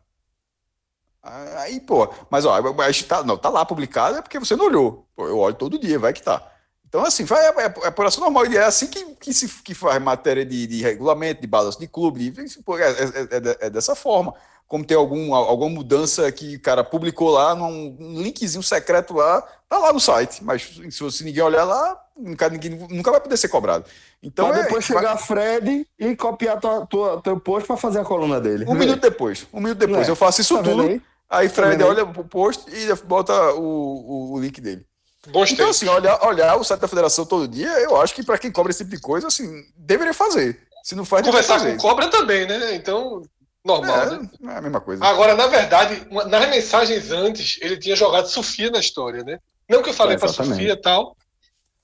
[1.58, 5.08] Aí, pô, mas ó, mas tá, não, tá lá publicado é porque você não olhou.
[5.16, 6.48] Pô, eu olho todo dia, vai que tá.
[6.88, 7.52] Então, assim, vai, é,
[7.84, 11.40] é apuração normal, e é assim que, que se que faz matéria de, de regulamento,
[11.42, 12.42] de balanço de clube, de-
[12.80, 14.34] é, é- é é dessa forma.
[14.72, 19.42] Como tem algum, alguma mudança que o cara publicou lá, num um linkzinho secreto lá,
[19.68, 20.42] tá lá no site.
[20.42, 23.84] Mas se, se ninguém olhar lá, nunca, ninguém, nunca vai poder ser cobrado.
[24.24, 28.00] Então, pra é- depois vai- chegar Fred e copiar tua, tua, teu post pra fazer
[28.00, 28.64] a coluna dele.
[28.66, 30.12] um minuto depois, um minuto depois, É.
[30.12, 30.84] eu faço isso Tá tudo.
[30.84, 31.02] aí?
[31.30, 31.90] Aí Fred vendo aí?
[31.90, 34.86] olha pro post e bota o, o, o link dele.
[35.34, 38.38] Bons Então, assim, olhar, olhar o site da federação todo dia, eu acho que para
[38.38, 40.62] quem cobra esse tipo de coisa, assim, deveria fazer.
[40.82, 42.74] Se não faz, Conversar com cobra também, né?
[42.74, 43.22] Então,
[43.66, 44.30] normal, né?
[44.34, 45.04] É, não é a mesma coisa.
[45.06, 49.40] Agora, na verdade, nas mensagens antes, ele tinha jogado Sofia na história, né?
[49.70, 50.28] Não que eu falei É, pra.
[50.28, 51.16] Sofia e tal.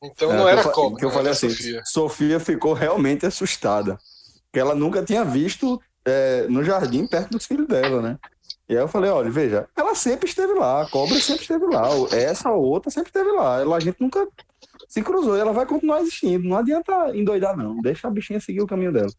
[0.03, 0.99] Então É, não que era cobra.
[0.99, 1.81] Que eu não falei assim, Sofia.
[1.85, 2.39] Sofia.
[2.39, 3.97] ficou realmente assustada.
[4.45, 8.17] Porque ela nunca tinha visto é, no jardim perto dos filhos dela, né?
[8.69, 11.87] E aí eu falei, olha, veja, ela sempre esteve lá, a cobra sempre esteve lá,
[12.11, 13.61] essa ou outra sempre esteve lá.
[13.61, 14.27] Ela, a gente nunca
[14.89, 16.47] se cruzou e ela vai continuar existindo.
[16.47, 17.77] Não adianta endoidar, não.
[17.81, 19.09] Deixa a bichinha seguir o caminho dela.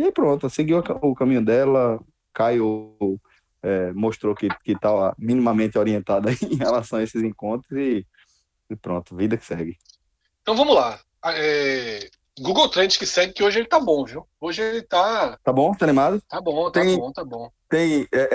[0.00, 2.00] E aí pronto, seguiu o caminho dela,
[2.32, 2.96] Caio
[3.62, 8.06] é, mostrou que estava minimamente orientada em relação a esses encontros e,
[8.70, 9.76] e pronto, vida que segue.
[10.40, 10.98] Então vamos lá.
[11.26, 12.08] É,
[12.40, 14.26] Google Trends que segue que hoje ele tá bom, viu?
[14.40, 15.74] Hoje ele tá, Tá bom?
[15.74, 16.22] Tá animado?
[16.26, 17.50] tá bom, tá Tem- bom, tá bom.
[17.68, 18.28] Tem, é,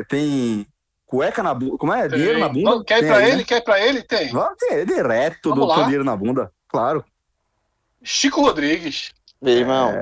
[0.00, 0.66] é, tem
[1.06, 1.78] cueca na bunda.
[1.78, 2.08] Como é?
[2.08, 2.82] Dinheiro na bunda?
[2.84, 3.36] Quer ir Tem pra aí, ele?
[3.36, 3.44] né?
[3.44, 4.02] Quer ir pra ele?
[4.02, 4.28] Tem.
[4.32, 5.82] Vamos ter direto Vamos do lá.
[5.84, 6.50] dinheiro na bunda.
[6.66, 7.04] Claro.
[8.02, 9.12] Chico Rodrigues.
[9.40, 9.92] Meu irmão.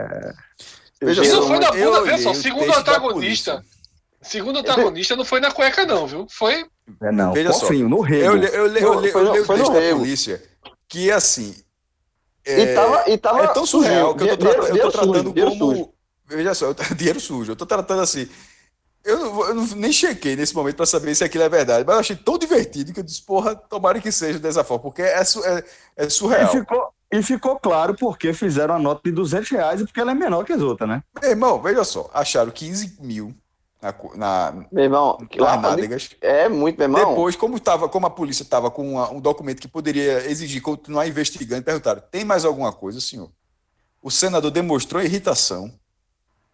[1.03, 3.65] Veja Isso foi na bunda, olhei veja só, o segundo antagonista.
[4.23, 6.27] Segundo antagonista, não foi na cueca, não, viu?
[6.31, 6.65] Foi.
[7.03, 8.37] É, não, Veja só, cofrinho, no rego.
[8.37, 9.99] Eu, eu, eu, eu foi no texto da rego.
[9.99, 10.43] polícia
[10.89, 11.55] que, assim,
[12.47, 15.35] E tava, e tava é tão surreal que eu tô, Dinheiro- tratando- eu tô tratando
[15.35, 15.57] como.
[15.75, 15.93] sujo.
[16.27, 17.53] Veja só, dinheiro sujo.
[17.53, 18.29] Eu tô tratando assim.
[19.05, 21.95] Eu, não eu não- nem chequei nesse momento pra saber se aquilo é verdade, mas
[21.95, 25.21] eu achei tão divertido que eu disse, porra, tomara que seja dessa forma, porque é,
[25.21, 25.65] é,
[25.97, 26.49] é E surreal.
[26.53, 30.15] ficou, e ficou claro porque fizeram a nota de 200 reais e porque ela é
[30.15, 31.03] menor que as outras, né?
[31.21, 33.35] Meu irmão, veja só, acharam 15 mil
[33.83, 36.11] na, na, Meu irmão, lá, nádegas.
[36.21, 37.11] é muito, meu irmão.
[37.11, 41.07] Depois, como, tava, como a polícia estava com uma- um documento que poderia exigir continuar
[41.07, 43.31] investigando, perguntaram: tem mais alguma coisa, senhor?
[44.01, 45.73] O senador demonstrou irritação.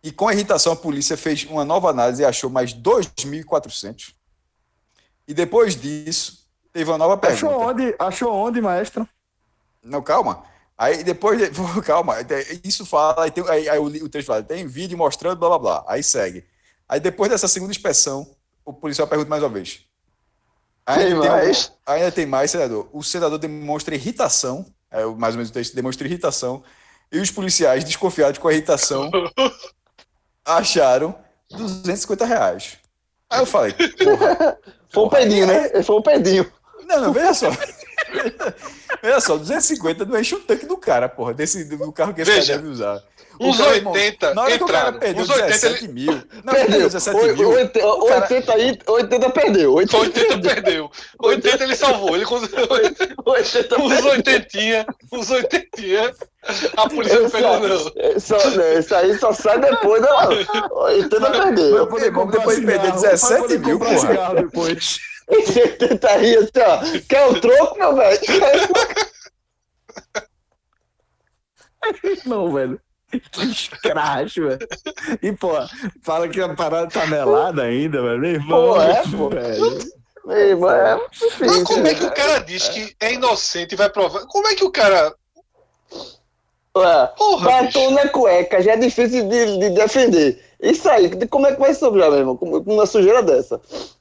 [0.03, 4.15] E com a irritação, a polícia fez uma nova análise e achou mais 2.400.
[5.27, 7.71] E depois disso, teve uma nova Achou pergunta.
[7.71, 9.07] onde, achou onde, maestro?
[9.83, 10.43] Não, calma.
[10.77, 11.51] Aí depois, de-
[11.83, 12.17] calma,
[12.65, 15.59] isso fala, aí, tem, aí, aí o, o texto fala, tem vídeo mostrando, blá blá
[15.59, 15.85] blá.
[15.89, 16.45] Aí segue.
[16.89, 18.35] Aí depois dessa segunda inspeção,
[18.65, 19.85] o policial pergunta mais uma vez.
[20.87, 21.73] Ainda Tem mais?
[21.87, 22.89] ainda tem mais, senador.
[22.93, 26.63] O senador demonstra irritação, é, mais ou menos o texto demonstra irritação,
[27.13, 29.11] e os policiais, desconfiados com a irritação,
[30.45, 31.15] acharam
[31.51, 32.79] 250 reais.
[33.31, 34.59] Aí eu falei, porra,
[34.91, 35.83] Foi um pedinho, né?
[35.83, 36.51] Foi um pedinho.
[36.87, 37.51] não, não, veja só.
[39.03, 42.31] Veja só, 250 não enche o tanque do cara, porra, desse, do carro que esse
[42.31, 43.03] Veja, cara deve usar.
[43.41, 44.99] O Uns cara, irmão, 80 Na hora que o cara entraram.
[44.99, 46.13] perdeu Uns 80 17 mil.
[46.13, 46.67] Não, Perdeu.
[46.67, 47.49] perdeu 17 mil.
[47.49, 49.75] O- oit- o cara- 80 aí, 80 perdeu.
[49.75, 50.91] 80 80 perdeu.
[51.21, 52.17] 80 ele salvou.
[52.17, 52.67] Ele conseguiu.
[53.25, 54.11] 80 Uns perdeu.
[54.11, 56.15] 80, uns 80.
[56.77, 57.79] A polícia não pegou, não.
[58.21, 60.29] Só, né, isso aí só sai depois da
[60.73, 61.87] 80 perdeu.
[61.87, 64.35] Pra irmão, depois de perder cigarro, 17 pra poder mil, porra.
[64.35, 64.99] depois.
[65.31, 67.01] Esse 80 aí, assim, ó.
[67.09, 68.21] Quer o troco, meu velho?
[72.27, 72.81] Não, velho.
[73.11, 74.69] Que escracho, velho.
[75.23, 75.53] E, pô,
[76.03, 78.19] fala que a parada tá melada ainda, velho.
[78.19, 78.75] Meu irmão.
[78.75, 79.29] Pô, é, pô.
[79.29, 79.79] velho.
[80.27, 81.65] Meu irmão, é Mas difícil.
[81.65, 84.27] como é que o cara diz que é inocente e vai provar?
[84.27, 85.15] Como é que o cara.
[86.77, 90.45] Ué, Porra, batom na cueca já é difícil de, de defender.
[90.61, 92.37] Isso aí, como é que vai sobrar, meu irmão?
[92.37, 93.59] Com uma sujeira dessa?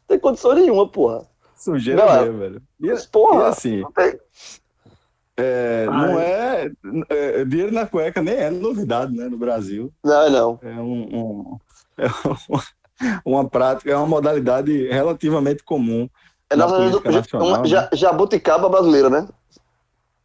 [0.10, 1.26] Não tem condição nenhuma, porra.
[1.56, 2.62] Sujeira Não, é- mesmo, velho.
[2.80, 3.48] E, e Porra.
[3.50, 4.20] assim, não tem-
[5.36, 6.72] é, não é,
[7.10, 7.46] é.
[7.46, 9.92] Dinheiro na cueca nem é novidade, né, no Brasil.
[10.04, 10.60] Não, não.
[10.64, 11.58] É, um, um-
[11.98, 12.08] é
[12.50, 12.64] uma,
[13.26, 16.10] uma prática, é uma modalidade relativamente comum.
[16.50, 17.68] É Na nossa política nacional, uma né?
[17.68, 19.28] ja- jabuticaba brasileira, né?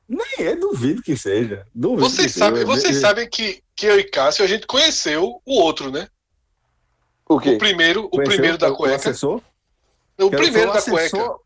[0.08, 1.66] Nem eu duvido que seja.
[1.74, 2.66] Duvido Vocês que sabem, seja.
[2.66, 6.06] vocês sabem que, que eu e Cássio a gente conheceu o outro, né?
[7.28, 7.50] O quê?
[7.54, 8.96] O primeiro, o primeiro da o cueca.
[8.96, 9.40] assessor?
[10.26, 11.42] O Que primeiro foi da o assessor- cueca.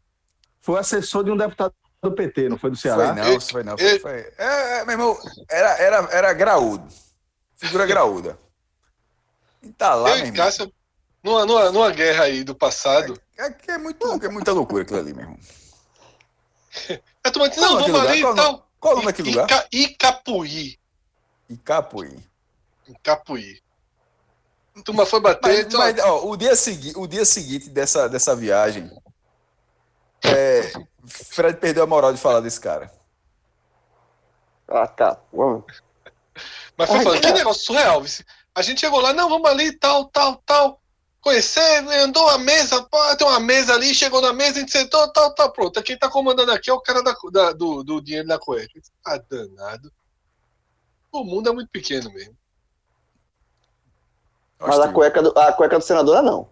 [0.61, 3.15] Foi assessor de um deputado do PT, não foi do Foi Ceará?
[3.15, 3.79] não, foi não.
[3.79, 4.33] Foi, foi.
[4.39, 6.87] É, é, meu irmão, era, era, era graúdo.
[7.57, 8.39] Figura graúda.
[9.63, 10.37] E tá lá, Eu meu irmão.
[10.45, 10.73] Cássio
[11.23, 13.21] numa, numa, numa guerra aí do passado.
[13.39, 15.39] É, que é, muito, é muita loucura aquilo ali, meu irmão.
[16.77, 17.01] Disse,
[17.59, 18.69] Qual não, é vamos ali e tal.
[18.79, 19.47] Qual o nome daquele lugar?
[19.47, 20.79] Ica- Icapuí.
[21.49, 22.19] E Capuí.
[22.89, 23.61] Icapuí.
[24.85, 25.41] Turma foi bater.
[25.43, 28.91] Mas, então, mas, ó, o, dia segui, o dia seguinte dessa, dessa viagem,
[30.25, 30.73] é,
[31.07, 32.93] Fred perdeu a moral de falar desse cara.
[34.69, 35.65] Ah, cara, vamos.
[36.77, 38.03] Mas foi Ai, falando, que negócio surreal.
[38.55, 40.81] A gente chegou lá, não, vamos ali, tal, tal, tal.
[41.21, 45.11] Conhecer, andou a mesa, pá, tem uma mesa ali, chegou na mesa, a gente sentou,
[45.13, 45.83] tal, tal, pronto.
[45.83, 49.19] Quem tá comandando aqui é o cara da, da- do, do dinheiro da disse, Ah,
[49.19, 49.93] danado.
[51.11, 52.37] O mundo é muito pequeno mesmo.
[54.59, 56.49] Mas a cueca, do, a cueca do senador não.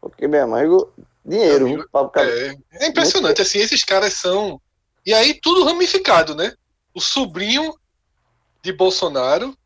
[0.00, 0.92] Porque, meu amigo,
[1.24, 1.66] dinheiro.
[1.68, 4.60] Meu amigo, É, é impressionante, assim, esses caras são.
[5.04, 6.52] E aí tudo ramificado, né?
[6.94, 7.74] O sobrinho
[8.62, 9.56] de Bolsonaro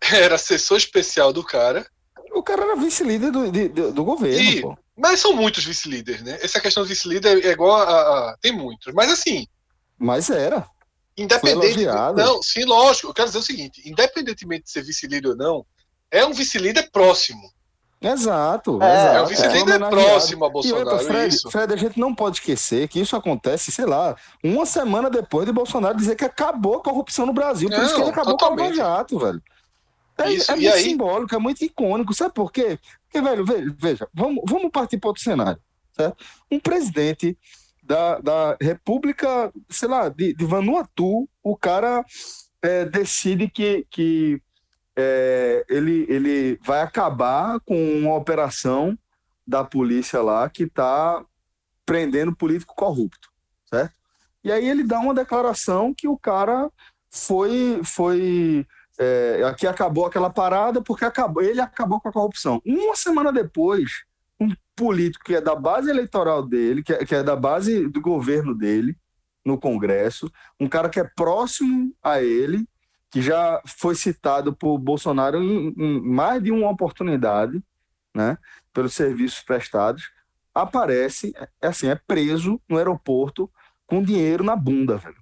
[0.12, 1.86] era assessor especial do cara.
[2.32, 4.76] O cara era vice-líder do, de- do, do governo, E- pô.
[4.96, 6.38] Mas são muitos vice-líderes, né?
[6.42, 7.82] Essa questão do vice-líder é igual a,
[8.30, 8.92] a- Tem muitos.
[8.94, 9.46] Mas assim,
[9.98, 10.66] Mas era.
[11.16, 11.84] independente.
[12.16, 13.08] Não, sim, lógico.
[13.08, 15.66] Eu quero dizer o seguinte: independentemente de ser vice-líder ou não,
[16.10, 17.40] é um vice-líder próximo.
[18.02, 18.82] Exato.
[18.82, 19.16] É, exato.
[19.18, 19.96] É um vice-líder homenageado.
[19.96, 20.90] próximo a E Bolsonaro.
[20.90, 21.50] outra, Fred, isso.
[21.50, 25.52] Fred, a gente não pode esquecer que isso acontece, sei lá, uma semana depois de
[25.52, 27.68] Bolsonaro dizer que acabou a corrupção no Brasil.
[27.68, 28.76] Por isso que Não, ele acabou com o totalmente.
[28.76, 29.42] Jato, velho.
[30.18, 32.14] É, Isso, é muito aí- simbólico, é muito icônico.
[32.14, 32.78] Sabe por quê?
[33.04, 35.60] Porque, velho, ve- veja, vamos, vamos partir para outro cenário.
[35.96, 36.24] Certo?
[36.50, 37.36] Um presidente
[37.82, 42.04] da, da República, sei lá, de, de Vanuatu, o cara
[42.62, 44.40] é, decide que, que
[45.00, 48.96] é, ele, ele vai acabar com uma operação
[49.46, 51.24] da polícia lá que está
[51.86, 53.28] prendendo político corrupto,
[53.64, 53.94] certo?
[54.44, 56.70] E aí ele dá uma declaração que o cara
[57.10, 58.66] foi, foi
[58.98, 62.60] é, acabou aquela parada porque acabou, ele acabou com a corrupção.
[62.64, 64.04] Uma semana depois,
[64.38, 68.00] um político que é da base eleitoral dele, que é, que é da base do
[68.00, 68.96] governo dele,
[69.44, 72.66] no Congresso, um cara que é próximo a ele,
[73.10, 77.62] que já foi citado por Bolsonaro em, em mais de uma oportunidade,
[78.14, 78.38] né,
[78.72, 80.10] pelos serviços prestados,
[80.54, 83.50] aparece, é assim, é preso no aeroporto
[83.86, 85.16] com dinheiro na bunda, velho.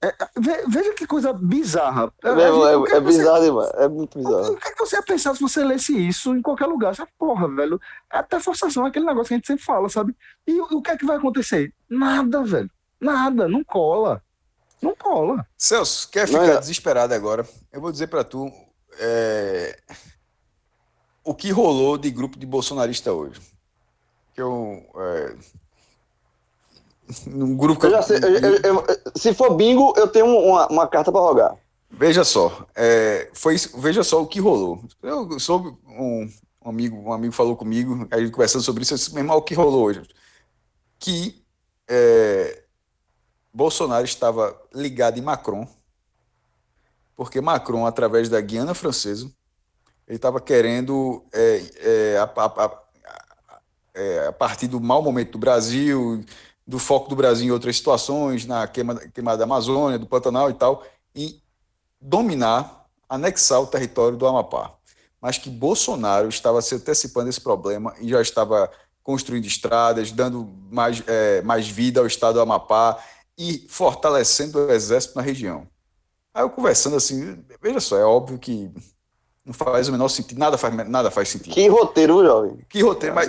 [0.00, 2.12] É, ve- veja que coisa bizarra.
[2.22, 3.70] Gente- é, é que você- bizarro demais.
[3.74, 4.52] É muito bizarro.
[4.52, 6.94] o que, é que você ia pensar se você lesse isso em qualquer lugar?
[6.94, 7.80] Você, porra, velho,
[8.12, 10.16] é até forçação, aquele negócio que a gente sempre fala, sabe?
[10.46, 11.74] E o, o que é que vai acontecer?
[11.90, 12.70] Nada, velho.
[13.00, 14.22] Nada, não cola.
[14.80, 15.46] Não cola.
[15.56, 17.46] Celso, quer Não, ficar é- desesperado agora?
[17.72, 18.50] Eu vou dizer pra tu
[19.00, 19.78] é,
[21.24, 23.40] o que rolou de grupo de bolsonarista hoje.
[24.34, 24.84] Que eu.
[24.96, 25.36] É,
[27.26, 28.84] num grupo que Eu já sei, eu- eu- eu-
[29.16, 31.56] se for bingo, eu tenho uma, uma carta pra rogar.
[31.90, 34.82] Veja só, é, foi isso- veja só o que rolou.
[35.02, 36.30] Eu soube, um,
[36.64, 39.38] um amigo, um amigo falou comigo, a gente conversando sobre isso, eu disse, meu irmão,
[39.38, 40.02] o que rolou hoje?
[40.98, 41.42] Que
[41.88, 42.62] é,
[43.58, 45.66] Bolsonaro estava ligado em Macron,
[47.16, 49.28] porque Macron, através da Guiana Francesa,
[50.06, 52.82] ele estava querendo, é, é, a, a- a-
[53.94, 56.24] é, a partir do mau momento do Brasil,
[56.64, 60.54] do foco do Brasil em outras situações, na queima, queimada da Amazônia, do Pantanal e
[60.54, 61.42] tal, e
[62.00, 64.72] dominar, anexar o território do Amapá.
[65.20, 68.70] Mas que Bolsonaro estava se antecipando esse problema e já estava
[69.02, 73.02] construindo estradas, dando mais, eh, mais vida ao estado do Amapá
[73.38, 75.66] e fortalecendo o exército na região.
[76.34, 78.70] Aí eu conversando assim, veja só, é óbvio que
[79.44, 81.54] não faz o menor sentido, nada faz, nada faz sentido.
[81.54, 82.58] Que roteiro, jovem.
[82.68, 83.28] Que roteiro, mas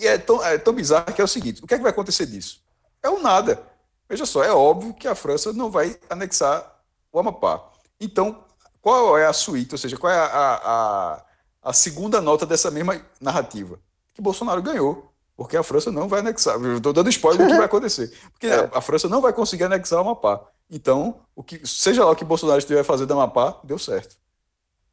[0.00, 1.90] e é tão, é tão bizarro que é o seguinte: o que é que vai
[1.90, 2.62] acontecer disso?
[3.02, 3.62] É o nada.
[4.08, 6.80] Veja só, é óbvio que a França não vai anexar
[7.12, 7.62] o Amapá.
[8.00, 8.42] Então,
[8.80, 11.24] qual é a suíte, ou seja, qual é a, a,
[11.62, 13.78] a segunda nota dessa mesma narrativa?
[14.14, 16.60] Que Bolsonaro ganhou, porque a França não vai anexar.
[16.60, 18.12] Eu estou dando spoiler do que vai acontecer.
[18.32, 18.68] Porque É.
[18.74, 20.44] a, França não vai conseguir anexar o Amapá.
[20.68, 24.16] Então, o que, seja lá o que Bolsonaro estiver fazendo do Amapá, deu certo.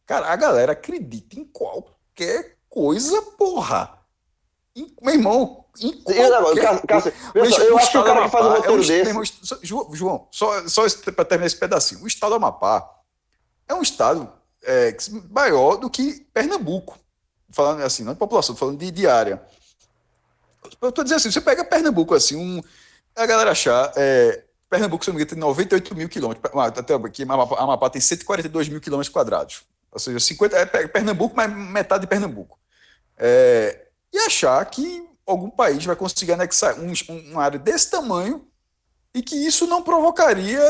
[0.06, 3.98] Cara, a galera acredita em qualquer coisa, porra.
[4.76, 6.30] Em- meu irmão, em qualquer
[7.34, 9.66] eu o acho que o cara que faz um é roteiro est- meu desse.
[9.74, 10.84] irmão, João, só, só
[11.16, 12.04] para terminar esse pedacinho.
[12.04, 12.88] O estado do Amapá
[13.68, 14.32] é um estado
[14.64, 14.96] é,
[15.32, 17.00] maior do que Pernambuco.
[17.50, 19.42] Falando assim, não de população, falando de, de área.
[20.82, 22.62] Eu estou dizendo assim, você pega Pernambuco assim, um,
[23.16, 26.52] a galera achar, é, Pernambuco, se não me engano, tem 98 mil quilômetros.
[26.56, 29.64] Ah, Até aqui, Amapá, Amapá tem 142 mil quilômetros quadrados.
[29.92, 32.60] Ou seja, 50, é Pe- Pernambuco, mas metade de Pernambuco.
[33.18, 38.48] É, e achar que algum país vai conseguir anexar um, um- uma área desse tamanho
[39.14, 40.62] e que isso não provocaria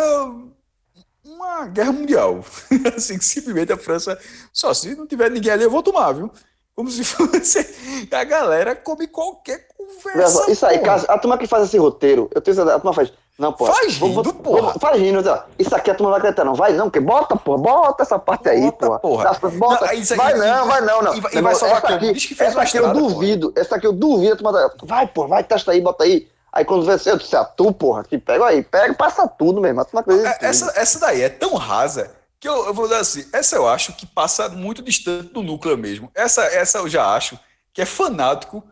[1.24, 2.44] uma guerra mundial.
[2.96, 4.20] assim, simplesmente a França,
[4.54, 6.32] só se não tiver ninguém ali, eu vou tomar, viu?
[6.76, 8.08] Como se fosse.
[8.12, 10.44] A galera come qualquer conversa.
[10.44, 10.92] só, Isso aí, porra.
[10.92, 13.14] caso, a turma que faz esse roteiro, eu tenho certeza, a turma faz.
[13.40, 13.66] Não, pô.
[13.66, 14.62] Faz rindo, vou- porra.
[14.72, 15.22] vou- Faz rindo.
[15.60, 16.54] Isso aqui a turma vai acreditar, não.
[16.54, 19.00] Vai não, que bota, pô, bota essa parte aí, porra.
[19.00, 19.34] porra.
[19.58, 19.86] Bota.
[19.86, 21.16] Não, isso aí- vai não, vai não, não.
[21.16, 23.88] e vai- e vai salvar essa aqui, que fez essa aqui eu duvido, essa aqui
[23.88, 26.28] eu duvido, a turma vai, pô, vai, testa aí, bota aí.
[26.52, 29.82] Aí quando vê, eu disse, ah, tu, porra, que pega aí, pega, passa tudo mesmo,
[29.82, 30.46] a turma acredita É.
[30.50, 32.12] Essa, essa daí é tão rasa
[32.46, 33.26] que eu, eu vou dar assim.
[33.34, 36.12] Essa eu acho que passa muito distante do núcleo mesmo.
[36.14, 37.40] Essa, essa eu já acho
[37.74, 38.64] que é fanático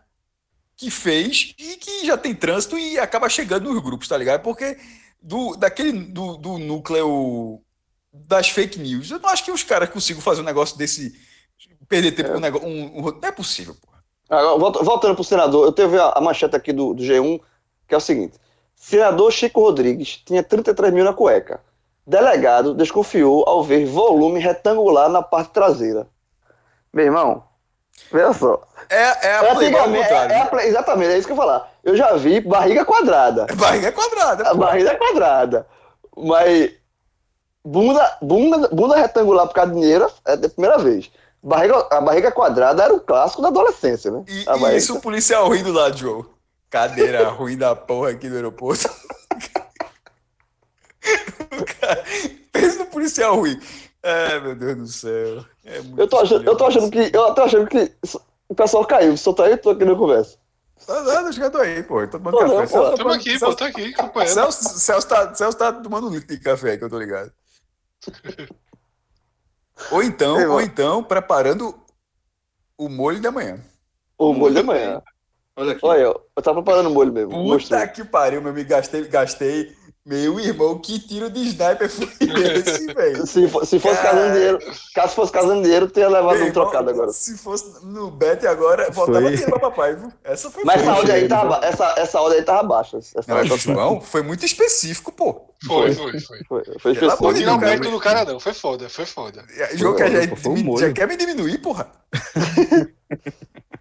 [0.76, 4.42] que fez e que já tem trânsito e acaba chegando nos grupos, tá ligado?
[4.42, 4.78] Porque
[5.20, 7.60] do, daquele do, do núcleo
[8.12, 11.12] das fake news, eu não acho que os caras consigam fazer um negócio desse.
[11.88, 12.68] Perder tempo com um negócio.
[12.68, 14.04] Um, um- não é possível, porra.
[14.28, 17.40] Agora, volta- voltando pro senador, eu teve a, a manchete aqui do, do G1,
[17.88, 18.38] que é o seguinte:
[18.74, 21.60] senador Chico Rodrigues tinha 33 mil na cueca.
[22.06, 26.06] Delegado desconfiou ao ver volume retangular na parte traseira.
[26.92, 27.44] Meu irmão,
[28.12, 28.62] veja só.
[28.90, 31.42] É, é É a Playboy é- é a Play- exatamente, é isso que eu ia
[31.42, 31.72] falar.
[31.82, 33.46] Eu já vi barriga quadrada.
[33.50, 34.50] A barriga é quadrada.
[34.50, 35.66] A barriga é quadrada.
[36.16, 36.72] Mas
[37.64, 41.10] bunda, bunda, bunda retangular por causa de dinheiro é da primeira vez.
[41.42, 44.24] Barriga, a barriga quadrada era o clássico da adolescência, né?
[44.28, 46.24] E, A e isso o policial rindo lá, Joe.
[46.70, 48.88] Cadeira ruim da porra aqui no aeroporto.
[51.80, 52.04] Cara-
[52.52, 53.60] Pensa no policial ruim.
[54.02, 55.44] É, meu Deus do céu.
[55.64, 56.98] É muito Eu tô achando, eu tô achando que.
[57.14, 57.92] Eu tô achando que
[58.48, 59.16] o pessoal caiu.
[59.16, 60.36] Só tá aí, tô aqui na conversa.
[60.88, 62.00] Não, não, deixa que eu tô aí, pô.
[62.06, 62.66] Tô tomando Pô, não, café.
[62.66, 64.34] Celso tá Tamo tomando- aqui, pô, tá aqui, acompanhando.
[64.34, 67.32] Celso, Celso, tá, Celso tá tomando um litro de café, que eu tô ligado.
[69.90, 71.74] Ou então, Ei, ou então, preparando
[72.78, 73.58] o molho da manhã.
[74.18, 75.02] O molho de manhã.
[75.56, 75.80] Olha aqui.
[75.84, 77.30] Olha, eu eu tava preparando o molho mesmo.
[77.30, 78.68] Puta que pariu, meu amigo.
[78.68, 79.74] Gastei, gastei.
[80.06, 82.06] Meu irmão, que tiro de sniper foi
[82.58, 83.26] esse, velho?
[83.26, 84.10] Se, se fosse Cara.
[84.10, 84.58] casando dinheiro,
[84.94, 87.10] caso fosse casando dinheiro, teria levado Meu um irmão, trocado agora.
[87.10, 89.30] Se fosse no bet agora, voltava Foi.
[89.30, 90.12] dinheiro pra papai, viu?
[90.22, 90.98] Essa foi Mas essa forte.
[91.00, 92.98] ordem aí tava, ba- essa, essa ordem aí tava baixa.
[92.98, 95.46] Essa Não, mas, João, foi muito específico, pô.
[95.66, 96.20] Foi, foi, foi.
[96.20, 97.32] foi, foi Não de específico.
[97.34, 98.38] tirar o Deus, mérito do cara, não.
[98.38, 99.42] Foi foda, foi foda.
[99.72, 100.80] João quer, já, foi o me- molho.
[100.86, 101.90] já quer me diminuir, porra.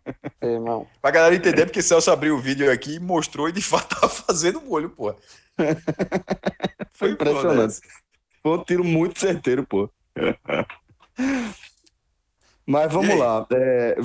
[0.44, 0.86] É, irmão.
[1.02, 4.10] Pra galera entender, porque Celso abriu o vídeo aqui e mostrou e de fato tava
[4.10, 5.16] fazendo molho, porra.
[6.94, 7.80] Foi impressionante.
[8.42, 9.90] Foi um tiro muito certeiro, pô.
[12.66, 13.46] Mas vamos lá.
[13.52, 13.96] É,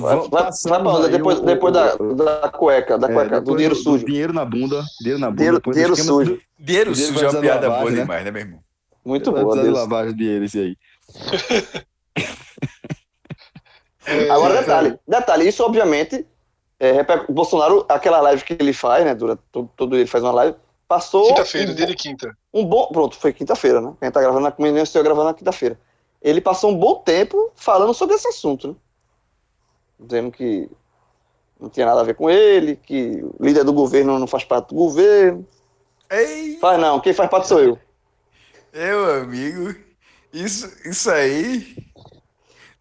[0.99, 1.05] onde?
[1.05, 3.75] aí Depois, o- depois o- da, o- da cueca, da é, cueca, do depois dinheiro
[3.75, 4.05] sujo.
[4.05, 4.83] Dinheiro na bunda.
[4.99, 5.37] Dinheiro na bunda.
[5.37, 6.35] Dinheiro- do dinheiro sujo.
[6.35, 8.01] do- Dinheiro Dinheiro sujo é uma piada lavagem, boa né?
[8.01, 8.59] demais, né, meu irmão?
[9.05, 9.55] Muito boa.
[9.71, 10.77] lavagem de dinheiro esse aí.
[14.05, 16.25] É, Agora, é, detalhe, detalhe, isso obviamente,
[16.79, 20.31] é, Bolsonaro, aquela live que ele faz, né, durante todo, todo dia ele faz uma
[20.31, 20.55] live,
[20.87, 22.37] passou Quinta-feira, um, dia de quinta.
[22.53, 25.33] um bom, pronto, foi quinta-feira, né, a gente tá gravando, na comunidade estou gravando na
[25.33, 25.79] quinta-feira.
[26.21, 28.75] Ele passou um bom tempo falando sobre esse assunto, né,
[29.99, 30.69] dizendo que
[31.59, 34.69] não tinha nada a ver com ele, que o líder do governo não faz parte
[34.69, 35.45] do governo,
[36.09, 37.77] Ei, faz não, quem faz parte sou eu.
[38.73, 39.75] meu amigo,
[40.33, 41.75] isso, isso aí.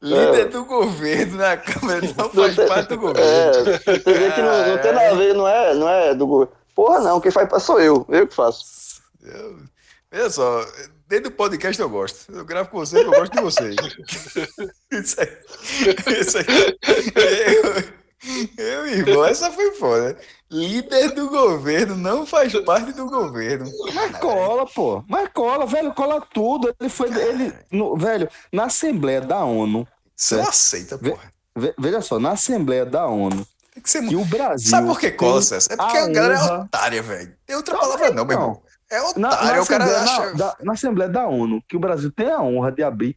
[0.01, 0.45] Líder É.
[0.45, 3.20] do governo na Câmara não Não faz tem- parte do governo.
[3.20, 6.27] É, você vê que não, não tem nada a ver, não é, não é do
[6.27, 6.53] governo.
[6.75, 9.03] Porra não, quem faz parte sou eu, eu que faço.
[9.25, 9.59] Eu-
[10.11, 10.65] Olha só,
[11.07, 12.33] dentro do podcast eu gosto.
[12.33, 13.77] Eu gravo com vocês, eu gosto de vocês.
[14.91, 15.39] Isso aí.
[16.19, 16.45] Isso aí.
[17.57, 17.85] Eu,
[18.57, 20.16] eu, irmão, essa foi foda.
[20.51, 23.70] Líder do governo não faz parte do governo.
[23.95, 25.05] Mas cola, pô.
[25.09, 26.74] Mas cola, velho, cola tudo.
[26.81, 27.09] Ele foi.
[27.12, 29.86] Ele, no- velho, na Assembleia da ONU.
[30.16, 31.32] Você não aceita, porra.
[31.57, 34.69] ve- Veja só, na Assembleia da ONU, Tem que ser que o Brasil.
[34.70, 35.73] Sabe por que cola, César?
[35.74, 37.36] É porque a a galera é honra- otária, velho.
[37.47, 38.45] Tem outra Não, palavra não, meu não.
[38.45, 38.62] irmão.
[38.90, 40.27] É Na, otário, na o cara acha...
[40.27, 43.16] na, da- na Assembleia da ONU, que o Brasil tem a honra de abrir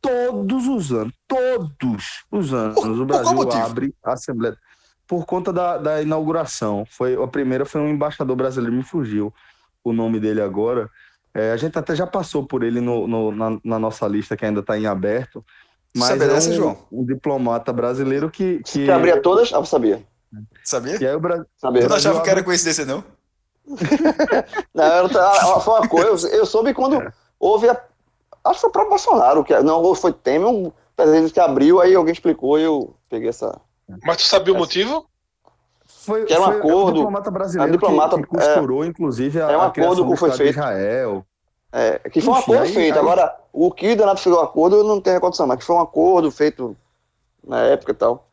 [0.00, 4.56] todos os anos, todos os anos, Por- o Brasil abre a Assembleia.
[5.06, 6.84] Por conta da, da inauguração.
[6.90, 9.32] Foi, a primeira foi um embaixador brasileiro, me fugiu
[9.82, 10.88] o nome dele agora.
[11.32, 14.44] É, a gente até já passou por ele no, no- na, na nossa lista, que
[14.44, 15.44] ainda está em aberto.
[15.96, 16.78] Mas Sabia é dessa, um, João?
[16.92, 18.60] um diplomata brasileiro que.
[18.64, 18.84] que...
[18.84, 20.02] Que abria todas, ah, eu sabia.
[20.64, 20.96] Sabia?
[21.00, 21.44] E aí o Brasil.
[21.56, 21.82] sabia.
[21.82, 23.02] Tu não achava que era coincidência, não?
[24.74, 27.72] Não, eu não tava- foi uma coisa, eu, eu soube quando houve a,
[28.44, 31.94] acho que foi o próprio Bolsonaro, que não, foi Temer, um presidente que abriu, aí
[31.94, 33.60] alguém explicou e eu peguei essa.
[34.04, 35.06] Mas tu sabia o motivo?
[35.86, 38.84] Foi, Que era um foi acordo- um diplomata brasileiro é um diplomata- que, que costurou,
[38.84, 40.50] inclusive, a, é um a acordo do que foi feito.
[40.50, 41.26] Israel.
[41.72, 42.94] É, que foi um Enfim, acordo aí- feito.
[42.94, 45.64] aí- Agora, o que o Danado fez o acordo, eu não tenho recordação, mas que
[45.64, 46.76] foi um acordo feito
[47.46, 48.26] na época e tal.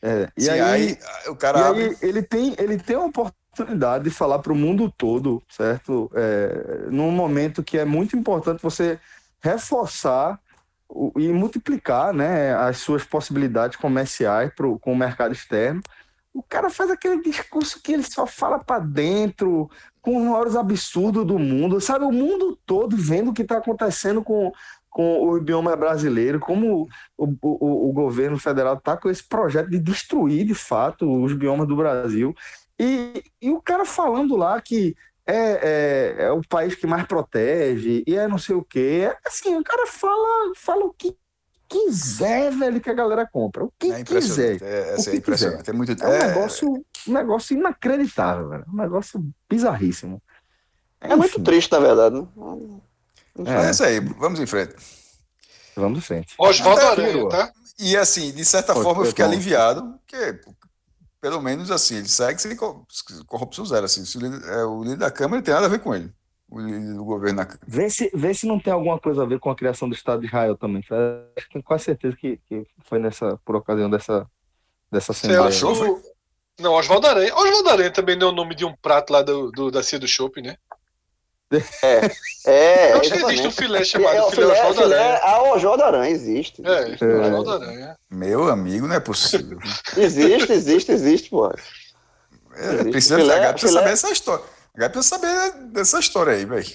[0.00, 0.98] É, e Sim, aí, aí,
[1.28, 1.82] o cara e abre...
[1.84, 6.08] aí ele, tem, ele tem uma oportunidade de falar para o mundo todo, certo?
[6.14, 9.00] É, num momento que é muito importante você
[9.40, 10.38] reforçar o-
[11.16, 15.82] e multiplicar né, as suas possibilidades comerciais pro, com o mercado externo.
[16.32, 19.70] O cara faz aquele discurso que ele só fala para dentro,
[20.00, 22.04] com os maiores absurdos do mundo, sabe?
[22.04, 24.52] O mundo todo vendo o que está acontecendo com,
[24.88, 29.78] com o bioma brasileiro, como o, o, o governo federal está com esse projeto de
[29.78, 32.34] destruir, de fato, os biomas do Brasil.
[32.78, 34.94] E, e o cara falando lá que
[35.28, 39.14] é, é, é o país que mais protege, e é não sei o quê.
[39.26, 41.14] Assim, o cara fala, fala o que
[41.68, 43.64] quiser, velho, que a galera compra.
[43.64, 44.60] O que É quiser.
[44.62, 45.68] É, assim, O é que impressionante.
[45.68, 45.92] É muito.
[46.02, 46.72] É um é- negócio,
[47.06, 48.64] um negócio inacreditável, velho.
[48.72, 50.22] Um negócio bizarríssimo.
[51.00, 52.16] É muito Enfim, triste, na verdade.
[52.20, 52.26] né?
[53.66, 54.74] É isso aí, vamos em frente.
[55.76, 56.34] Vamos em frente.
[56.38, 57.28] Oswaldo Aranha, furou.
[57.28, 57.52] tá?
[57.78, 59.30] E assim, de certa Pô, forma, eu fiquei bom.
[59.30, 60.40] aliviado, porque
[61.20, 62.86] pelo menos assim, ele segue sem co-
[63.26, 63.84] corrupção zero.
[63.84, 65.94] Assim, se o, líder, é, o líder da Câmara não tem nada a ver com
[65.94, 66.12] ele.
[66.50, 67.66] O líder do governo na Câmara.
[67.66, 70.20] Vê se, vê se não tem alguma coisa a ver com a criação do Estado
[70.20, 70.82] de Israel também.
[71.36, 74.26] Acho que tenho quase certeza que, que foi nessa, por ocasião dessa,
[74.90, 75.50] dessa assembleia.
[75.52, 76.02] Celso.
[76.58, 77.34] Não, Oswaldo Aranha.
[77.34, 80.08] Oswaldo Aranha também é o nome de um prato lá do, do, da Cia do
[80.08, 80.56] Shopping, né?
[82.46, 85.20] É, Eu acho que existe um filé É, chamado o filé filé, Oswaldo filé, Aranha.
[85.22, 86.62] a Oswaldo Aranha existe.
[86.66, 87.04] É, existe.
[87.04, 87.16] É.
[87.18, 87.96] Oswaldo Aranha.
[88.10, 89.58] Meu amigo, não é possível.
[89.96, 91.50] Existe, existe, existe, pô.
[92.54, 94.44] É, precisa, Filé- a Gabi precisa filé- saber essa história.
[94.76, 96.66] A Gabi precisa saber dessa história aí, velho.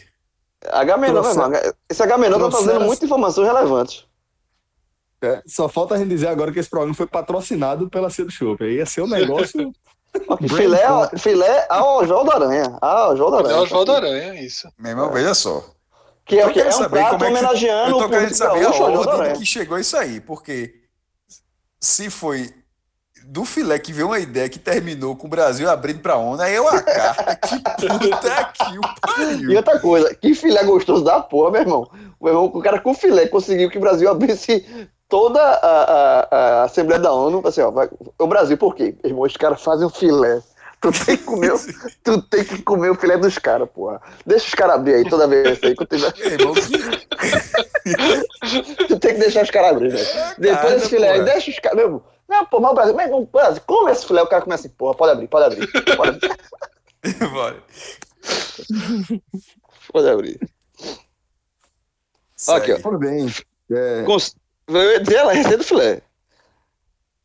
[0.72, 1.74] Agamenon, Trouxe-.
[1.90, 4.06] Esse Agamenon tá trazendo muitas informações relevantes.
[5.22, 8.58] É, só falta a gente dizer agora que esse programa foi patrocinado pela Cedo Show.
[8.60, 9.72] Aí ia ser um negócio.
[10.56, 11.20] Filé, Company.
[11.20, 12.78] filé a Oswaldo Aranha.
[12.82, 13.54] A Oswaldo Aranha.
[13.56, 14.68] É Oswaldo Aranha, isso.
[14.78, 15.64] Meu irmão, veja só.
[16.26, 18.00] Que é Eu o quero É um saber prato como é que- homenageando Eu o
[18.00, 20.74] tô querendo saber a ordem que chegou isso aí, porque
[21.82, 22.54] se foi
[23.26, 26.56] do filé que veio uma ideia que terminou com o Brasil abrindo pra ONU, aí
[26.56, 29.58] é uma carta que puta que o E pariu.
[29.58, 31.90] outra coisa, que filé gostoso da porra, meu irmão.
[32.22, 34.66] Meu irmão, o cara com filé conseguiu que o Brasil abrisse
[35.14, 37.44] toda a, a- a Assembleia da ONU.
[37.46, 37.88] Assim, ó, vai,
[38.18, 38.96] o Brasil, por quê?
[39.04, 40.42] Irmão, os caras fazem um filé.
[40.82, 41.60] Tu tem que comer, o-
[42.04, 44.02] tu tem que comer o filé dos caras, porra.
[44.26, 45.76] Deixa os caras abrir aí toda vez aí.
[48.88, 50.08] Tu tem que deixar os caras abrir, velho.
[50.40, 51.32] Depois cara, desse filé aí, porra.
[51.32, 51.78] deixa os caras.
[51.78, 54.66] Meu, não, pô, mas o Brasil, meu irmão, Brasil, come esse filé, o cara começa
[54.68, 55.68] assim, porra, pode abrir, pode abrir.
[55.96, 56.38] Pode abrir,
[57.32, 57.64] Bora.
[59.92, 60.40] pode abrir.
[62.50, 62.80] Aqui, ó.
[62.82, 63.32] Tudo bem.
[63.72, 64.36] É, Cons-
[64.68, 66.02] Eu ia dizer ela, receita do filé.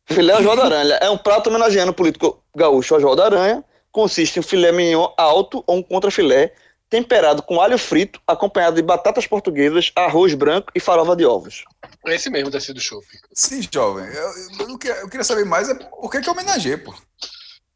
[0.05, 3.63] Filé Oswaldo Aranha é um prato homenageando o político gaúcho Oswaldo Aranha.
[3.91, 6.53] Consiste em um filé mignon alto ou um contrafilé
[6.89, 11.63] temperado com alho frito, acompanhado de batatas portuguesas, arroz branco e farofa de ovos.
[12.07, 13.17] É esse mesmo da do Shopping.
[13.31, 14.05] Sim, jovem.
[14.05, 16.93] Eu, eu, queria, eu queria saber mais é por que que eu homenageei, pô.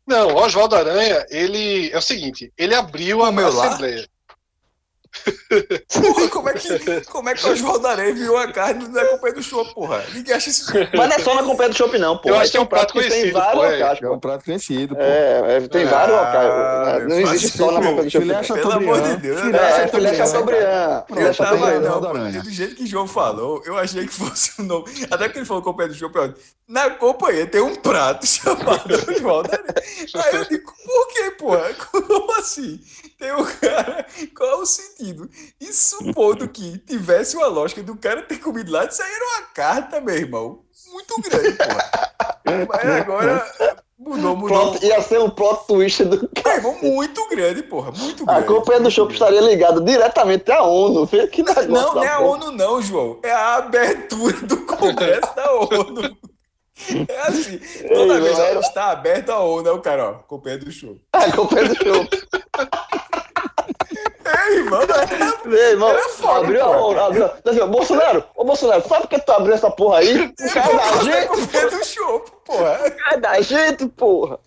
[0.06, 1.92] Não, o Oswaldo Aranha, ele.
[1.92, 3.80] É o seguinte, ele abriu a meu lar?
[5.94, 9.36] Porra, como é que, como é que o Oswaldo Aranha viu a carne na companhia
[9.36, 10.04] do show, porra?
[10.14, 10.72] Ninguém acha isso.
[10.98, 12.30] Mas não é só na companhia do shopping, não, pô.
[12.30, 13.78] Eu acho que é um prato que tem conhecido, vários pô, é.
[13.78, 15.02] locais, é um prato conhecido, pô.
[15.02, 17.08] É, é, tem Ah, vários locais.
[17.08, 18.26] Não existe só na companhia do shopping.
[18.26, 18.56] Filé não.
[18.56, 19.68] Pelo amor de Deus, Filé né?
[19.68, 20.14] É, Chateaubriand.
[20.14, 20.64] filé Chateaubriand.
[20.64, 22.32] Eu tava, Chateaubriand, Chateaubriand.
[22.34, 24.86] Não, do jeito que o João falou, eu achei que fosse o nome.
[25.12, 26.40] Até que ele falou companhia do show, pronto.
[26.68, 29.74] Na companhia tem um prato chamado Oswaldo Aranha.
[30.16, 31.74] Aí eu digo, por que, porra?
[31.92, 32.80] Como assim?
[33.32, 34.06] Um cara.
[34.36, 35.30] Qual é o sentido?
[35.62, 39.42] E supondo que tivesse uma lógica do cara ter comido lá, isso aí era uma
[39.54, 40.64] carta, meu irmão.
[40.92, 41.92] Muito grande, porra.
[42.70, 43.54] Mas agora
[43.98, 44.72] mudou, mudou.
[44.72, 47.92] Plot- ia ser um plot twist do irmão, muito grande, porra.
[47.92, 48.48] Muito A grande.
[48.48, 51.06] companhia do shopping estaria ligada diretamente à ONU.
[51.06, 52.30] Vê Que negócio Não, não é a porra.
[52.30, 53.20] ONU, não, João.
[53.24, 56.18] É a abertura do Congresso da ONU.
[57.08, 57.60] É assim.
[57.88, 60.98] Toda Ei, vez ó, está aberto a ONU, é o cara, ó, companhia do show.
[61.14, 62.18] A companhia do shopping.
[64.26, 66.90] É, irmão, é, Meu irmão, Era foda, abriu a pô.
[66.90, 67.00] ONU.
[67.00, 67.26] Abriu.
[67.46, 70.30] Assim, ó, Bolsonaro, ô Bolsonaro, sabe por que tu abriu essa porra aí?
[70.30, 72.78] Por causa da é gente, companhia do show, porra.
[72.80, 74.40] por causa da gente, porra.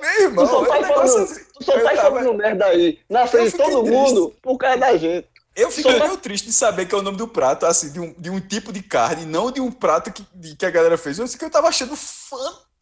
[0.00, 1.40] Meu irmão, Tu só é um tá negócio falando, assim.
[1.54, 2.98] tu só tá tava- falando merda aí.
[3.08, 3.90] Na frente de todo triste.
[3.90, 5.28] mundo, por causa da gente.
[5.54, 8.00] Eu fico Só- meio triste de saber que é o nome do prato, assim, de
[8.00, 10.96] um, de um tipo de carne, não de um prato que, de- que a galera
[10.96, 11.18] fez.
[11.18, 11.94] Eu sei que eu tava achando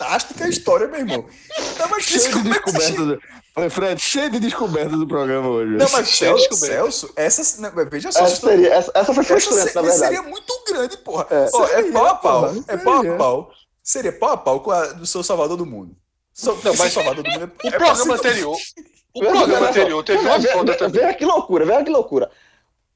[0.05, 1.24] fantástica a história, meu irmão.
[1.77, 2.94] Tava Cheio de é descobertas.
[3.06, 3.20] do-
[3.52, 5.72] Foi, Fred, cheio de descobertas do programa hoje.
[5.72, 6.55] Não, mas Celso.
[6.55, 9.82] Celso, essa, não, veja só, Essa, estão- seria, essa, essa foi essa frustrante, na seria,
[9.90, 10.14] verdade.
[10.16, 11.27] seria muito grande, porra.
[11.31, 11.51] É.
[11.52, 13.16] Ó, é Seria, pau a pau, porra, é pau a seria.
[13.16, 13.51] pau.
[13.82, 15.94] Seria pau a pau com a do seu Salvador do Mundo.
[16.32, 18.56] So, Não, mas Salvador do Mundo é, O é programa possível- anterior.
[19.12, 21.02] O programa anterior teve uma foda também.
[21.02, 22.31] Veja que loucura, veja que loucura.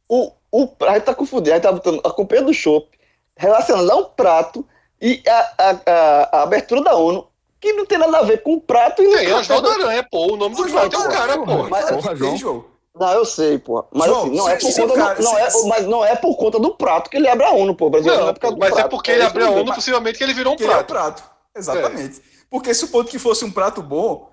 [0.09, 2.89] O, o, a gente tá confundindo, a gente tá botando a companhia do chopp
[3.37, 4.65] relacionando a um prato
[5.07, 7.27] e a, a, a, a abertura da ONU,
[7.61, 10.33] que não tem nada a ver com o prato e o Oswaldo da- Aranha, pô.
[10.33, 11.69] O nome do prato é o cara, pô.
[11.69, 12.37] Mas Porra, tem, João.
[12.37, 12.65] João.
[12.99, 13.85] Não, eu sei, pô.
[13.93, 16.05] Mas João, assim, não é por se conta cara- do, não é, se- mas não
[16.05, 17.87] é por conta do prato que ele abre a ONU, pô.
[17.87, 18.91] O Brasil não, Não, é por causa do mas é prato.
[18.91, 20.85] porque ele abriu que a ONU, possivelmente que ele virou um Que ele é o
[20.85, 21.23] prato.
[21.23, 21.31] prato.
[21.57, 22.23] Exatamente.
[22.51, 24.31] Porque supondo que fosse um prato bom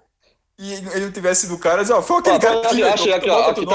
[0.60, 3.30] e ele não tivesse sido o cara, diz, ó, foi aquele cara que achei aqui,
[3.30, 3.66] ó, é aqui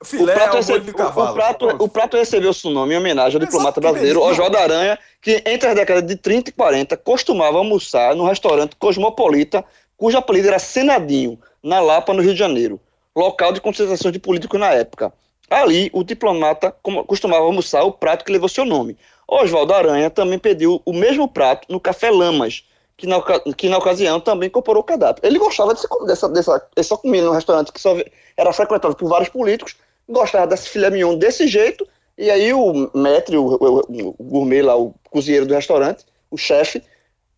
[0.00, 0.02] nome?
[0.02, 1.30] O Filé prato, recebe- o- cavalo.
[1.30, 4.22] o, prato, o prato recebeu seu nome em homenagem ao diplomata brasileiro.
[4.22, 9.64] Oswaldo Aranha, que entre as décadas de 30 e 40 costumava almoçar no restaurante Cosmopolita,
[9.96, 12.80] cujo apelido era Senadinho, na Lapa, no Rio de Janeiro,
[13.14, 15.12] local de concentração de políticos na época.
[15.50, 16.74] Ali, o diplomata
[17.06, 18.96] costumava almoçar o prato que levou seu nome.
[19.28, 22.64] Oswaldo Aranha também pediu o mesmo prato no Café Lamas,
[22.96, 23.20] que na,
[23.56, 25.24] que na ocasião também incorporou o cardápio.
[25.26, 27.96] Ele gostava desse, dessa, dessa, só comia num restaurante que só
[28.36, 29.76] era frequentado por vários políticos,
[30.10, 31.86] gostava desse filé mignon desse jeito,
[32.18, 36.82] e aí o maître, o, o- o gourmet lá, o cozinheiro do restaurante, o chefe,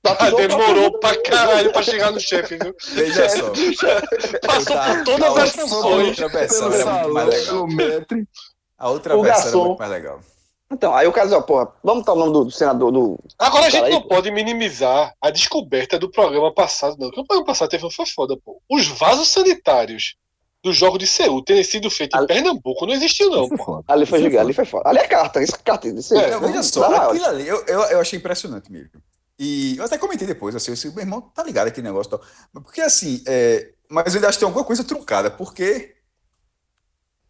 [0.04, 2.74] Ah, demorou pra caralho pra chegar no chefe, viu?
[2.92, 3.52] Veja só.
[4.44, 6.20] Passou por todas as funções.
[6.20, 7.68] A outra versão Pelo era muito mais legal.
[8.78, 9.58] A outra O versão garçom.
[9.58, 10.20] era muito mais legal.
[10.72, 13.18] Então, aí o cara disse, ó, porra, vamos botar o nome do, do senador do...
[13.38, 14.08] Agora a gente Peraí, não pô.
[14.08, 17.08] pode minimizar a descoberta do programa passado, não.
[17.08, 18.60] Porque o programa passado teve foi foda, pô.
[18.70, 20.16] Os vasos sanitários
[20.62, 23.82] do jogo de Seul terem sido feitos em Ali- Pernambuco não existiu, não, é.
[23.92, 24.88] Ali foi é gigante, ali foi foda.
[24.88, 25.88] Ali é carta, isso é carta.
[25.88, 27.10] Isso É, Não, veja só, dá maior.
[27.10, 28.90] aquilo ali, eu, eu, eu achei impressionante mesmo.
[29.38, 32.10] E eu até comentei depois, assim, eu disse, meu irmão, tá ligado aquele negócio e
[32.10, 32.22] tal.
[32.62, 35.96] Porque assim, é, mas eu ainda acho que tem alguma coisa truncada, porque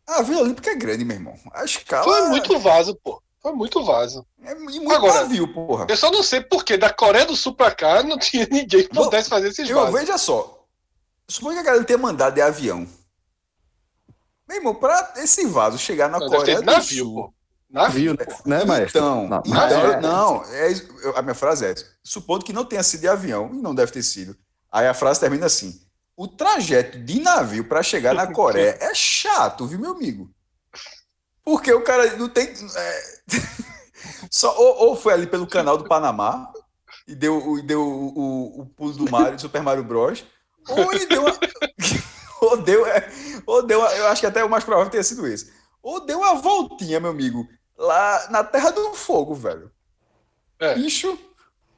[0.06, 1.34] a Vila Olímpica é grande, meu irmão.
[1.54, 3.22] A escala Foi muito vaso, pô.
[3.40, 4.26] Foi muito vaso.
[4.44, 5.86] é e muito Agora- navio, porra.
[5.88, 8.88] Eu só não sei porque da Coreia do Sul pra cá não tinha ninguém que
[8.94, 9.98] pudesse fazer esses Eu, vasos.
[9.98, 10.64] veja só,
[11.26, 12.86] suponho que a galera tenha mandado de avião.
[14.52, 17.34] Meu irmão, pra esse vaso chegar na deve Coreia do navio, Sul, pô.
[17.70, 18.14] Navio.
[18.18, 18.98] Viu, né, maestro?
[19.00, 20.72] Então, Não, então, mas- não, é
[21.16, 21.86] a minha frase é essa.
[22.04, 24.36] Supondo que não tenha sido de avião, e não deve ter sido.
[24.70, 25.80] Aí a frase termina assim:
[26.14, 30.30] o trajeto de navio para chegar na Coreia é chato, viu, meu amigo?
[31.42, 32.48] Porque o cara não tem.
[32.76, 33.02] é,
[34.30, 36.52] só, ou, ou foi ali pelo canal do Panamá
[37.08, 40.24] e deu, o- e deu o, o, o pulo do Mario, do Super Mario Bros.
[40.68, 41.32] Ou ele deu uma.
[42.52, 42.86] Ou deu.
[42.86, 43.08] é,
[43.46, 43.80] Ou deu.
[43.80, 45.52] Eu acho que até o mais provável tenha sido esse.
[45.82, 47.46] Ou deu uma voltinha, meu amigo,
[47.76, 49.70] lá na Terra do Fogo, velho.
[50.58, 50.74] É.
[50.74, 51.18] Bicho.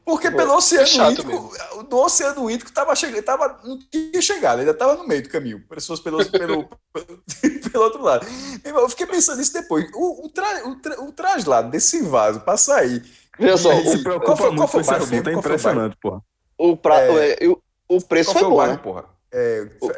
[0.05, 1.51] Porque Pô, pelo Oceano chato Índico,
[1.89, 5.65] do Oceano Índico tava chegando, tava, não tinha chegado, ainda tava no meio do caminho.
[5.67, 6.69] Pessoas pelo, pelo,
[7.73, 8.27] pelo outro lado.
[8.63, 9.87] Eu fiquei pensando nisso depois.
[9.95, 13.03] O, o, tra, o, tra, o traslado desse vaso pra sair.
[13.39, 15.11] Veja só, Ele se o, preocupa qual foi- muito qual foi com o bairro é
[15.11, 15.29] mesmo?
[15.31, 16.21] O impressionante, porra.
[16.59, 17.33] o prato, É.
[17.43, 18.81] é, o, o preço foi foi o bom, bairro, né?
[18.83, 19.05] porra?
[19.33, 19.89] É, O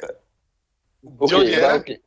[1.26, 1.76] De onde era?
[1.76, 2.00] Então,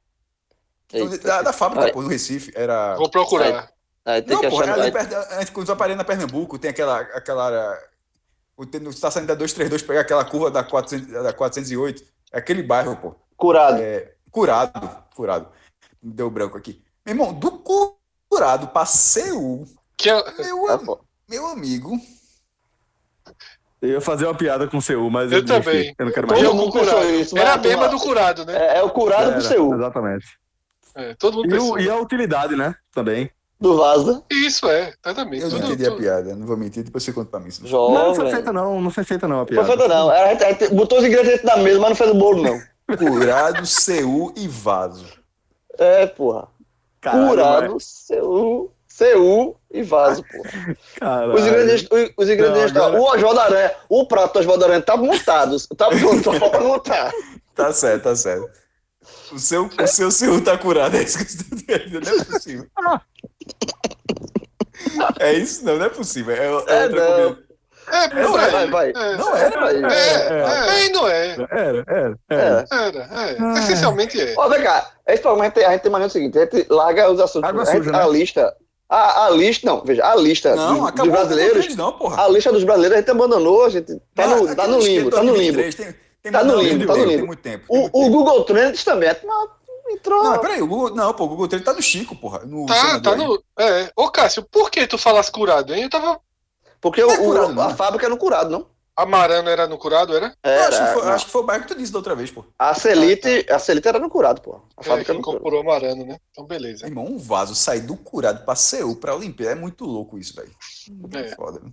[1.11, 2.51] Eita, da, da fábrica, pô, no Recife.
[2.55, 2.95] Era.
[2.95, 3.71] Vou procurar.
[4.05, 4.79] Aí tem Não, que porra, achar.
[4.79, 5.51] ali perto, a gente
[5.95, 6.99] na Pernambuco, tem aquela.
[7.01, 7.89] aquela área-
[8.79, 12.03] no- Tá saindo da 232, pegar aquela curva da, 400, da 408.
[12.31, 13.15] É aquele bairro, pô.
[13.37, 13.81] Curado.
[13.81, 15.47] É, curado, curado.
[16.01, 16.83] Deu branco aqui.
[17.05, 17.51] Meu irmão, do
[18.29, 19.65] curado pra Seul,
[19.97, 21.01] Que é- meu, É am- foda.
[21.27, 21.97] meu amigo.
[23.81, 25.63] Eu ia fazer uma piada com o Seul, mas Eu desisti.
[25.65, 25.95] também.
[25.97, 26.41] Eu não quero mais.
[26.43, 28.55] eu Todo mundo pensou isso, Era a mesma do curado, né?
[28.75, 30.25] É, é o curado do seu, Exatamente.
[30.95, 31.79] É, todo mundo E, pensou.
[31.79, 32.75] e a utilidade, né?
[32.93, 33.29] Também.
[33.61, 34.23] do vaso.
[34.31, 35.43] Isso é, exatamente.
[35.43, 37.49] Eu não Tudo- entendi a tudo- piada, não vou mentir, depois você conta pra mim.
[37.61, 38.31] Não, não foi Jovem.
[38.33, 39.67] feita não, não foi feita não a Não piada.
[39.67, 40.09] foi feita, não.
[40.09, 42.59] A gente, a gente botou os ingredientes na mesa, mas não fez o bolo, não.
[42.97, 45.05] Curado, Seul e vaso.
[45.77, 46.47] É, porra.
[47.01, 50.23] Caralho, Curado, seu, seu e vaso.
[50.99, 51.33] Caralho.
[51.33, 54.81] Os ingredientes, os, ingredientes Não, tá- agora- O Oswaldo Aranha, o prato do Oswaldo Aranha
[54.81, 55.55] tá montado.
[55.75, 57.11] Tá pronto, só falta montar.
[57.55, 58.49] Tá certo, tá certo.
[59.31, 62.05] O seu, o seu Seul tá curado, é isso que eu estou dizendo.
[62.05, 62.67] Não é possível.
[65.19, 65.65] É isso?
[65.65, 66.35] Não, não é possível.
[66.35, 67.33] É, é É, outra não.
[67.33, 67.49] comida.
[67.91, 68.51] É, não Vai, é.
[68.51, 68.89] vai, vai.
[68.91, 69.49] É, Não é?
[69.49, 69.75] Vai.
[69.75, 71.27] é, é, é, e não é.
[71.31, 71.47] Era,
[71.87, 72.35] era, É.
[72.35, 72.67] era.
[72.71, 73.07] Era,
[73.55, 73.59] é.
[73.59, 74.35] Essencialmente é.
[74.37, 76.41] Ó, vem cá, esse programa a gente tem, a gente tem maneira do seguinte, a
[76.45, 77.49] gente larga os assuntos.
[77.49, 78.03] Água a, gente- suja, né?
[78.03, 78.55] a lista.
[78.89, 81.61] A, a lista, não, veja, a lista Não, dos, acabou dos brasileiros.
[81.61, 82.23] deles, não, porra.
[82.23, 84.87] A lista dos brasileiros a gente abandonou, a gente tá no, Ah, tá no limbo,
[85.09, 85.53] esquema tá no limbo.
[85.57, 87.17] 2023, Tem, tem Tá muito- no limbo, tá no limbo.
[87.17, 87.65] Tem muito tempo.
[87.67, 88.09] tem O, muito o tempo.
[88.17, 89.49] Google Trends também mas
[89.93, 90.23] entrou.
[90.23, 92.39] Não, peraí, o Google, não, pô, o Google Trends tá no Chico, porra.
[92.45, 93.17] No Tá, tá aí.
[93.17, 93.43] no.
[93.59, 93.91] É.
[93.95, 95.83] Ô, Cássio, por que tu falasse curado, hein?
[95.83, 96.19] Eu tava.
[96.81, 97.61] porque não o, é o- curado, não.
[97.63, 98.65] a fábrica é no curado, não?
[99.01, 100.35] Amarano era no curado, era?
[100.43, 102.31] Era, acho, que foi, acho que foi o bairro que tu disse da outra vez,
[102.31, 102.43] pô.
[102.57, 104.55] A Celite, a Celite era no curado, pô.
[104.77, 105.37] A É, fábrica que é no curado.
[105.39, 106.17] incorporou Amarano, né?
[106.31, 106.85] Então, beleza.
[106.85, 109.53] Irmão, um vaso sair do curado pra Seul, pra Olimpíada.
[109.53, 110.51] É muito louco isso, velho.
[111.15, 111.35] É.
[111.35, 111.59] Foda.
[111.61, 111.71] né?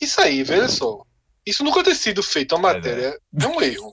[0.00, 1.02] Isso aí, veja só.
[1.46, 3.92] Isso nunca ter sido feito a matéria é um erro.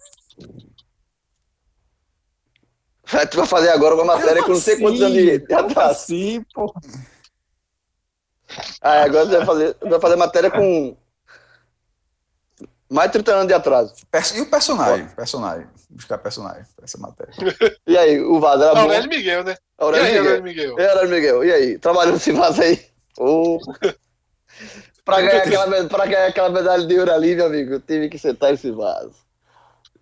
[3.30, 6.06] Tu vai fazer agora uma matéria com não sei quantos anos de de atraso.
[6.08, 6.74] Sim, pô.
[8.82, 10.96] Ah, agora você vai fazer, vai fazer matéria com.
[12.92, 13.94] Mais de 30 anos de atraso.
[14.36, 15.08] E o personagem?
[15.16, 15.66] Personagem.
[15.90, 17.34] Buscar personagem pra essa matéria.
[17.88, 18.82] E aí, o vaso era bom.
[18.82, 19.54] Aurélio Miguel, né?
[19.54, 20.72] E Aurélio aí, Miguel.
[20.72, 20.80] Aurélio Miguel?
[20.80, 21.46] E Aurélio Miguel?
[21.46, 21.80] E aí?
[21.80, 22.86] Trabalhando esse vaso aí?
[23.18, 23.58] Ô.
[25.06, 28.18] pra, ganhar aquela, pra ganhar aquela medalha de ouro ali, meu amigo, eu tive que
[28.18, 29.16] sentar esse vaso.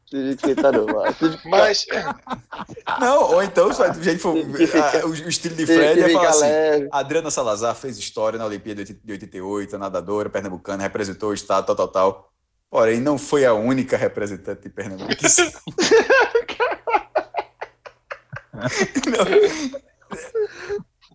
[0.07, 1.15] Tive que sentar no vaso.
[1.15, 1.85] Que Mas,
[2.99, 6.29] Não, ou então, se a gente for, ah, o, o estilo de Fred é falar
[6.29, 6.41] assim.
[6.41, 6.89] leve.
[6.91, 11.87] Adriana Salazar fez história na Olimpíada de 88, nadadora pernambucana, representou o estado, tal, tal,
[11.87, 12.28] tal.
[12.69, 15.11] Porém, não foi a única representante de Pernambuco.
[19.07, 19.25] Não.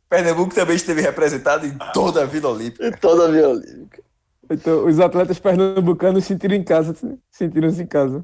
[0.09, 2.87] Pernambuco também esteve representado em toda a Vila Olímpica.
[2.87, 4.03] E toda a violínica.
[4.51, 6.95] Então, os atletas pernambucanos se sentiram em casa,
[7.31, 8.23] sentiram-se em casa.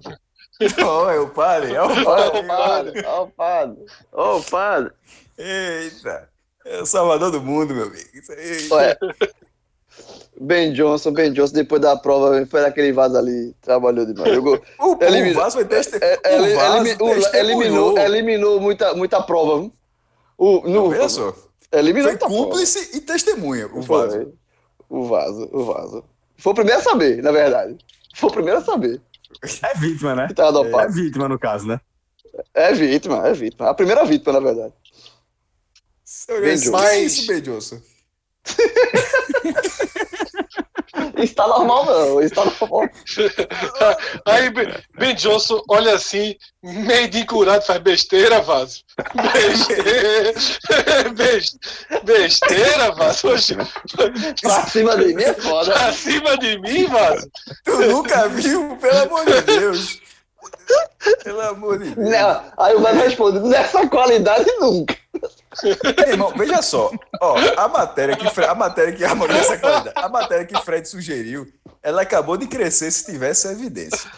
[0.85, 4.93] Ó, eu pare, ó, Ó o padre, ó o padre, ó o padre.
[5.39, 6.29] Eita,
[6.67, 8.11] é o salvador do mundo, meu amigo.
[8.13, 8.69] Isso aí.
[8.71, 8.99] Olha,
[10.43, 14.35] Ben Johnson, Ben Johnson, depois da prova, foi naquele vaso ali, trabalhou demais.
[14.35, 15.97] Jogou, O, o Vasco foi teste...
[16.01, 17.35] é, é, o ele- Vasco elimi- o- testemunhou.
[17.35, 19.61] eliminou, eliminou muita, muita prova.
[19.61, 19.73] viu?
[20.39, 21.35] O, no, só,
[21.71, 22.43] eliminou foi muita prova.
[22.45, 24.07] cúmplice e testemunha, o Foi.
[24.09, 24.33] Vasco.
[24.89, 26.05] O vaso, o vaso.
[26.39, 27.77] Foi o primeiro a saber, na verdade.
[28.17, 29.01] Foi o primeiro a saber
[29.63, 30.27] É vítima, né?
[30.35, 31.79] tava É vítima, no caso, né?
[32.55, 33.69] É vítima, é vítima.
[33.69, 34.73] A primeira vítima, na verdade.
[36.29, 36.41] É
[36.71, 37.79] Mas- isso, Ben Johnson?
[41.23, 42.21] Isso tá normal, não.
[42.21, 42.89] Isso tá normal.
[44.27, 48.81] aí Ben- Johnson olha assim, meio de encurado, faz besteira, Vaso.
[49.33, 50.33] Besteira.
[51.15, 51.59] Bes-
[52.05, 53.29] Besteira, Vaso.
[53.29, 53.57] Oxe,
[54.43, 55.73] Pra cima de mim é foda.
[55.73, 57.31] Pra cima de mim, Vaso.
[57.65, 59.99] Tu nunca viu, pelo amor de Deus.
[61.25, 62.11] Pelo amor de Deus.
[62.11, 64.97] Não, Aí o Vaso responde, nessa qualidade nunca.
[66.07, 66.91] Irmão, veja só.
[67.21, 71.47] Ó, a matéria que a matéria que a essa qualidade, a matéria que Fred sugeriu,
[71.83, 74.11] ela acabou de crescer se tivesse evidência.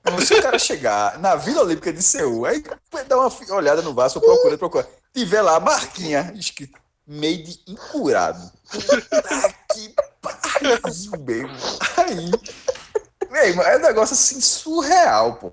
[0.00, 2.62] Então, se o cara chegar na Vila Olímpica de Seul, aí
[3.06, 4.88] dá uma olhada no Vasco, procura, procura.
[5.12, 8.52] Tiver lá a marquinha escrito made incurado.
[8.70, 11.48] Puta que pariu.
[11.96, 12.30] Aí.
[13.30, 15.52] Meu irmão, é um negócio assim surreal, pô.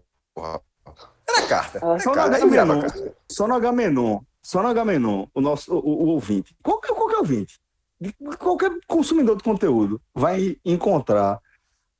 [1.28, 1.80] Era carta.
[1.82, 2.36] Era Só no carta.
[2.36, 3.14] Aí Agamenon, carta.
[3.32, 7.60] só no Agamenon, só no Agamenon, o nosso o, o ouvinte, qualquer, qualquer ouvinte,
[8.00, 11.40] de- qualquer consumidor de conteúdo vai encontrar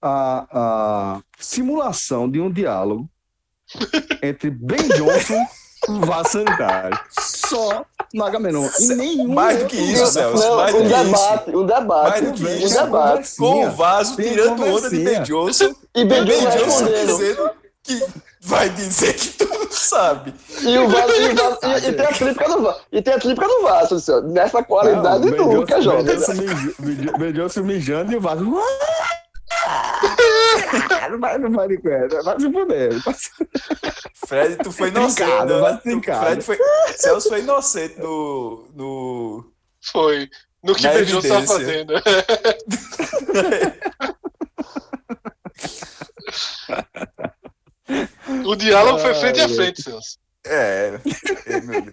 [0.02, 3.10] a, a simulação de um diálogo
[4.22, 5.44] entre Ben Johnson
[5.90, 7.00] e Vá Sanitário.
[7.20, 8.68] Só no Agamenon.
[8.80, 10.06] E nenhum Mais do que isso.
[10.08, 12.10] Celso, Não, mais do um debate, um debate.
[12.10, 12.84] Mais do que um isso.
[12.84, 13.36] debate.
[13.38, 15.04] Com o vaso tirando onda de.
[15.04, 15.74] Ben Johnson.
[15.96, 17.52] E Ben Ben Johnson dizendo
[17.86, 18.04] que
[18.42, 20.34] vai dizer que tu não sabe.
[20.62, 22.82] E o Vasco, e, o Vasco- e- e tem a tríplica do Vasco.
[22.92, 24.22] E tem a tríplica do Vasco, ó.
[24.22, 25.80] Nessa qualidade Não, nunca,
[26.80, 28.44] Ben- Ben Johnson mijando e o Vasco.
[31.10, 32.92] Não vai, não vai, não vai se fuder.
[33.14, 33.30] se
[34.28, 35.16] Fred, tu foi inocente.
[35.18, 35.80] Trincado, né?
[35.84, 36.02] Tu-.
[36.02, 36.58] Fred foi.
[36.98, 38.68] Celso foi inocente no.
[38.74, 39.52] no...
[39.92, 40.30] Foi.
[40.64, 41.48] No que tava evidência.
[41.48, 41.94] fazendo.
[48.46, 50.18] O diálogo foi frente a frente, Celso.
[50.46, 51.00] É.
[51.48, 51.84] é, meu.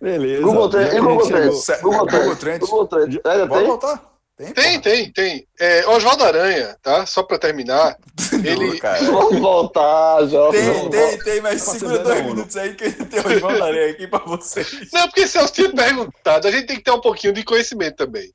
[0.00, 0.42] Beleza.
[0.42, 1.70] Google Trends, Já Google Trends?
[1.82, 2.68] Google Trends.
[2.68, 3.20] Google Trends.
[3.24, 3.68] Ainda Pode tem?
[3.68, 4.14] voltar?
[4.36, 5.48] Tem, Tem, tem, tem.
[5.60, 7.06] É, Oswaldo Aranha, tá?
[7.06, 7.96] Só pra terminar.
[8.44, 8.80] Ele...
[9.06, 10.60] Vamos voltar, jovem.
[10.60, 13.92] Tem, vamos tem, tem, mas Passa segura dois minutos aí que tem o João Aranha
[13.92, 14.90] aqui pra vocês.
[14.92, 18.32] Não, porque Celso tinha perguntado, a gente tem que ter um pouquinho de conhecimento também.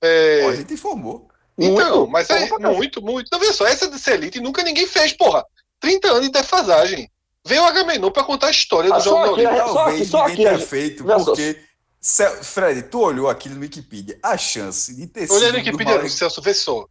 [0.00, 1.29] É, Ó, a gente informou.
[1.60, 2.10] Então, Muito.
[2.10, 3.28] mas é muito, muito.
[3.30, 5.44] Não, veja só, essa dessa elite nunca ninguém fez, porra.
[5.80, 7.10] 30 anos de defasagem.
[7.46, 9.66] Veio o Agamenon pra contar a história Ah, do só Jogo da aqui, Olímpia.
[9.66, 11.24] Só Talvez aqui, só ninguém aqui, tenha feito, só.
[11.24, 11.60] porque.
[12.02, 14.18] Cel- Fred, tu olhou aquilo no Wikipedia.
[14.22, 15.34] A chance de ter sido.
[15.36, 16.86] Olha no Wikipedia, Celso, vê só.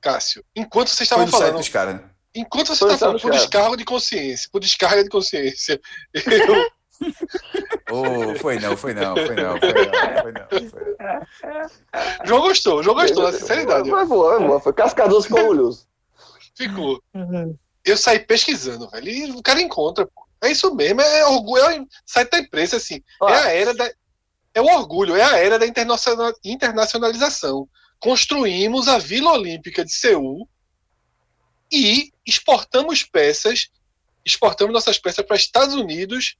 [0.00, 2.02] Cássio, enquanto vocês estavam falando, dos caras, né?
[2.34, 5.80] enquanto você estava falando por descargo de consciência, por descarga de consciência,
[6.14, 6.70] eu,
[7.90, 10.48] Oh, foi não, foi não, foi não, foi não, foi não.
[10.48, 12.26] Foi não.
[12.26, 13.90] João gostou, João gostou, na sinceridade.
[13.90, 14.60] Foi boa, foi boa.
[14.60, 15.86] Foi Cascadoso ficou orgulhoso.
[16.56, 17.02] Ficou.
[17.84, 19.08] Eu saí pesquisando, velho.
[19.08, 20.24] E o cara encontra, pô.
[20.42, 23.02] É isso mesmo, é orgulho, é site da imprensa, assim.
[23.20, 23.90] Ó, É a era da.
[24.54, 27.68] É o orgulho, é a era da internacional- internacionalização.
[27.98, 30.48] Construímos a Vila Olímpica de Seul
[31.72, 33.68] e exportamos peças,
[34.24, 36.36] exportamos nossas peças para Estados Unidos,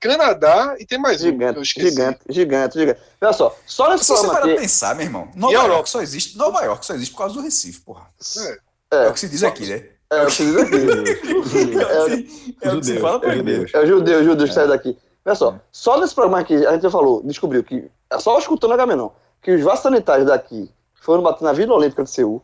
[0.00, 1.26] Canadá e tem mais um.
[1.26, 1.88] que Gigante, esqueci.
[1.90, 3.00] gigante, gigante, gigante.
[3.20, 4.60] Olha só, só nesse Se você programa parar pra aqui.
[4.62, 5.86] pensar, meu irmão, Nova York Europa?
[5.88, 6.36] só existe.
[6.38, 8.06] Nova York só existe por causa do Recife, porra.
[8.38, 8.50] É.
[8.50, 8.58] É,
[9.04, 9.84] É, o que se diz aqui, né?
[10.10, 10.74] é, eu preciso aqui.
[10.76, 13.66] É, o que- é o que se fala é aí mesmo.
[13.68, 13.74] judeus.
[13.74, 14.96] É o judeu, o judeu que sai daqui.
[15.24, 18.76] Olha só, só nesse programa aqui, a gente falou, descobriu que, é só escutando a
[18.78, 19.10] Gamenon,
[19.42, 22.42] que os vasos sanitários daqui foram bater na Vila Olímpica de Seul.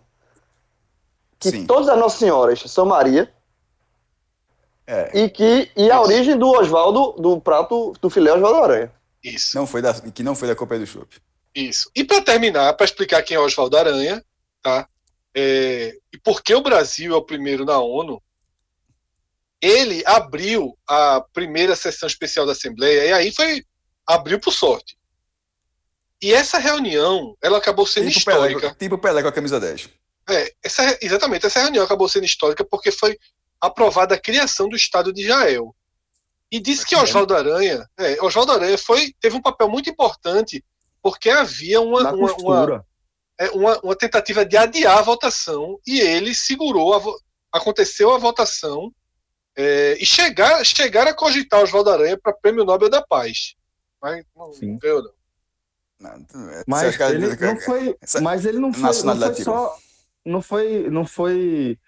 [1.39, 1.67] Que Sim.
[1.67, 3.33] todas as Nossas Senhoras são Maria.
[4.87, 5.19] É.
[5.19, 8.93] E que e a origem do Oswaldo, do prato do filé Oswaldo Aranha.
[9.23, 11.17] Isso, Não foi da, que não foi da Companhia do Chopp.
[11.55, 11.91] isso.
[11.97, 14.23] E para terminar, para explicar quem é Oswaldo Aranha,
[14.63, 14.87] tá?
[15.35, 18.23] É, e por que o Brasil é o primeiro na ONU,
[19.61, 23.65] ele abriu a primeira sessão especial da Assembleia, e aí foi.
[24.07, 24.97] abriu por sorte.
[26.23, 28.77] E essa reunião, ela acabou sendo Tipo Pelé, histórica.
[28.79, 29.89] tipo Pelé com a camisa 10.
[30.29, 33.19] É, essa, exatamente, essa reunião acabou sendo histórica porque foi
[33.61, 35.75] aprovada a criação do Estado de Israel.
[36.51, 36.99] E disse que É.
[36.99, 40.65] Oswaldo Aranha, é, Oswaldo Aranha foi, teve um papel muito importante
[41.03, 42.87] porque havia uma, uma, uma,
[43.39, 48.93] é, uma, uma tentativa de adiar a votação e ele segurou, a aconteceu a votação
[49.57, 53.55] é, e chegar, chegar a cogitar Oswaldo Aranha para Prêmio Nobel da Paz.
[54.03, 54.73] Mas não, Sim.
[54.73, 54.79] não
[56.51, 59.79] é, Mas ele não foi, essa mas ele não foi, não foi só,
[60.25, 61.79] não foi, não foi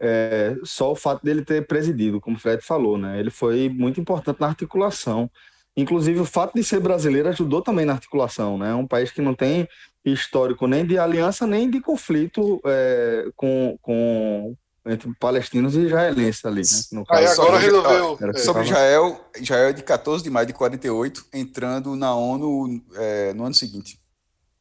[0.00, 3.18] é, só o fato dele ter presidido, como o Fred falou, né?
[3.18, 5.30] Ele foi muito importante na articulação.
[5.76, 8.70] Inclusive o fato de ser brasileiro ajudou também na articulação, né?
[8.70, 9.68] É um país que não tem
[10.04, 14.56] histórico nem de aliança nem de conflito é, com, com
[14.86, 16.78] entre palestinos e israelenses ali, né?
[16.92, 18.18] No Aí agora sobre- resolveu.
[18.30, 22.82] é, só- Sobre Israel, Israel é de 14 de maio de 48, entrando na ONU
[22.94, 24.00] é, no ano seguinte.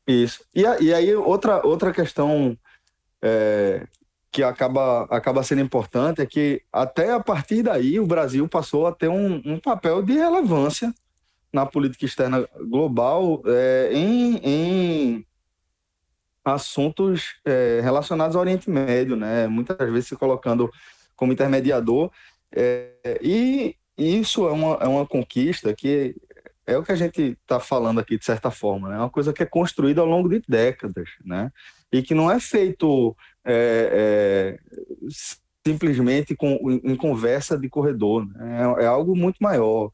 [0.05, 0.41] Isso.
[0.53, 2.57] E, e aí, outra, outra questão
[3.21, 3.85] é,
[4.31, 8.91] que acaba, acaba sendo importante é que, até a partir daí, o Brasil passou a
[8.91, 10.93] ter um, um papel de relevância
[11.51, 15.25] na política externa global é, em, em
[16.43, 19.47] assuntos é, relacionados ao Oriente Médio, né?
[19.47, 20.69] Muitas vezes se colocando
[21.15, 22.11] como intermediador.
[22.51, 26.15] É, e isso é uma, é uma conquista que
[26.65, 28.95] é o que a gente está falando aqui, de certa forma, né?
[28.95, 31.49] É uma coisa que é construída ao longo de décadas, né?
[31.91, 33.15] E que não é feito
[33.47, 34.59] é, é,
[35.65, 38.61] simplesmente com, em, conversa de corredor, né?
[38.79, 39.89] É, é algo muito maior.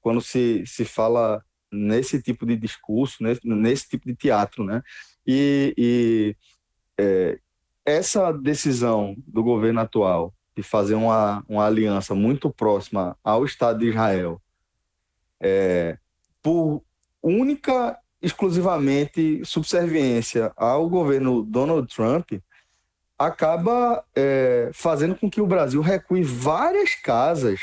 [0.00, 4.82] Quando se, se fala nesse tipo de discurso, nesse, nesse tipo de teatro, né?
[5.26, 6.36] E, e
[6.98, 7.38] é,
[7.84, 13.88] essa decisão do governo atual de fazer uma, uma aliança muito próxima ao Estado de
[13.88, 14.40] Israel,
[15.40, 15.98] é,
[16.42, 16.82] por
[17.22, 22.32] única, exclusivamente subserviência ao governo Donald Trump,
[23.18, 27.60] acaba é, fazendo com que o Brasil recue várias casas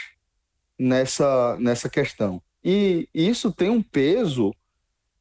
[0.80, 2.42] nessa, nessa questão.
[2.64, 4.54] E isso tem um peso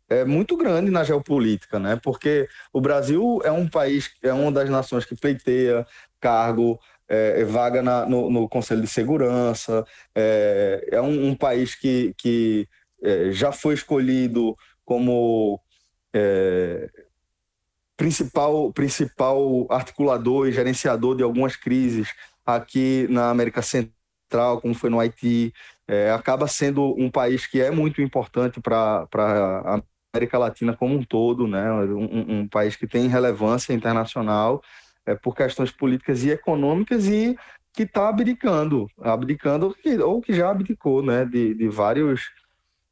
[0.08, 1.98] é, muito grande na geopolítica, né?
[2.02, 5.86] Porque o Brasil é um país, é uma das nações que pleiteia
[6.20, 6.78] cargo,
[7.08, 9.84] é, vaga na- no, no Conselho de Segurança,
[10.14, 12.68] é, é um, um país que, que
[13.02, 15.60] é, já foi escolhido como
[16.14, 16.88] é,
[17.96, 22.08] principal, principal articulador e gerenciador de algumas crises
[22.44, 25.52] aqui na América Central, como foi no Haiti,
[25.86, 29.82] é, acaba sendo um país que é muito importante para a
[30.14, 31.70] América Latina como um todo, né?
[31.72, 34.62] um, um país que tem relevância internacional
[35.06, 37.36] é, por questões políticas e econômicas e
[37.72, 39.74] que está abdicando, abdicando
[40.04, 41.24] ou que já abdicou né?
[41.24, 42.30] de, de vários,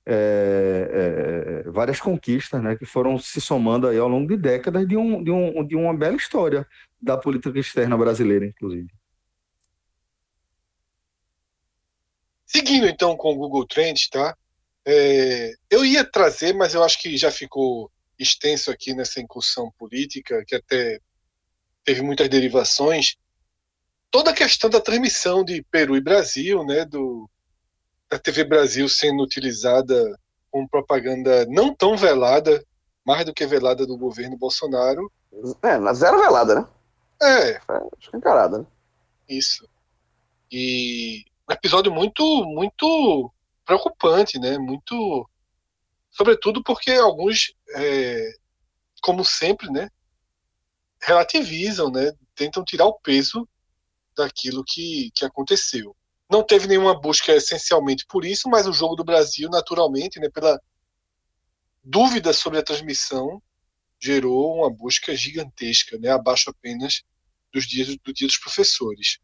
[0.07, 2.77] é, é, várias conquistas né?
[2.77, 5.97] que foram se somando aí ao longo de décadas de, um, de, um, de uma
[5.97, 6.67] bela história
[7.01, 8.89] da política externa brasileira, inclusive.
[12.47, 14.37] Seguindo então com o Google Trends, tá?
[14.85, 20.45] É, eu ia trazer, mas eu acho que já ficou extenso aqui nessa incursão política,
[20.47, 20.99] que até
[21.85, 23.17] teve muitas derivações.
[24.11, 27.31] Toda a questão da transmissão de Peru e Brasil, né, do,
[28.11, 30.19] da TV Brasil sendo utilizada
[30.51, 32.63] como propaganda não tão velada,
[33.07, 35.11] mais do que velada do governo Bolsonaro.
[35.63, 36.67] É, na zero velada, né?
[37.23, 38.67] É, Foi escancarada, né?
[39.29, 39.69] Isso.
[40.51, 43.33] E um episódio muito, muito
[43.65, 44.59] preocupante, né?
[44.59, 45.29] Muito.
[46.11, 48.33] Sobretudo porque alguns, é,
[49.03, 49.89] como sempre, né?
[51.01, 52.13] Relativizam, né?
[52.35, 53.49] Tentam tirar o peso
[54.17, 55.95] daquilo que, que aconteceu.
[56.31, 60.29] Não teve nenhuma busca essencialmente por isso, mas o jogo do Brasil, naturalmente, né?
[60.29, 60.61] Pela
[61.83, 63.43] dúvida sobre a transmissão,
[63.99, 66.11] gerou uma busca gigantesca, né?
[66.11, 67.03] Abaixo apenas
[67.53, 69.19] dos dias do dia dos professores.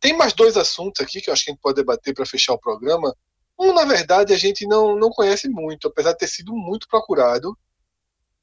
[0.00, 2.54] Tem mais dois assuntos aqui que eu acho que a gente pode debater para fechar
[2.54, 3.14] o programa.
[3.56, 7.56] Um, na verdade, a gente não, não conhece muito, apesar de ter sido muito procurado.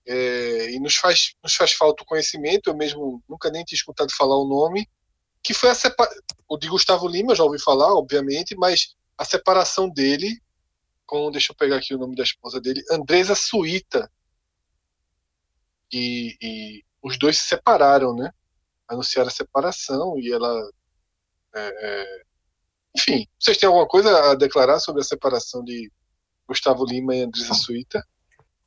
[0.07, 4.15] É, e nos faz, nos faz falta o conhecimento, eu mesmo nunca nem tinha escutado
[4.15, 4.87] falar o nome,
[5.49, 6.11] que foi a separa...
[6.47, 10.39] o de Gustavo Lima, já ouvi falar, obviamente, mas a separação dele
[11.07, 14.11] com, deixa eu pegar aqui o nome da esposa dele, Andresa Suíta.
[15.91, 18.31] e, e os dois se separaram, né?
[18.87, 20.69] Anunciaram a separação e ela.
[21.55, 22.21] é, é,
[22.95, 25.91] Enfim, vocês têm alguma coisa a declarar sobre a separação de
[26.47, 28.05] Gustavo Lima e Andressa Suíta?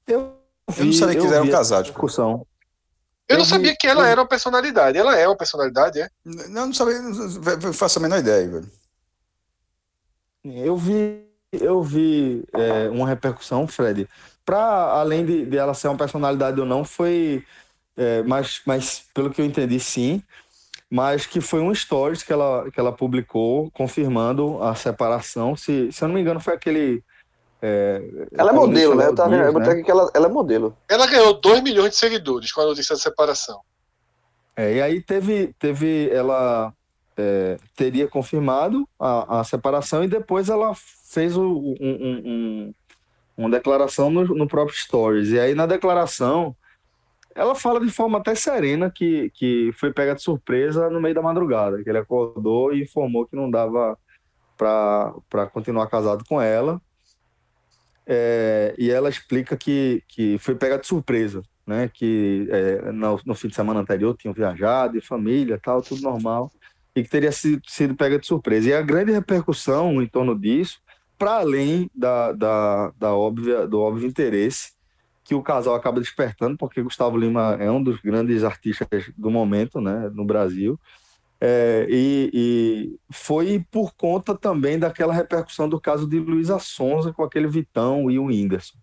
[0.09, 0.36] Eu,
[0.76, 2.06] Eu não sabia que eles eram vi casados, essa pô.
[2.06, 2.46] discussão.
[3.28, 4.98] Eu não vi- sabia que ela eu- era uma personalidade.
[4.98, 6.08] Ela é uma personalidade, é?
[6.24, 8.70] Não, não sabia, não faço a menor ideia, velho.
[10.44, 14.08] Eu vi, eu vi é, uma repercussão, Fred,
[14.44, 17.44] para além de, de ela ser uma personalidade ou não, foi,
[17.96, 20.20] é, mas, mas pelo que eu entendi, sim,
[20.90, 25.56] mas que foi um stories que ela, que ela publicou confirmando a separação.
[25.56, 27.02] Se, se eu não me engano, foi aquele.
[27.62, 29.06] É, Ela é modelo, né?
[29.06, 29.74] Eu, tava eu botei né?
[29.74, 30.76] aqui que ela, ela é modelo.
[30.89, 33.60] Ela ganhou 2 milhões de seguidores com a notícia da separação.
[34.56, 36.72] É, e aí teve, teve ela
[37.16, 42.74] é, teria confirmado a, a separação e depois ela fez o- um, um- um-
[43.36, 45.30] uma declaração no, no próprio Stories.
[45.30, 46.55] E aí na declaração
[47.34, 51.22] ela fala de forma até serena que, que foi pega de surpresa no meio da
[51.22, 53.97] madrugada, que ele acordou e informou que não dava
[54.56, 56.80] para continuar casado com ela.
[58.06, 61.90] É, e ela explica que, que foi pega de surpresa, né?
[61.92, 66.50] Que é, no, no fim de semana anterior tinham viajado, e família, tal, tudo normal,
[66.94, 68.68] e que teria sido, sido pega de surpresa.
[68.68, 70.80] E a grande repercussão em torno disso,
[71.18, 74.72] para além da, da, da óbvia, do óbvio interesse
[75.24, 79.80] que o casal acaba despertando, porque Gustavo Lima é um dos grandes artistas do momento,
[79.80, 80.78] né, no Brasil.
[81.44, 87.24] É, e, e foi por conta também daquela repercussão do caso de Luísa Sonza com
[87.24, 88.78] aquele Vitão e o Whindersson,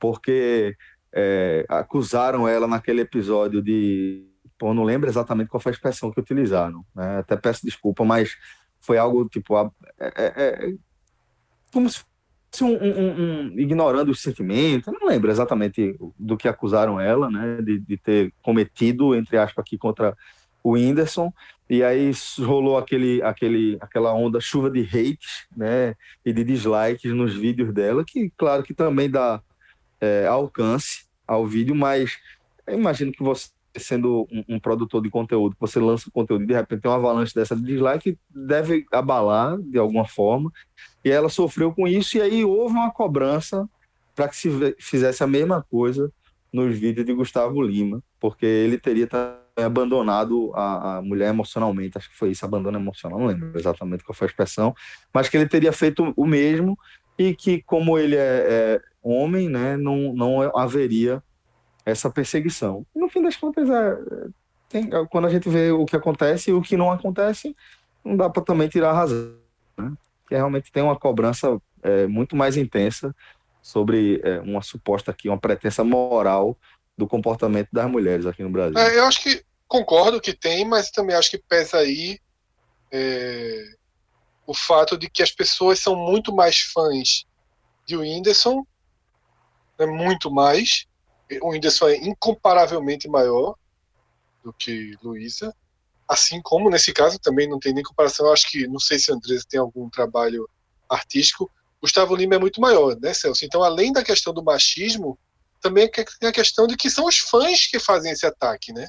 [0.00, 0.74] porque
[1.12, 4.26] é, acusaram ela naquele episódio de.
[4.58, 7.18] Pô, não lembro exatamente qual foi a expressão que utilizaram, né?
[7.18, 8.36] até peço desculpa, mas
[8.80, 9.56] foi algo tipo.
[9.56, 9.70] é-
[10.00, 10.74] é- é
[11.72, 12.00] como se
[12.50, 13.20] fosse um, um-
[13.52, 17.62] um- ignorando os sentimentos, não lembro exatamente do que acusaram ela, né?
[17.62, 20.16] De, de ter cometido, entre aspas, aqui contra
[20.64, 21.32] o Whindersson.
[21.72, 25.94] E aí rolou aquele, aquele, aquela onda chuva de hates, né?
[26.22, 29.42] E de dislikes nos vídeos dela, que claro que também dá
[29.98, 32.18] é, alcance ao vídeo, mas
[32.68, 36.82] imagino que você, sendo um, um produtor de conteúdo, você lança conteúdo e de repente
[36.82, 40.52] tem uma avalanche dessa de dislike, deve abalar de alguma forma.
[41.02, 43.66] E ela sofreu com isso, e aí houve uma cobrança
[44.14, 46.12] para que se fizesse a mesma coisa
[46.52, 49.06] nos vídeos de Gustavo Lima, porque ele teria
[49.56, 54.14] abandonado a, a mulher emocionalmente, acho que foi isso, abandono emocional, não lembro exatamente qual
[54.14, 54.74] foi a expressão,
[55.12, 56.78] mas que ele teria feito o mesmo
[57.18, 61.22] e que, como ele é, é homem, né, não, não haveria
[61.84, 62.86] essa perseguição.
[62.94, 64.26] E, no fim das contas, é, é,
[64.68, 67.54] tem- é, quando a gente vê o que acontece e o que não acontece,
[68.04, 69.34] não dá para também tirar a razão.
[69.76, 69.92] Né?
[70.28, 73.14] Que realmente tem uma cobrança é, muito mais intensa
[73.60, 76.56] sobre é, uma suposta aqui, uma pretensa moral
[77.02, 78.78] do comportamento das mulheres aqui no Brasil.
[78.78, 82.20] É, eu acho que concordo que tem, mas também acho que pesa aí
[82.92, 83.64] é,
[84.46, 87.24] o fato de que as pessoas são muito mais fãs
[87.84, 88.64] de Whindersson,
[89.78, 90.86] né, muito mais.
[91.40, 93.56] O Whindersson é incomparavelmente maior
[94.44, 95.52] do que Luísa.
[96.06, 98.26] Assim como nesse caso também não tem nem comparação.
[98.26, 100.48] Eu acho que não sei se a Andresa tem algum trabalho
[100.88, 101.50] artístico.
[101.80, 103.44] Gustavo Lima é muito maior, né, Celso?
[103.44, 105.18] Então, além da questão do machismo,
[105.62, 108.88] também tem a questão de que são os fãs que fazem esse ataque, né?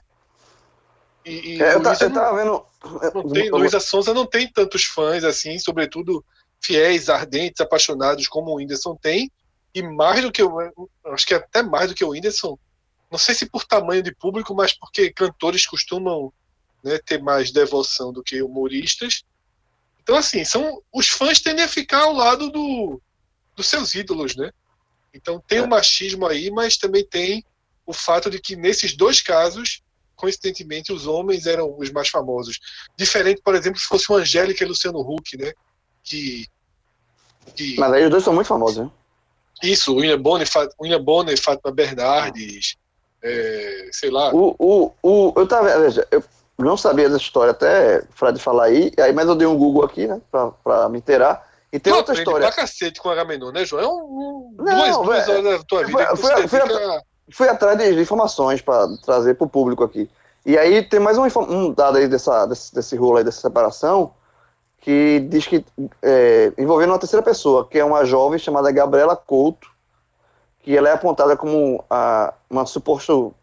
[1.24, 2.66] E, e É, eu, Luísa eu não- tava vendo.
[3.14, 6.26] não tem, Luísa Sonza não tem tantos fãs assim, sobretudo
[6.60, 9.32] fiéis, ardentes, apaixonados como o Whindersson tem,
[9.74, 10.58] e mais do que o
[11.06, 12.58] acho que até mais do que o Whindersson,
[13.10, 16.34] não sei se por tamanho de público, mas porque cantores costumam
[16.84, 19.24] né, ter mais devoção do que humoristas.
[20.02, 23.02] Então assim, são os fãs tendem a ficar ao lado do,
[23.56, 24.52] dos seus ídolos, né?
[25.14, 27.46] Então tem o machismo aí, mas também tem
[27.86, 29.84] o fato de que nesses dois casos
[30.24, 32.58] coincidentemente, os homens eram os mais famosos.
[32.98, 35.52] Diferente, por exemplo, se fosse o Angélica e Luciano Huck, né?
[36.02, 36.48] Que.
[37.54, 38.92] que Mas aí os dois são muito famosos, né?
[39.62, 40.48] Isso, William Bonner,
[40.82, 42.78] William Bonner Fátima Bernardes,
[43.22, 44.34] é, sei lá.
[44.34, 45.78] O, o, o, eu tava.
[45.80, 46.24] Veja, eu
[46.58, 49.84] não sabia dessa história até o Fred falar aí, aí, mas eu dei um Google
[49.84, 50.22] aqui, né?
[50.32, 51.52] Pra, pra me inteirar.
[51.74, 52.48] E tem tu outra história.
[52.48, 53.82] pra cacete com Agamenon, né, João?
[53.84, 57.04] É um, um- Não, duas, duas velho, horas da tua vida você foi- fica...
[57.32, 60.08] fui atrás de, informações para trazer para o público aqui.
[60.46, 64.14] E aí tem mais um, um dado aí dessa, desse, desse rolo aí, dessa separação,
[64.82, 65.66] que diz que
[66.02, 69.68] é, envolvendo uma terceira pessoa, que é uma jovem chamada Gabriela Couto,
[70.62, 73.34] que ela é apontada como a, uma suposto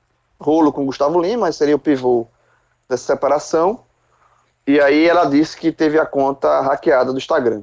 [0.40, 2.28] rolo com Gustavo Lima, seria o pivô
[2.88, 3.80] dessa separação.
[4.66, 7.62] E aí ela disse que teve a conta hackeada do Instagram.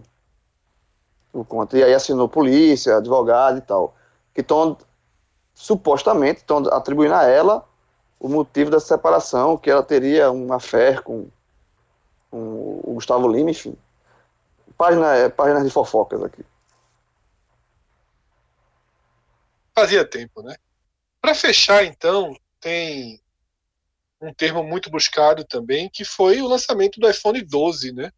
[1.37, 3.95] O conta, e aí assinou polícia, advogado e tal.
[4.33, 4.75] Que estão
[5.53, 7.63] supostamente estão atribuindo a ela
[8.19, 11.27] o motivo dessa separação, que ela teria uma fé com,
[12.31, 13.77] com o Gustavo Lima, enfim.
[14.75, 16.43] Página, é, páginas de fofocas aqui.
[19.75, 20.55] Fazia tempo, né?
[21.21, 23.21] Para fechar, então, tem
[24.19, 28.11] um termo muito buscado também, que foi o lançamento do iPhone 12, né?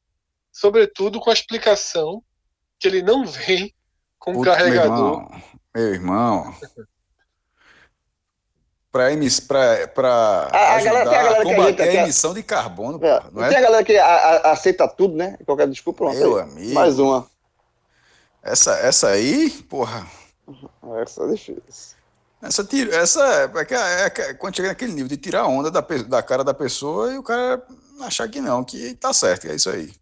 [0.54, 2.24] Sobretudo com a explicação
[2.80, 3.74] que ele não vem
[4.18, 5.30] com Puta, carregador.
[5.30, 5.42] Meu irmão,
[5.76, 6.56] meu irmão.
[8.92, 9.40] Para emiss...
[9.40, 12.98] pra, pra A- galera- tem a galera que combater a que a- emissão de carbono,
[13.06, 13.62] É, porra, não Tem a é?
[13.64, 15.38] galera que a- a- aceita tudo, né?
[15.46, 16.18] Qualquer desculpa, pronto.
[16.18, 16.42] Meu aí.
[16.44, 16.74] amigo.
[16.74, 17.30] Mais uma.
[18.42, 20.08] Essa, essa aí, porra,
[21.04, 21.62] Essa é difícil.
[22.42, 26.24] essa, tira, essa é, é que- quando chega naquele nível de tirar onda da, da
[26.24, 27.62] cara da pessoa e o cara
[28.02, 29.94] achar que não, que tá certo, que é isso aí.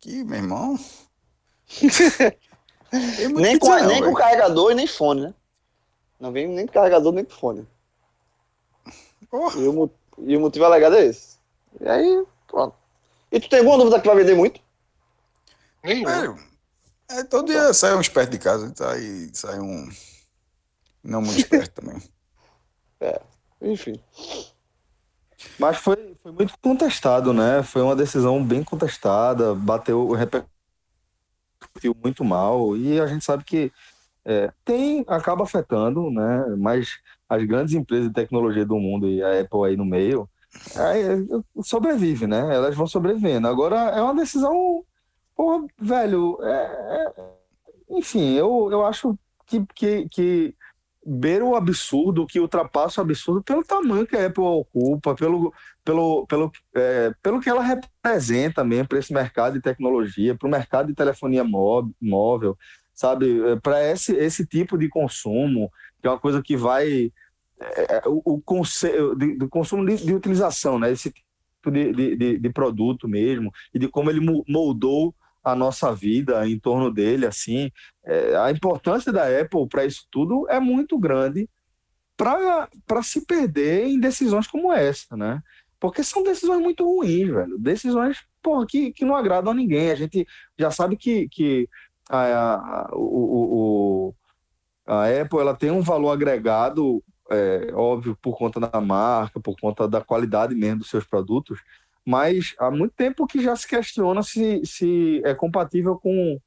[0.00, 0.78] Que, meu irmão.
[3.34, 5.34] Nem com, não, nem com carregador e nem fone, né?
[6.18, 7.66] Não vem nem com carregador nem com fone.
[9.28, 9.60] Porra.
[9.60, 11.36] E o, e o motivo alegado é esse.
[11.80, 12.74] E aí, pronto.
[13.30, 14.60] E tu tem alguma dúvida que vai vender muito?
[15.82, 16.06] Nenhum.
[16.06, 16.38] Velho,
[17.10, 19.88] é, todo dia sai um esperto de casa, tá aí sai um.
[21.02, 22.02] Não muito esperto também.
[23.60, 24.00] Enfim.
[25.58, 27.62] Mas foi, foi muito contestado, né?
[27.62, 30.55] Foi uma decisão bem contestada, bateu, repercutiu
[32.02, 33.72] muito mal, e a gente sabe que
[34.24, 36.56] é, tem, acaba afetando, né?
[36.58, 40.28] Mas as grandes empresas de tecnologia do mundo e a Apple aí no meio,
[40.74, 41.02] aí,
[41.62, 42.54] sobrevive, né?
[42.54, 43.46] Elas vão sobrevivendo.
[43.46, 44.84] Agora é uma decisão,
[45.36, 47.24] porra, velho, é- é-
[47.90, 49.16] enfim, eu, eu acho
[49.46, 50.54] que, que, que
[51.04, 55.54] beira o absurdo, que ultrapassa o absurdo pelo tamanho que a Apple ocupa, pelo,
[55.86, 60.52] pelo, pelo, é, pelo que ela representa mesmo para esse mercado de tecnologia, para o
[60.52, 62.58] mercado de telefonia mó- móvel,
[62.94, 63.26] sabe?
[63.62, 65.72] Para esse, esse tipo de consumo,
[66.02, 67.12] que é uma coisa que vai.
[67.60, 70.90] é, o, o conce- de, do consumo de, de utilização, né?
[70.92, 75.94] Esse tipo de, de, de- produto mesmo, e de como ele mo- moldou a nossa
[75.94, 77.70] vida em torno dele, assim.
[78.04, 81.48] É, a importância da Apple para isso tudo é muito grande
[82.16, 85.42] para se perder em decisões como essa, né?
[85.88, 87.58] Porque são decisões muito ruins, velho.
[87.58, 89.90] Decisões porra, que, que não agradam a ninguém.
[89.90, 90.26] A gente
[90.58, 91.68] já sabe que, que
[92.08, 94.14] a, a, o, o-
[94.86, 99.88] a Apple ela tem um valor agregado, é, óbvio, por conta da marca, por conta
[99.88, 101.60] da qualidade mesmo dos seus produtos,
[102.04, 106.38] mas há muito tempo que já se questiona se, se é compatível com,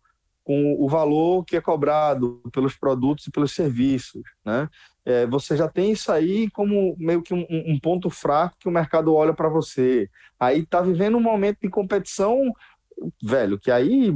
[0.41, 4.69] com o valor que é cobrado pelos produtos e pelos serviços, né?
[5.09, 8.71] É, você já tem isso aí como meio que um, um ponto fraco que o
[8.71, 10.07] mercado olha para você.
[10.39, 12.53] Aí tá vivendo um momento de competição,
[13.23, 14.13] velho, que aí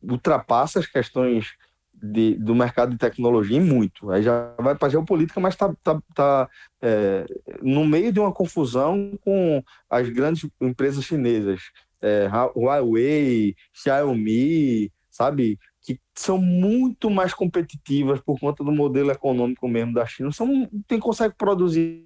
[0.00, 1.56] ultrapassa as questões
[1.92, 4.08] de, do mercado de tecnologia em muito.
[4.12, 6.48] Aí já vai para geopolítica, mas tá, tá, tá
[6.80, 7.26] é,
[7.60, 9.60] no meio de uma confusão com
[9.90, 11.60] as grandes empresas chinesas,
[12.00, 15.58] é, Hua- Huawei, Xiaomi, sabe?
[15.86, 20.32] Que são muito mais competitivas por conta do modelo econômico mesmo da China.
[20.32, 22.04] São, tem, consegue produzir,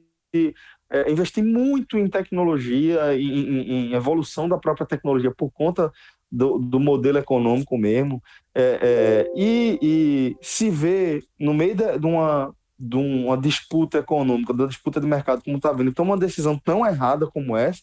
[0.90, 5.90] é, investir muito em tecnologia, em, em- evolução da própria tecnologia por conta
[6.31, 8.23] do, do modelo econômico mesmo.
[8.55, 14.52] É, é, e, e se vê no meio da- de uma, de uma disputa econômica,
[14.52, 17.82] da disputa de mercado, como está vendo, toma uma decisão tão errada como essa,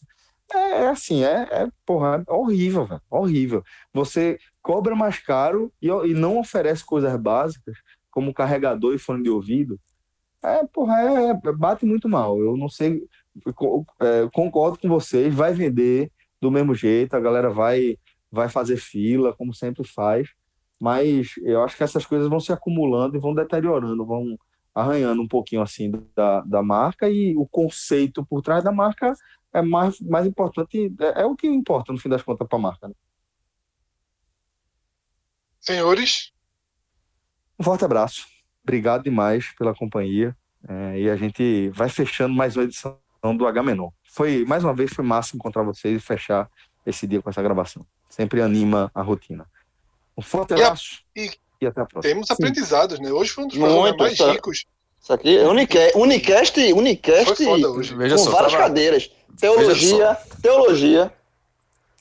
[0.53, 3.63] é, é assim, é, é, porra, é horrível, velho, horrível.
[3.93, 7.77] Você cobra mais caro e, e não oferece coisas básicas,
[8.09, 9.79] como carregador e fone de ouvido.
[10.43, 12.39] É, porra, é, é- bate muito mal.
[12.39, 13.01] Eu não sei,
[14.01, 16.11] é, concordo com vocês, vai vender
[16.41, 17.97] do mesmo jeito, a galera vai,
[18.31, 20.29] vai fazer fila, como sempre faz,
[20.79, 24.37] mas eu acho que essas coisas vão se acumulando e vão deteriorando, vão
[24.73, 29.11] arranhando um pouquinho assim da, da marca e o conceito por trás da marca
[29.57, 32.61] é mais, mais importante, é, é o que importa no fim das contas para a
[32.61, 32.87] marca.
[32.87, 32.93] né?
[35.59, 36.31] Senhores,
[37.59, 38.25] Um forte abraço,
[38.63, 40.35] obrigado demais pela companhia
[40.67, 42.99] é, e a gente vai fechando mais uma edição
[43.35, 43.91] do H-Menor.
[44.03, 46.49] Foi, mais uma vez, foi massa encontrar vocês e fechar
[46.85, 47.85] esse dia com essa gravação.
[48.07, 49.45] Sempre anima a rotina.
[50.17, 52.13] Um forte E a- abraço e- e até a próxima.
[52.13, 53.11] temos aprendizados, né?
[53.11, 54.31] Hoje foi um dos Muito, programas mais tá.
[54.31, 54.65] ricos.
[55.07, 55.47] Isso aqui é
[55.95, 57.95] Unicast, Unicast, Foi hoje.
[57.95, 59.09] Com só, várias tava- cadeiras.
[59.39, 61.13] Teologia, teologia.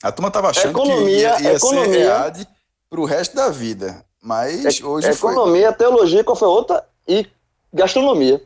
[0.03, 1.93] A turma tava achando Economia, que ia, ia economia.
[1.93, 2.47] ser EAD
[2.89, 4.03] pro resto da vida.
[4.21, 5.31] Mas hoje foi.
[5.31, 6.83] Economia, teologia, qual foi outra?
[7.07, 7.25] E
[7.73, 8.43] gastronomia.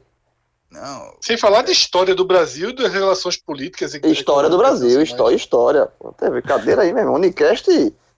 [0.69, 3.95] Não, Sem falar da história do Brasil e das relações políticas.
[3.95, 5.09] e História do Brasil, internacionais.
[5.09, 5.85] história, história.
[5.97, 7.15] Pô, teve cadeira aí, meu irmão.
[7.15, 7.67] Unicast,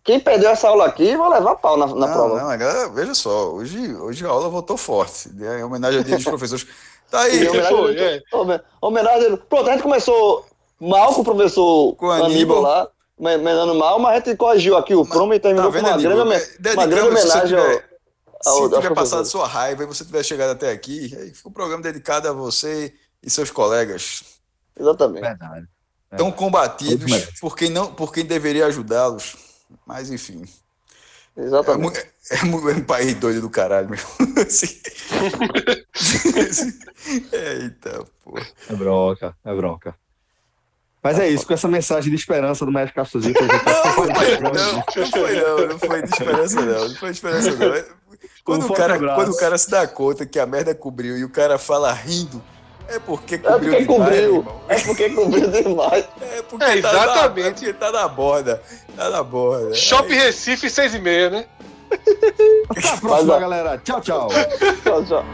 [0.03, 2.57] quem perdeu essa aula aqui, vai levar pau na, na não, prova.
[2.57, 5.30] não, veja só, hoje, hoje a aula voltou forte.
[5.34, 5.59] né?
[5.59, 6.67] Em homenagem ao Dia dos Professores.
[7.09, 7.43] Tá aí.
[7.45, 8.21] Em homenagem, Foi, é.
[8.34, 9.38] Homen- homenagem.
[9.49, 10.45] Pronto, a gente começou
[10.80, 12.61] mal com o professor Com Aníbal Aníbal.
[12.61, 12.88] lá,
[13.19, 15.85] me- menando mal, mas a gente corrigiu aqui o promo e terminou Tá com vendo,
[15.88, 16.25] uma grande, Aníbal?
[16.25, 17.89] homen- É, uma grande dedicamos, se você homenagem tiver-
[18.45, 21.51] ao, Se tiver passado sua raiva e você tiver chegado até aqui, aí fica um
[21.53, 24.23] programa dedicado a você e seus colegas
[24.77, 25.21] Exatamente.
[25.21, 25.65] Verdade.
[26.17, 29.35] tão combatidos por quem, não, por quem deveria ajudá-los.
[29.85, 30.43] Mas enfim,
[31.37, 31.99] é, Exatamente.
[31.99, 34.07] mu- é mu- é um país doido do caralho mesmo.
[34.45, 34.79] Assim.
[37.31, 38.37] Eita, pô.
[38.69, 39.95] É bronca, é bronca.
[41.01, 45.11] Mas é isso, com essa mensagem de esperança do Médico a gente Não, não, não
[45.11, 47.73] foi não, não foi de esperança não, não foi de esperança não.
[47.73, 47.85] É-
[48.45, 51.29] Quando, o cara, quando o cara se dá conta que a merda cobriu e o
[51.29, 52.43] cara fala rindo,
[52.88, 53.73] é porque cobriu.
[53.73, 54.43] É porque cobriu.
[54.43, 56.05] Demais, é porque cobriu demais.
[56.22, 57.65] É porque é, exatamente.
[57.65, 58.61] É é, tá na, é tá na borda.
[58.95, 59.73] Tá na borda.
[59.73, 61.45] Shop Recife, seis e meia, né?
[62.69, 63.77] Até a próxima, galera.
[63.84, 64.30] Tchau, tchau.
[64.84, 65.26] tchau, tchau.